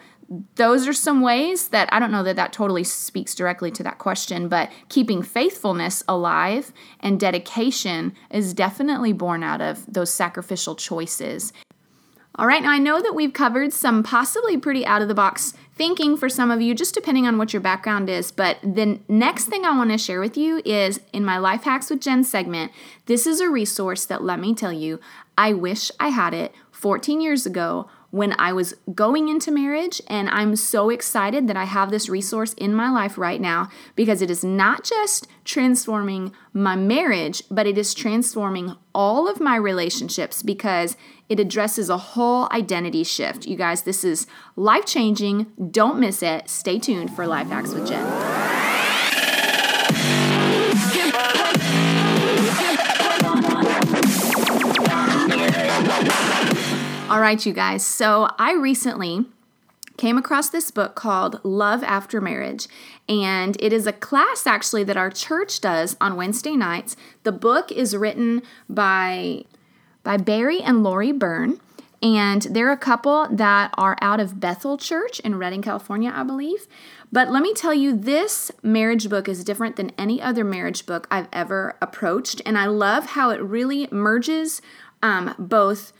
those 0.55 0.87
are 0.87 0.93
some 0.93 1.21
ways 1.21 1.69
that 1.69 1.87
I 1.91 1.99
don't 1.99 2.11
know 2.11 2.23
that 2.23 2.35
that 2.35 2.51
totally 2.51 2.83
speaks 2.83 3.33
directly 3.33 3.71
to 3.71 3.83
that 3.83 3.97
question, 3.97 4.49
but 4.49 4.69
keeping 4.89 5.21
faithfulness 5.21 6.03
alive 6.07 6.73
and 6.99 7.19
dedication 7.19 8.13
is 8.29 8.53
definitely 8.53 9.13
born 9.13 9.41
out 9.43 9.61
of 9.61 9.85
those 9.87 10.11
sacrificial 10.11 10.75
choices. 10.75 11.53
All 12.35 12.45
right, 12.45 12.61
now 12.61 12.69
I 12.69 12.77
know 12.77 13.01
that 13.01 13.15
we've 13.15 13.33
covered 13.33 13.73
some 13.73 14.03
possibly 14.03 14.57
pretty 14.57 14.85
out 14.85 15.01
of 15.01 15.07
the 15.07 15.15
box 15.15 15.53
thinking 15.73 16.15
for 16.15 16.29
some 16.29 16.51
of 16.51 16.61
you, 16.61 16.75
just 16.75 16.93
depending 16.93 17.25
on 17.25 17.39
what 17.39 17.51
your 17.51 17.61
background 17.61 18.09
is. 18.09 18.31
But 18.31 18.59
the 18.61 18.99
next 19.07 19.45
thing 19.45 19.65
I 19.65 19.75
want 19.75 19.91
to 19.91 19.97
share 19.97 20.19
with 20.19 20.37
you 20.37 20.61
is 20.63 20.99
in 21.13 21.25
my 21.25 21.39
Life 21.39 21.63
Hacks 21.63 21.89
with 21.89 22.01
Jen 22.01 22.23
segment, 22.23 22.71
this 23.07 23.25
is 23.25 23.39
a 23.39 23.49
resource 23.49 24.05
that 24.05 24.23
let 24.23 24.39
me 24.39 24.53
tell 24.53 24.73
you, 24.73 24.99
I 25.35 25.53
wish 25.53 25.89
I 25.99 26.09
had 26.09 26.35
it 26.35 26.53
14 26.71 27.21
years 27.21 27.47
ago 27.47 27.89
when 28.17 28.35
I 28.39 28.51
was 28.51 28.73
going 28.93 29.29
into 29.29 29.51
marriage. 29.51 30.01
And 30.07 30.27
I'm 30.29 30.55
so 30.55 30.89
excited 30.89 31.47
that 31.47 31.55
I 31.55 31.65
have 31.65 31.91
this 31.91 32.09
resource 32.09 32.53
in 32.53 32.73
my 32.73 32.89
life 32.89 33.17
right 33.17 33.39
now 33.39 33.69
because 33.95 34.21
it 34.21 34.31
is 34.31 34.43
not 34.43 34.83
just 34.83 35.27
transforming 35.45 36.33
my 36.51 36.75
marriage, 36.75 37.43
but 37.51 37.67
it 37.67 37.77
is 37.77 37.93
transforming 37.93 38.75
all 38.93 39.29
of 39.29 39.39
my 39.39 39.55
relationships 39.55 40.41
because 40.41 40.97
it 41.29 41.39
addresses 41.39 41.89
a 41.89 41.97
whole 41.97 42.47
identity 42.51 43.03
shift. 43.03 43.45
You 43.45 43.55
guys, 43.55 43.83
this 43.83 44.03
is 44.03 44.25
life 44.55 44.85
changing. 44.85 45.47
Don't 45.71 45.99
miss 45.99 46.23
it. 46.23 46.49
Stay 46.49 46.79
tuned 46.79 47.15
for 47.15 47.27
Life 47.27 47.47
Hacks 47.47 47.73
with 47.73 47.87
Jen. 47.87 48.86
All 57.09 57.21
right, 57.21 57.43
you 57.45 57.53
guys. 57.53 57.85
So 57.85 58.27
I 58.37 58.51
recently 58.53 59.27
came 59.95 60.17
across 60.17 60.49
this 60.49 60.71
book 60.71 60.93
called 60.93 61.39
Love 61.41 61.81
After 61.81 62.19
Marriage. 62.19 62.67
And 63.07 63.55
it 63.61 63.71
is 63.71 63.87
a 63.87 63.93
class 63.93 64.45
actually 64.45 64.83
that 64.83 64.97
our 64.97 65.09
church 65.09 65.61
does 65.61 65.95
on 66.01 66.17
Wednesday 66.17 66.57
nights. 66.57 66.97
The 67.23 67.31
book 67.31 67.71
is 67.71 67.95
written 67.95 68.41
by 68.67 69.45
by 70.03 70.17
Barry 70.17 70.61
and 70.61 70.83
Lori 70.83 71.13
Byrne. 71.13 71.61
And 72.03 72.41
they're 72.41 72.73
a 72.73 72.77
couple 72.77 73.29
that 73.31 73.73
are 73.77 73.97
out 74.01 74.19
of 74.19 74.41
Bethel 74.41 74.77
Church 74.77 75.21
in 75.21 75.37
Redding, 75.37 75.61
California, 75.61 76.11
I 76.13 76.23
believe. 76.23 76.67
But 77.09 77.31
let 77.31 77.41
me 77.41 77.53
tell 77.53 77.73
you, 77.73 77.95
this 77.95 78.51
marriage 78.61 79.09
book 79.09 79.29
is 79.29 79.45
different 79.45 79.77
than 79.77 79.93
any 79.97 80.21
other 80.21 80.43
marriage 80.43 80.85
book 80.85 81.07
I've 81.09 81.29
ever 81.31 81.77
approached. 81.81 82.41
And 82.45 82.57
I 82.57 82.65
love 82.65 83.05
how 83.05 83.29
it 83.29 83.41
really 83.41 83.87
merges 83.91 84.61
um, 85.01 85.33
both 85.39 85.93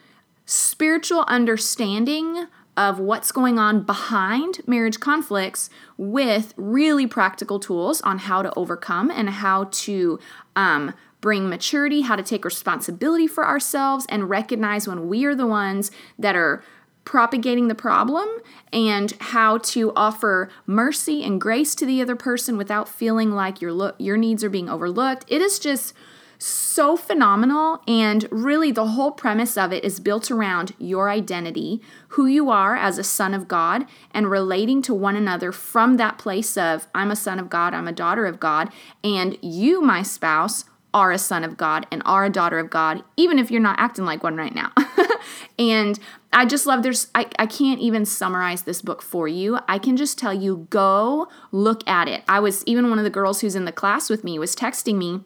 spiritual 0.48 1.26
understanding 1.28 2.48
of 2.78 3.00
what's 3.00 3.32
going 3.32 3.60
on 3.60 3.84
behind 3.84 4.62
marriage 4.66 5.00
conflicts 5.00 5.70
with 5.98 6.54
really 6.56 7.06
practical 7.06 7.60
tools 7.60 8.02
on 8.02 8.20
how 8.20 8.42
to 8.42 8.54
overcome 8.56 9.12
and 9.12 9.30
how 9.30 9.66
to 9.66 10.20
um, 10.56 10.94
bring 11.20 11.50
maturity, 11.50 12.02
how 12.02 12.16
to 12.16 12.24
take 12.24 12.46
responsibility 12.46 13.28
for 13.28 13.46
ourselves, 13.46 14.06
and 14.10 14.30
recognize 14.30 14.88
when 14.88 15.08
we 15.10 15.26
are 15.26 15.36
the 15.36 15.48
ones 15.48 15.92
that 16.18 16.36
are 16.36 16.64
propagating 17.04 17.68
the 17.68 17.76
problem 17.76 18.28
and 18.72 19.14
how 19.20 19.58
to 19.58 19.92
offer 19.96 20.50
mercy 20.66 21.24
and 21.24 21.42
grace 21.42 21.74
to 21.74 21.86
the 21.86 22.02
other 22.02 22.16
person 22.16 22.58
without 22.58 22.88
feeling 22.88 23.32
like 23.32 23.62
your 23.62 23.72
lo- 23.72 23.96
your 23.98 24.18
needs 24.18 24.44
are 24.44 24.50
being 24.50 24.70
overlooked. 24.70 25.26
It 25.28 25.42
is 25.42 25.58
just 25.58 25.94
so 26.38 26.96
phenomenal. 26.96 27.82
And 27.88 28.28
really, 28.32 28.72
the 28.72 28.88
whole 28.88 29.12
premise 29.12 29.58
of 29.58 29.74
it 29.74 29.84
is 29.84 30.00
built 30.00 30.30
around 30.30 30.74
your 30.78 31.10
identity, 31.10 31.82
who 32.10 32.26
you 32.26 32.50
are 32.50 32.76
as 32.76 32.98
a 32.98 33.04
son 33.04 33.34
of 33.34 33.48
God, 33.48 33.86
and 34.12 34.30
relating 34.30 34.82
to 34.84 34.94
one 34.94 35.16
another 35.16 35.52
from 35.52 35.98
that 35.98 36.18
place 36.18 36.58
of, 36.58 36.88
I'm 36.94 37.12
a 37.12 37.16
son 37.16 37.40
of 37.40 37.50
God, 37.50 37.74
I'm 37.74 37.88
a 37.88 37.92
daughter 37.92 38.26
of 38.26 38.40
God, 38.40 38.72
and 39.04 39.38
you, 39.42 39.82
my 39.82 40.04
spouse, 40.04 40.66
are 40.94 41.12
a 41.12 41.18
son 41.18 41.44
of 41.44 41.58
God 41.58 41.86
and 41.92 42.02
are 42.06 42.26
a 42.26 42.30
daughter 42.30 42.58
of 42.58 42.70
God, 42.70 43.04
even 43.18 43.38
if 43.38 43.52
you're 43.52 43.62
not 43.62 43.80
acting 43.80 44.06
like 44.06 44.24
one 44.24 44.36
right 44.36 44.56
now. 44.56 44.72
and 45.60 46.00
I 46.34 46.46
just 46.46 46.66
love 46.66 46.82
there's 46.82 47.12
I, 47.14 47.28
I 47.38 47.46
can't 47.46 47.80
even 47.80 48.06
summarize 48.06 48.64
this 48.64 48.82
book 48.82 49.02
for 49.02 49.28
you. 49.28 49.60
I 49.68 49.78
can 49.80 49.98
just 49.98 50.18
tell 50.18 50.34
you 50.34 50.66
go 50.70 51.28
look 51.52 51.88
at 51.88 52.08
it. 52.08 52.24
I 52.28 52.40
was 52.40 52.64
even 52.66 52.90
one 52.90 52.98
of 52.98 53.04
the 53.04 53.12
girls 53.12 53.42
who's 53.42 53.56
in 53.56 53.66
the 53.66 53.72
class 53.72 54.10
with 54.10 54.24
me 54.24 54.40
was 54.40 54.56
texting 54.56 54.96
me 54.96 55.22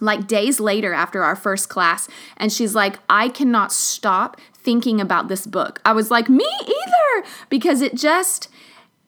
like 0.00 0.26
days 0.26 0.60
later 0.60 0.92
after 0.92 1.22
our 1.22 1.36
first 1.36 1.68
class 1.68 2.08
and 2.36 2.52
she's 2.52 2.74
like 2.74 2.98
i 3.08 3.28
cannot 3.28 3.72
stop 3.72 4.36
thinking 4.66 5.00
about 5.00 5.28
this 5.28 5.46
book. 5.46 5.80
I 5.84 5.92
was 5.92 6.10
like 6.10 6.28
me 6.28 6.50
either 6.60 7.28
because 7.48 7.80
it 7.80 7.94
just 7.94 8.48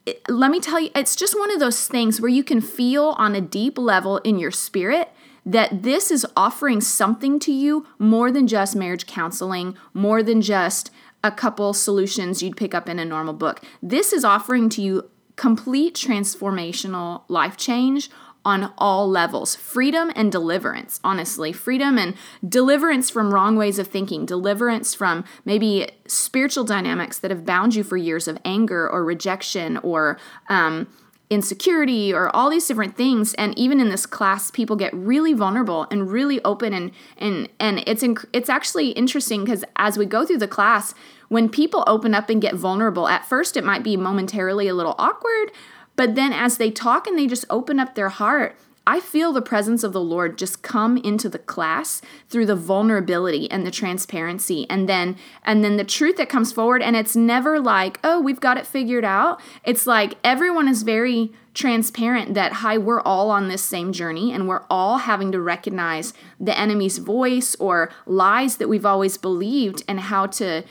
it, 0.06 0.22
let 0.28 0.52
me 0.52 0.60
tell 0.60 0.78
you 0.78 0.90
it's 0.94 1.16
just 1.16 1.36
one 1.36 1.50
of 1.50 1.58
those 1.58 1.88
things 1.88 2.20
where 2.20 2.30
you 2.30 2.44
can 2.44 2.60
feel 2.60 3.16
on 3.18 3.34
a 3.34 3.40
deep 3.40 3.76
level 3.76 4.18
in 4.18 4.38
your 4.38 4.52
spirit 4.52 5.10
that 5.44 5.82
this 5.82 6.12
is 6.12 6.24
offering 6.36 6.80
something 6.80 7.40
to 7.40 7.52
you 7.52 7.84
more 7.98 8.30
than 8.30 8.46
just 8.46 8.76
marriage 8.76 9.06
counseling 9.06 9.76
more 9.92 10.22
than 10.22 10.40
just 10.40 10.92
a 11.24 11.32
couple 11.32 11.72
solutions 11.72 12.40
you'd 12.40 12.56
pick 12.56 12.72
up 12.72 12.88
in 12.88 13.00
a 13.00 13.04
normal 13.04 13.34
book. 13.34 13.60
This 13.82 14.12
is 14.12 14.24
offering 14.24 14.68
to 14.70 14.80
you 14.80 15.10
complete 15.34 15.96
transformational 15.96 17.24
life 17.26 17.56
change 17.56 18.10
on 18.48 18.72
all 18.78 19.08
levels 19.08 19.54
freedom 19.54 20.10
and 20.16 20.32
deliverance, 20.32 21.00
honestly. 21.04 21.52
Freedom 21.52 21.98
and 21.98 22.14
deliverance 22.46 23.10
from 23.10 23.34
wrong 23.34 23.56
ways 23.56 23.78
of 23.78 23.86
thinking, 23.86 24.24
deliverance 24.24 24.94
from 24.94 25.24
maybe 25.44 25.90
spiritual 26.06 26.64
dynamics 26.64 27.18
that 27.18 27.30
have 27.30 27.44
bound 27.44 27.74
you 27.74 27.84
for 27.84 27.98
years 27.98 28.26
of 28.26 28.38
anger 28.46 28.88
or 28.88 29.04
rejection 29.04 29.76
or, 29.78 30.18
um, 30.48 30.86
insecurity 31.30 32.10
or 32.10 32.34
all 32.34 32.48
these 32.48 32.66
different 32.66 32.96
things 32.96 33.34
and 33.34 33.56
even 33.58 33.80
in 33.80 33.90
this 33.90 34.06
class 34.06 34.50
people 34.50 34.76
get 34.76 34.94
really 34.94 35.34
vulnerable 35.34 35.86
and 35.90 36.10
really 36.10 36.42
open 36.42 36.72
and 36.72 36.90
and 37.18 37.50
and 37.60 37.84
it's 37.86 38.02
inc- 38.02 38.24
it's 38.32 38.48
actually 38.48 38.92
interesting 38.92 39.44
cuz 39.44 39.62
as 39.76 39.98
we 39.98 40.06
go 40.06 40.24
through 40.24 40.38
the 40.38 40.48
class 40.48 40.94
when 41.28 41.50
people 41.50 41.84
open 41.86 42.14
up 42.14 42.30
and 42.30 42.40
get 42.40 42.54
vulnerable 42.54 43.06
at 43.08 43.26
first 43.26 43.58
it 43.58 43.64
might 43.64 43.82
be 43.82 43.94
momentarily 43.94 44.68
a 44.68 44.74
little 44.74 44.94
awkward 44.96 45.52
but 45.98 46.14
then 46.14 46.32
as 46.32 46.58
they 46.58 46.70
talk 46.70 47.08
and 47.08 47.18
they 47.18 47.26
just 47.26 47.44
open 47.50 47.80
up 47.80 47.96
their 47.96 48.08
heart, 48.08 48.56
I 48.86 49.00
feel 49.00 49.32
the 49.32 49.42
presence 49.42 49.82
of 49.82 49.92
the 49.92 50.00
Lord 50.00 50.38
just 50.38 50.62
come 50.62 50.96
into 50.96 51.28
the 51.28 51.40
class 51.40 52.00
through 52.30 52.46
the 52.46 52.54
vulnerability 52.54 53.50
and 53.50 53.66
the 53.66 53.72
transparency 53.72 54.64
and 54.70 54.88
then 54.88 55.16
and 55.42 55.62
then 55.62 55.76
the 55.76 55.84
truth 55.84 56.16
that 56.16 56.28
comes 56.28 56.52
forward 56.52 56.82
and 56.82 56.94
it's 56.94 57.16
never 57.16 57.58
like, 57.58 57.98
"Oh, 58.04 58.20
we've 58.20 58.38
got 58.38 58.56
it 58.56 58.66
figured 58.66 59.04
out." 59.04 59.40
It's 59.64 59.88
like 59.88 60.14
everyone 60.22 60.68
is 60.68 60.84
very 60.84 61.32
transparent 61.52 62.34
that 62.34 62.52
hi, 62.52 62.78
we're 62.78 63.00
all 63.00 63.30
on 63.30 63.48
this 63.48 63.62
same 63.62 63.92
journey 63.92 64.32
and 64.32 64.46
we're 64.46 64.64
all 64.70 64.98
having 64.98 65.32
to 65.32 65.40
recognize 65.40 66.14
the 66.38 66.56
enemy's 66.56 66.98
voice 66.98 67.56
or 67.56 67.90
lies 68.06 68.58
that 68.58 68.68
we've 68.68 68.86
always 68.86 69.18
believed 69.18 69.82
and 69.88 69.98
how 69.98 70.26
to 70.26 70.62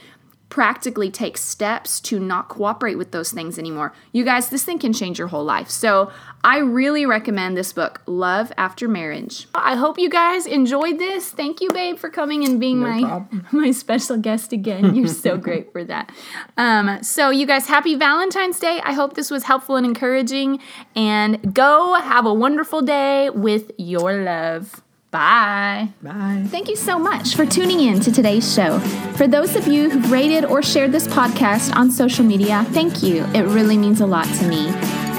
practically 0.50 1.12
take 1.12 1.38
steps 1.38 2.00
to 2.00 2.20
not 2.20 2.48
cooperate 2.48 2.96
with 2.96 3.12
those 3.12 3.32
things 3.32 3.60
anymore. 3.60 3.94
You 4.14 4.24
guys, 4.24 4.50
this 4.50 4.64
thing 4.64 4.80
can 4.80 4.94
change 4.94 5.20
your 5.20 5.28
whole 5.28 5.44
life. 5.44 5.70
So, 5.70 6.12
I 6.44 6.60
really 6.60 7.06
recommend 7.06 7.58
this 7.58 7.74
book, 7.74 8.02
Love 8.06 8.54
After 8.58 8.88
Marriage. 8.88 9.48
I 9.54 9.76
hope 9.76 10.00
you 10.00 10.10
guys 10.10 10.46
enjoyed 10.46 11.00
this. 11.00 11.30
Thank 11.30 11.60
you, 11.60 11.70
babe, 11.70 11.98
for 11.98 12.10
coming 12.10 12.46
and 12.46 12.60
being 12.60 12.80
no 12.80 12.88
my 12.88 13.02
problem. 13.02 13.48
my 13.52 13.72
special 13.72 14.18
guest 14.18 14.54
again. 14.54 14.96
You're 14.96 15.08
so 15.08 15.38
great 15.48 15.72
for 15.74 15.84
that. 15.84 16.12
Um, 16.56 17.04
so, 17.04 17.30
you 17.30 17.46
guys, 17.46 17.68
happy 17.68 17.96
Valentine's 17.96 18.60
Day. 18.60 18.80
I 18.84 18.94
hope 18.94 19.16
this 19.16 19.30
was 19.30 19.44
helpful 19.44 19.76
and 19.76 19.86
encouraging. 19.86 20.62
And 20.96 21.54
go 21.54 21.96
have 21.96 22.26
a 22.26 22.34
wonderful 22.34 22.82
day 22.82 23.30
with 23.30 23.72
your 23.78 24.24
love. 24.24 24.82
Bye. 25.10 25.88
Bye. 26.02 26.44
Thank 26.48 26.68
you 26.68 26.76
so 26.76 27.00
much 27.00 27.36
for 27.36 27.46
tuning 27.46 27.80
in 27.80 28.02
to 28.02 28.12
today's 28.12 28.54
show. 28.54 28.78
For 29.16 29.26
those 29.26 29.56
of 29.56 29.66
you 29.68 29.90
who've 29.90 30.12
rated 30.12 30.44
or 30.44 30.62
shared 30.62 30.92
this 30.92 31.08
podcast 31.08 31.74
on 31.76 31.92
social 31.92 32.26
media, 32.26 32.66
thank 32.72 33.02
you. 33.02 33.24
It 33.34 33.44
really 33.44 33.78
means 33.78 34.02
a 34.02 34.06
lot 34.06 34.26
to 34.26 34.46
me. 34.48 34.68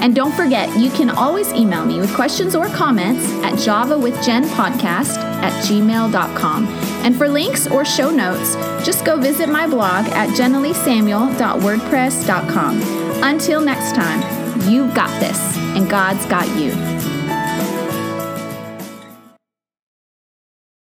And 0.01 0.15
don't 0.15 0.33
forget, 0.33 0.69
you 0.79 0.89
can 0.91 1.09
always 1.09 1.51
email 1.51 1.83
me 1.85 1.99
with 1.99 2.15
questions 2.15 2.55
or 2.55 2.67
comments 2.67 3.29
at 3.43 3.55
javawithjenpodcast 3.55 5.17
at 5.17 5.51
gmail.com. 5.65 6.67
And 7.03 7.17
for 7.17 7.27
links 7.27 7.67
or 7.67 7.83
show 7.83 8.09
notes, 8.09 8.55
just 8.85 9.03
go 9.03 9.17
visit 9.17 9.49
my 9.49 9.67
blog 9.67 10.05
at 10.09 10.29
jennaleesamuel.wordpress.com. 10.29 12.81
Until 13.23 13.59
next 13.59 13.93
time, 13.95 14.21
you've 14.69 14.93
got 14.93 15.09
this, 15.19 15.57
and 15.57 15.89
God's 15.89 16.25
got 16.27 16.47
you. 16.57 16.71